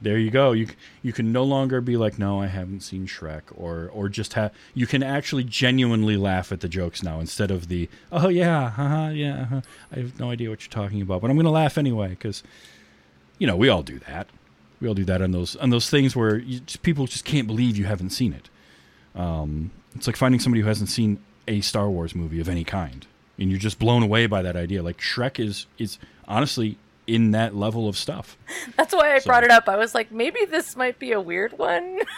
There 0.00 0.18
you 0.18 0.30
go. 0.30 0.52
You 0.52 0.68
you 1.02 1.12
can 1.12 1.32
no 1.32 1.42
longer 1.42 1.80
be 1.80 1.96
like, 1.96 2.18
no, 2.18 2.40
I 2.40 2.48
haven't 2.48 2.80
seen 2.80 3.06
Shrek, 3.06 3.42
or 3.54 3.90
or 3.92 4.08
just 4.08 4.34
have. 4.34 4.52
You 4.74 4.86
can 4.86 5.02
actually 5.02 5.44
genuinely 5.44 6.16
laugh 6.16 6.52
at 6.52 6.60
the 6.60 6.68
jokes 6.68 7.02
now 7.02 7.18
instead 7.18 7.50
of 7.50 7.68
the, 7.68 7.88
oh 8.12 8.28
yeah, 8.28 8.70
haha, 8.70 9.08
yeah, 9.08 9.42
uh-huh. 9.42 9.60
I 9.92 9.98
have 10.00 10.20
no 10.20 10.30
idea 10.30 10.50
what 10.50 10.62
you're 10.62 10.84
talking 10.84 11.00
about, 11.00 11.22
but 11.22 11.30
I'm 11.30 11.36
gonna 11.36 11.50
laugh 11.50 11.78
anyway 11.78 12.10
because, 12.10 12.42
you 13.38 13.46
know, 13.46 13.56
we 13.56 13.68
all 13.68 13.82
do 13.82 13.98
that. 14.00 14.28
We 14.80 14.88
all 14.88 14.94
do 14.94 15.04
that 15.06 15.22
on 15.22 15.30
those 15.30 15.56
on 15.56 15.70
those 15.70 15.88
things 15.88 16.14
where 16.14 16.36
you 16.36 16.60
just, 16.60 16.82
people 16.82 17.06
just 17.06 17.24
can't 17.24 17.46
believe 17.46 17.78
you 17.78 17.86
haven't 17.86 18.10
seen 18.10 18.34
it. 18.34 18.50
Um, 19.16 19.70
it's 19.94 20.06
like 20.06 20.16
finding 20.16 20.40
somebody 20.40 20.60
who 20.62 20.68
hasn't 20.68 20.90
seen 20.90 21.18
a 21.48 21.60
Star 21.62 21.88
Wars 21.88 22.14
movie 22.14 22.38
of 22.40 22.48
any 22.48 22.64
kind, 22.64 23.06
and 23.38 23.50
you're 23.50 23.58
just 23.60 23.78
blown 23.78 24.02
away 24.02 24.26
by 24.26 24.42
that 24.42 24.56
idea. 24.56 24.82
Like 24.82 24.98
Shrek 24.98 25.38
is 25.44 25.66
is 25.78 25.98
honestly 26.28 26.76
in 27.06 27.30
that 27.30 27.54
level 27.54 27.88
of 27.88 27.96
stuff. 27.96 28.36
That's 28.76 28.92
why 28.94 29.14
I 29.14 29.18
So- 29.20 29.26
brought 29.28 29.44
it 29.44 29.50
up. 29.50 29.68
I 29.68 29.76
was 29.76 29.94
like 29.94 30.10
maybe 30.12 30.44
this 30.44 30.76
might 30.76 30.98
be 30.98 31.12
a 31.12 31.20
weird 31.20 31.56
one. 31.58 32.00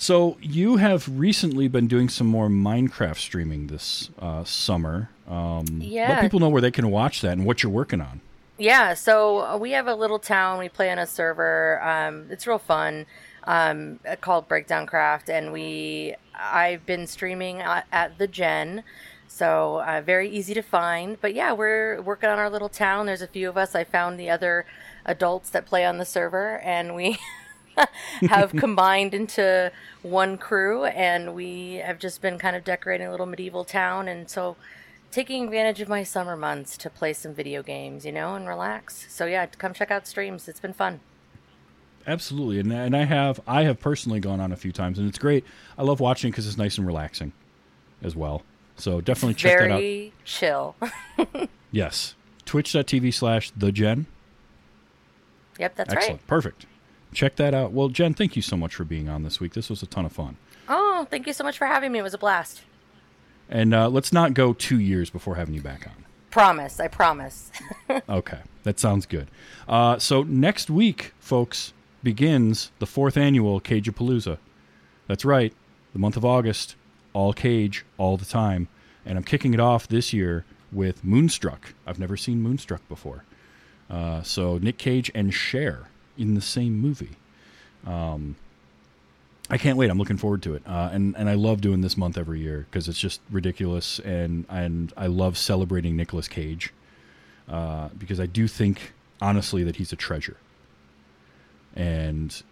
So 0.00 0.38
you 0.40 0.76
have 0.76 1.08
recently 1.18 1.66
been 1.66 1.88
doing 1.88 2.08
some 2.08 2.28
more 2.28 2.48
Minecraft 2.48 3.16
streaming 3.16 3.66
this 3.66 4.10
uh, 4.20 4.44
summer. 4.44 5.10
Um, 5.28 5.64
Yeah. 5.82 6.08
Let 6.10 6.20
people 6.22 6.38
know 6.38 6.48
where 6.48 6.62
they 6.62 6.70
can 6.70 6.88
watch 6.92 7.20
that 7.22 7.32
and 7.32 7.44
what 7.44 7.64
you're 7.64 7.72
working 7.72 8.00
on. 8.00 8.20
Yeah, 8.58 8.94
so 8.94 9.56
we 9.56 9.72
have 9.72 9.88
a 9.88 9.94
little 9.96 10.20
town. 10.20 10.58
We 10.60 10.68
play 10.68 10.90
on 10.90 10.98
a 11.00 11.06
server. 11.06 11.82
Um, 11.82 12.26
it's 12.30 12.46
real 12.46 12.58
fun. 12.60 13.06
Um, 13.44 14.00
called 14.20 14.46
Breakdown 14.48 14.86
Craft, 14.86 15.30
and 15.30 15.52
we 15.52 16.14
I've 16.34 16.84
been 16.84 17.06
streaming 17.06 17.60
at, 17.60 17.86
at 17.90 18.18
the 18.18 18.26
Gen, 18.26 18.82
so 19.26 19.80
uh, 19.80 20.00
very 20.00 20.28
easy 20.28 20.54
to 20.54 20.62
find. 20.62 21.20
But 21.20 21.34
yeah, 21.34 21.52
we're 21.52 22.00
working 22.02 22.28
on 22.28 22.38
our 22.38 22.50
little 22.50 22.68
town. 22.68 23.06
There's 23.06 23.22
a 23.22 23.26
few 23.26 23.48
of 23.48 23.56
us. 23.56 23.74
I 23.74 23.84
found 23.84 24.18
the 24.18 24.28
other 24.28 24.66
adults 25.04 25.50
that 25.50 25.66
play 25.66 25.84
on 25.84 25.98
the 25.98 26.04
server, 26.04 26.58
and 26.58 26.94
we 26.94 27.18
have 28.28 28.50
combined 28.56 29.14
into 29.14 29.72
one 30.02 30.36
crew, 30.38 30.84
and 30.84 31.34
we 31.34 31.74
have 31.74 31.98
just 31.98 32.20
been 32.20 32.38
kind 32.38 32.56
of 32.56 32.64
decorating 32.64 33.06
a 33.06 33.10
little 33.10 33.26
medieval 33.26 33.64
town, 33.64 34.08
and 34.08 34.28
so 34.28 34.56
taking 35.10 35.44
advantage 35.44 35.80
of 35.80 35.88
my 35.88 36.02
summer 36.02 36.36
months 36.36 36.76
to 36.76 36.90
play 36.90 37.12
some 37.12 37.34
video 37.34 37.62
games, 37.62 38.04
you 38.04 38.12
know, 38.12 38.34
and 38.34 38.46
relax. 38.46 39.06
So 39.08 39.26
yeah, 39.26 39.46
come 39.46 39.72
check 39.72 39.90
out 39.90 40.06
streams. 40.06 40.48
It's 40.48 40.60
been 40.60 40.72
fun. 40.72 41.00
Absolutely, 42.08 42.58
and 42.58 42.72
and 42.72 42.96
I 42.96 43.04
have 43.04 43.38
I 43.46 43.64
have 43.64 43.78
personally 43.78 44.18
gone 44.18 44.40
on 44.40 44.50
a 44.50 44.56
few 44.56 44.72
times, 44.72 44.98
and 44.98 45.06
it's 45.08 45.18
great. 45.18 45.44
I 45.76 45.82
love 45.82 46.00
watching 46.00 46.30
because 46.30 46.46
it's 46.46 46.56
nice 46.56 46.78
and 46.78 46.86
relaxing, 46.86 47.32
as 48.02 48.16
well. 48.16 48.42
So 48.76 49.00
definitely 49.02 49.34
check 49.34 49.58
that 49.58 49.70
out. 49.70 49.78
Very 49.78 50.12
chill. 50.24 50.74
Yes, 51.70 52.14
twitch.tv 52.46 53.12
slash 53.12 53.50
the 53.50 53.70
Gen. 53.70 54.06
yep, 55.58 55.74
that's 55.76 55.92
Excellent, 55.92 56.20
right. 56.22 56.26
perfect. 56.26 56.64
Check 57.12 57.36
that 57.36 57.52
out. 57.52 57.72
Well, 57.72 57.88
Jen, 57.88 58.14
thank 58.14 58.36
you 58.36 58.42
so 58.42 58.56
much 58.56 58.74
for 58.74 58.84
being 58.84 59.06
on 59.10 59.22
this 59.22 59.38
week. 59.38 59.52
This 59.52 59.68
was 59.68 59.82
a 59.82 59.86
ton 59.86 60.06
of 60.06 60.12
fun. 60.12 60.38
Oh, 60.66 61.06
thank 61.10 61.26
you 61.26 61.34
so 61.34 61.44
much 61.44 61.58
for 61.58 61.66
having 61.66 61.92
me. 61.92 61.98
It 61.98 62.02
was 62.02 62.14
a 62.14 62.18
blast. 62.18 62.62
And 63.50 63.74
uh, 63.74 63.90
let's 63.90 64.14
not 64.14 64.32
go 64.32 64.54
two 64.54 64.80
years 64.80 65.10
before 65.10 65.34
having 65.34 65.54
you 65.54 65.60
back 65.60 65.86
on. 65.86 66.06
Promise. 66.30 66.80
I 66.80 66.88
promise. 66.88 67.50
Okay, 68.08 68.38
that 68.62 68.78
sounds 68.80 69.04
good. 69.04 69.28
Uh, 69.68 69.98
so 69.98 70.22
next 70.22 70.70
week, 70.70 71.12
folks, 71.20 71.72
begins 72.02 72.70
the 72.78 72.86
fourth 72.86 73.16
annual 73.16 73.60
Cagepalooza. 73.60 74.38
That's 75.06 75.24
right, 75.24 75.52
the 75.92 75.98
month 75.98 76.16
of 76.16 76.24
August, 76.24 76.76
all 77.12 77.32
cage, 77.32 77.84
all 77.96 78.16
the 78.16 78.24
time. 78.24 78.68
And 79.04 79.16
I'm 79.16 79.24
kicking 79.24 79.54
it 79.54 79.60
off 79.60 79.88
this 79.88 80.12
year 80.12 80.44
with 80.70 81.02
Moonstruck. 81.02 81.74
I've 81.86 81.98
never 81.98 82.16
seen 82.16 82.42
Moonstruck 82.42 82.86
before. 82.88 83.24
Uh, 83.88 84.22
so 84.22 84.58
Nic 84.58 84.76
Cage 84.76 85.10
and 85.14 85.32
Cher 85.32 85.88
in 86.16 86.34
the 86.34 86.40
same 86.40 86.78
movie. 86.78 87.16
Um, 87.86 88.36
I 89.50 89.56
can't 89.56 89.78
wait. 89.78 89.90
I'm 89.90 89.98
looking 89.98 90.18
forward 90.18 90.42
to 90.42 90.54
it, 90.54 90.62
uh, 90.66 90.90
and 90.92 91.16
and 91.16 91.30
I 91.30 91.34
love 91.34 91.62
doing 91.62 91.80
this 91.80 91.96
month 91.96 92.18
every 92.18 92.40
year 92.40 92.66
because 92.70 92.86
it's 92.86 92.98
just 92.98 93.22
ridiculous, 93.30 93.98
and 94.00 94.44
and 94.50 94.92
I 94.94 95.06
love 95.06 95.38
celebrating 95.38 95.96
Nicolas 95.96 96.28
Cage 96.28 96.74
uh, 97.48 97.88
because 97.96 98.20
I 98.20 98.26
do 98.26 98.46
think 98.46 98.92
honestly 99.22 99.64
that 99.64 99.76
he's 99.76 99.90
a 99.90 99.96
treasure, 99.96 100.36
and 101.74 102.42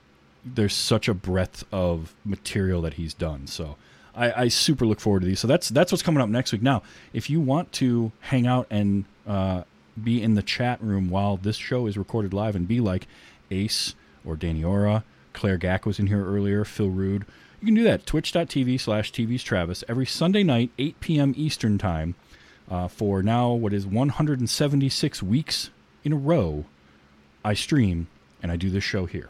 there's 0.44 0.74
such 0.74 1.08
a 1.08 1.14
breadth 1.14 1.64
of 1.72 2.14
material 2.24 2.82
that 2.82 2.94
he's 2.94 3.14
done. 3.14 3.46
So 3.46 3.76
I, 4.14 4.44
I 4.44 4.48
super 4.48 4.86
look 4.86 5.00
forward 5.00 5.20
to 5.20 5.26
these. 5.26 5.40
So 5.40 5.48
that's 5.48 5.68
that's 5.68 5.92
what's 5.92 6.02
coming 6.02 6.22
up 6.22 6.28
next 6.28 6.52
week. 6.52 6.62
Now, 6.62 6.82
if 7.12 7.28
you 7.28 7.40
want 7.40 7.72
to 7.72 8.12
hang 8.20 8.46
out 8.46 8.66
and 8.70 9.04
uh, 9.26 9.62
be 10.02 10.22
in 10.22 10.34
the 10.34 10.42
chat 10.42 10.80
room 10.82 11.10
while 11.10 11.36
this 11.36 11.56
show 11.56 11.86
is 11.86 11.98
recorded 11.98 12.32
live 12.32 12.56
and 12.56 12.66
be 12.66 12.80
like 12.80 13.06
Ace 13.50 13.94
or 14.24 14.36
Danny 14.36 14.64
Ora, 14.64 15.04
Claire 15.32 15.58
Gack 15.58 15.84
was 15.84 15.98
in 15.98 16.06
here 16.06 16.24
earlier, 16.24 16.64
Phil 16.64 16.88
Rude. 16.88 17.26
You 17.60 17.66
can 17.66 17.74
do 17.74 17.84
that. 17.84 18.06
Twitch.tv 18.06 18.80
slash 18.80 19.12
TV's 19.12 19.42
Travis 19.42 19.82
every 19.88 20.06
Sunday 20.06 20.42
night, 20.42 20.70
8 20.78 21.00
p.m. 21.00 21.34
Eastern 21.36 21.78
Time, 21.78 22.14
uh, 22.70 22.86
for 22.88 23.22
now 23.22 23.52
what 23.52 23.72
is 23.72 23.86
176 23.86 25.22
weeks 25.22 25.70
in 26.04 26.12
a 26.12 26.16
row. 26.16 26.64
I 27.44 27.54
stream 27.54 28.08
and 28.46 28.52
I 28.52 28.56
do 28.56 28.70
this 28.70 28.84
show 28.84 29.06
here. 29.06 29.28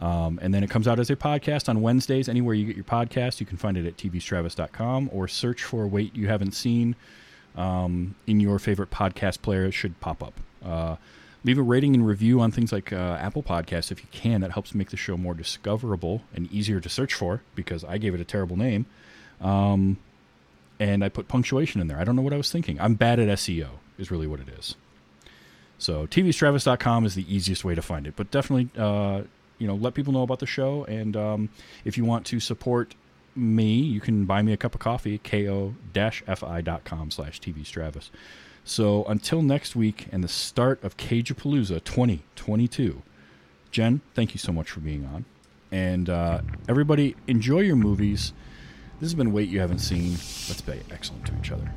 Um, 0.00 0.40
and 0.42 0.52
then 0.52 0.64
it 0.64 0.70
comes 0.70 0.88
out 0.88 0.98
as 0.98 1.10
a 1.10 1.16
podcast 1.16 1.68
on 1.68 1.80
Wednesdays. 1.80 2.28
Anywhere 2.28 2.56
you 2.56 2.66
get 2.66 2.74
your 2.74 2.84
podcast, 2.84 3.38
you 3.38 3.46
can 3.46 3.56
find 3.56 3.76
it 3.76 3.86
at 3.86 3.96
tvstravis.com 3.96 5.10
or 5.12 5.28
search 5.28 5.62
for 5.62 5.86
Wait 5.86 6.16
You 6.16 6.26
Haven't 6.26 6.52
Seen 6.52 6.96
um, 7.54 8.16
in 8.26 8.40
your 8.40 8.58
favorite 8.58 8.90
podcast 8.90 9.42
player. 9.42 9.64
It 9.64 9.72
should 9.72 10.00
pop 10.00 10.24
up. 10.24 10.34
Uh, 10.64 10.96
leave 11.44 11.56
a 11.56 11.62
rating 11.62 11.94
and 11.94 12.04
review 12.04 12.40
on 12.40 12.50
things 12.50 12.72
like 12.72 12.92
uh, 12.92 13.16
Apple 13.20 13.44
Podcasts 13.44 13.92
if 13.92 14.02
you 14.02 14.08
can. 14.10 14.40
That 14.40 14.50
helps 14.50 14.74
make 14.74 14.90
the 14.90 14.96
show 14.96 15.16
more 15.16 15.34
discoverable 15.34 16.22
and 16.34 16.50
easier 16.50 16.80
to 16.80 16.88
search 16.88 17.14
for 17.14 17.42
because 17.54 17.84
I 17.84 17.98
gave 17.98 18.12
it 18.12 18.20
a 18.20 18.24
terrible 18.24 18.56
name. 18.56 18.86
Um, 19.40 19.98
and 20.80 21.04
I 21.04 21.10
put 21.10 21.28
punctuation 21.28 21.80
in 21.80 21.86
there. 21.86 21.98
I 21.98 22.02
don't 22.02 22.16
know 22.16 22.22
what 22.22 22.32
I 22.32 22.38
was 22.38 22.50
thinking. 22.50 22.80
I'm 22.80 22.94
bad 22.94 23.20
at 23.20 23.28
SEO, 23.38 23.68
is 23.98 24.10
really 24.10 24.26
what 24.26 24.40
it 24.40 24.48
is. 24.48 24.74
So 25.82 26.06
tvstravis.com 26.06 27.04
is 27.06 27.16
the 27.16 27.34
easiest 27.34 27.64
way 27.64 27.74
to 27.74 27.82
find 27.82 28.06
it. 28.06 28.14
But 28.14 28.30
definitely, 28.30 28.68
uh, 28.80 29.22
you 29.58 29.66
know, 29.66 29.74
let 29.74 29.94
people 29.94 30.12
know 30.12 30.22
about 30.22 30.38
the 30.38 30.46
show. 30.46 30.84
And 30.84 31.16
um, 31.16 31.48
if 31.84 31.98
you 31.98 32.04
want 32.04 32.24
to 32.26 32.38
support 32.38 32.94
me, 33.34 33.80
you 33.80 34.00
can 34.00 34.24
buy 34.24 34.42
me 34.42 34.52
a 34.52 34.56
cup 34.56 34.74
of 34.74 34.80
coffee, 34.80 35.18
ko-fi.com 35.18 37.10
slash 37.10 37.40
tvstravis. 37.40 38.10
So 38.64 39.04
until 39.06 39.42
next 39.42 39.74
week 39.74 40.06
and 40.12 40.22
the 40.22 40.28
start 40.28 40.82
of 40.84 40.96
Cagepalooza 40.96 41.82
2022, 41.82 43.02
Jen, 43.72 44.02
thank 44.14 44.34
you 44.34 44.38
so 44.38 44.52
much 44.52 44.70
for 44.70 44.78
being 44.78 45.04
on. 45.06 45.24
And 45.72 46.08
uh, 46.08 46.42
everybody, 46.68 47.16
enjoy 47.26 47.60
your 47.60 47.74
movies. 47.74 48.32
This 49.00 49.08
has 49.08 49.14
been 49.14 49.32
Wait 49.32 49.48
You 49.48 49.58
Haven't 49.58 49.80
Seen. 49.80 50.12
Let's 50.12 50.60
be 50.60 50.78
excellent 50.92 51.26
to 51.26 51.36
each 51.40 51.50
other. 51.50 51.72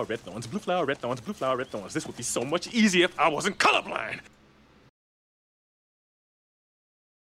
Flower, 0.00 0.08
red 0.08 0.20
thorns, 0.20 0.46
blue 0.46 0.60
flower, 0.60 0.84
red 0.86 0.98
thorns, 0.98 1.20
blue 1.20 1.34
flower, 1.34 1.56
red 1.56 1.68
thorns. 1.68 1.94
This 1.94 2.06
would 2.06 2.16
be 2.16 2.22
so 2.22 2.44
much 2.44 2.68
easier 2.72 3.06
if 3.06 3.18
I 3.18 3.28
wasn't 3.28 3.58
colorblind. 3.58 4.20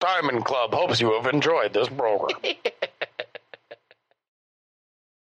Diamond 0.00 0.44
Club 0.44 0.74
hopes 0.74 1.00
you 1.00 1.12
have 1.12 1.32
enjoyed 1.32 1.72
this 1.72 1.88
program. 1.88 2.38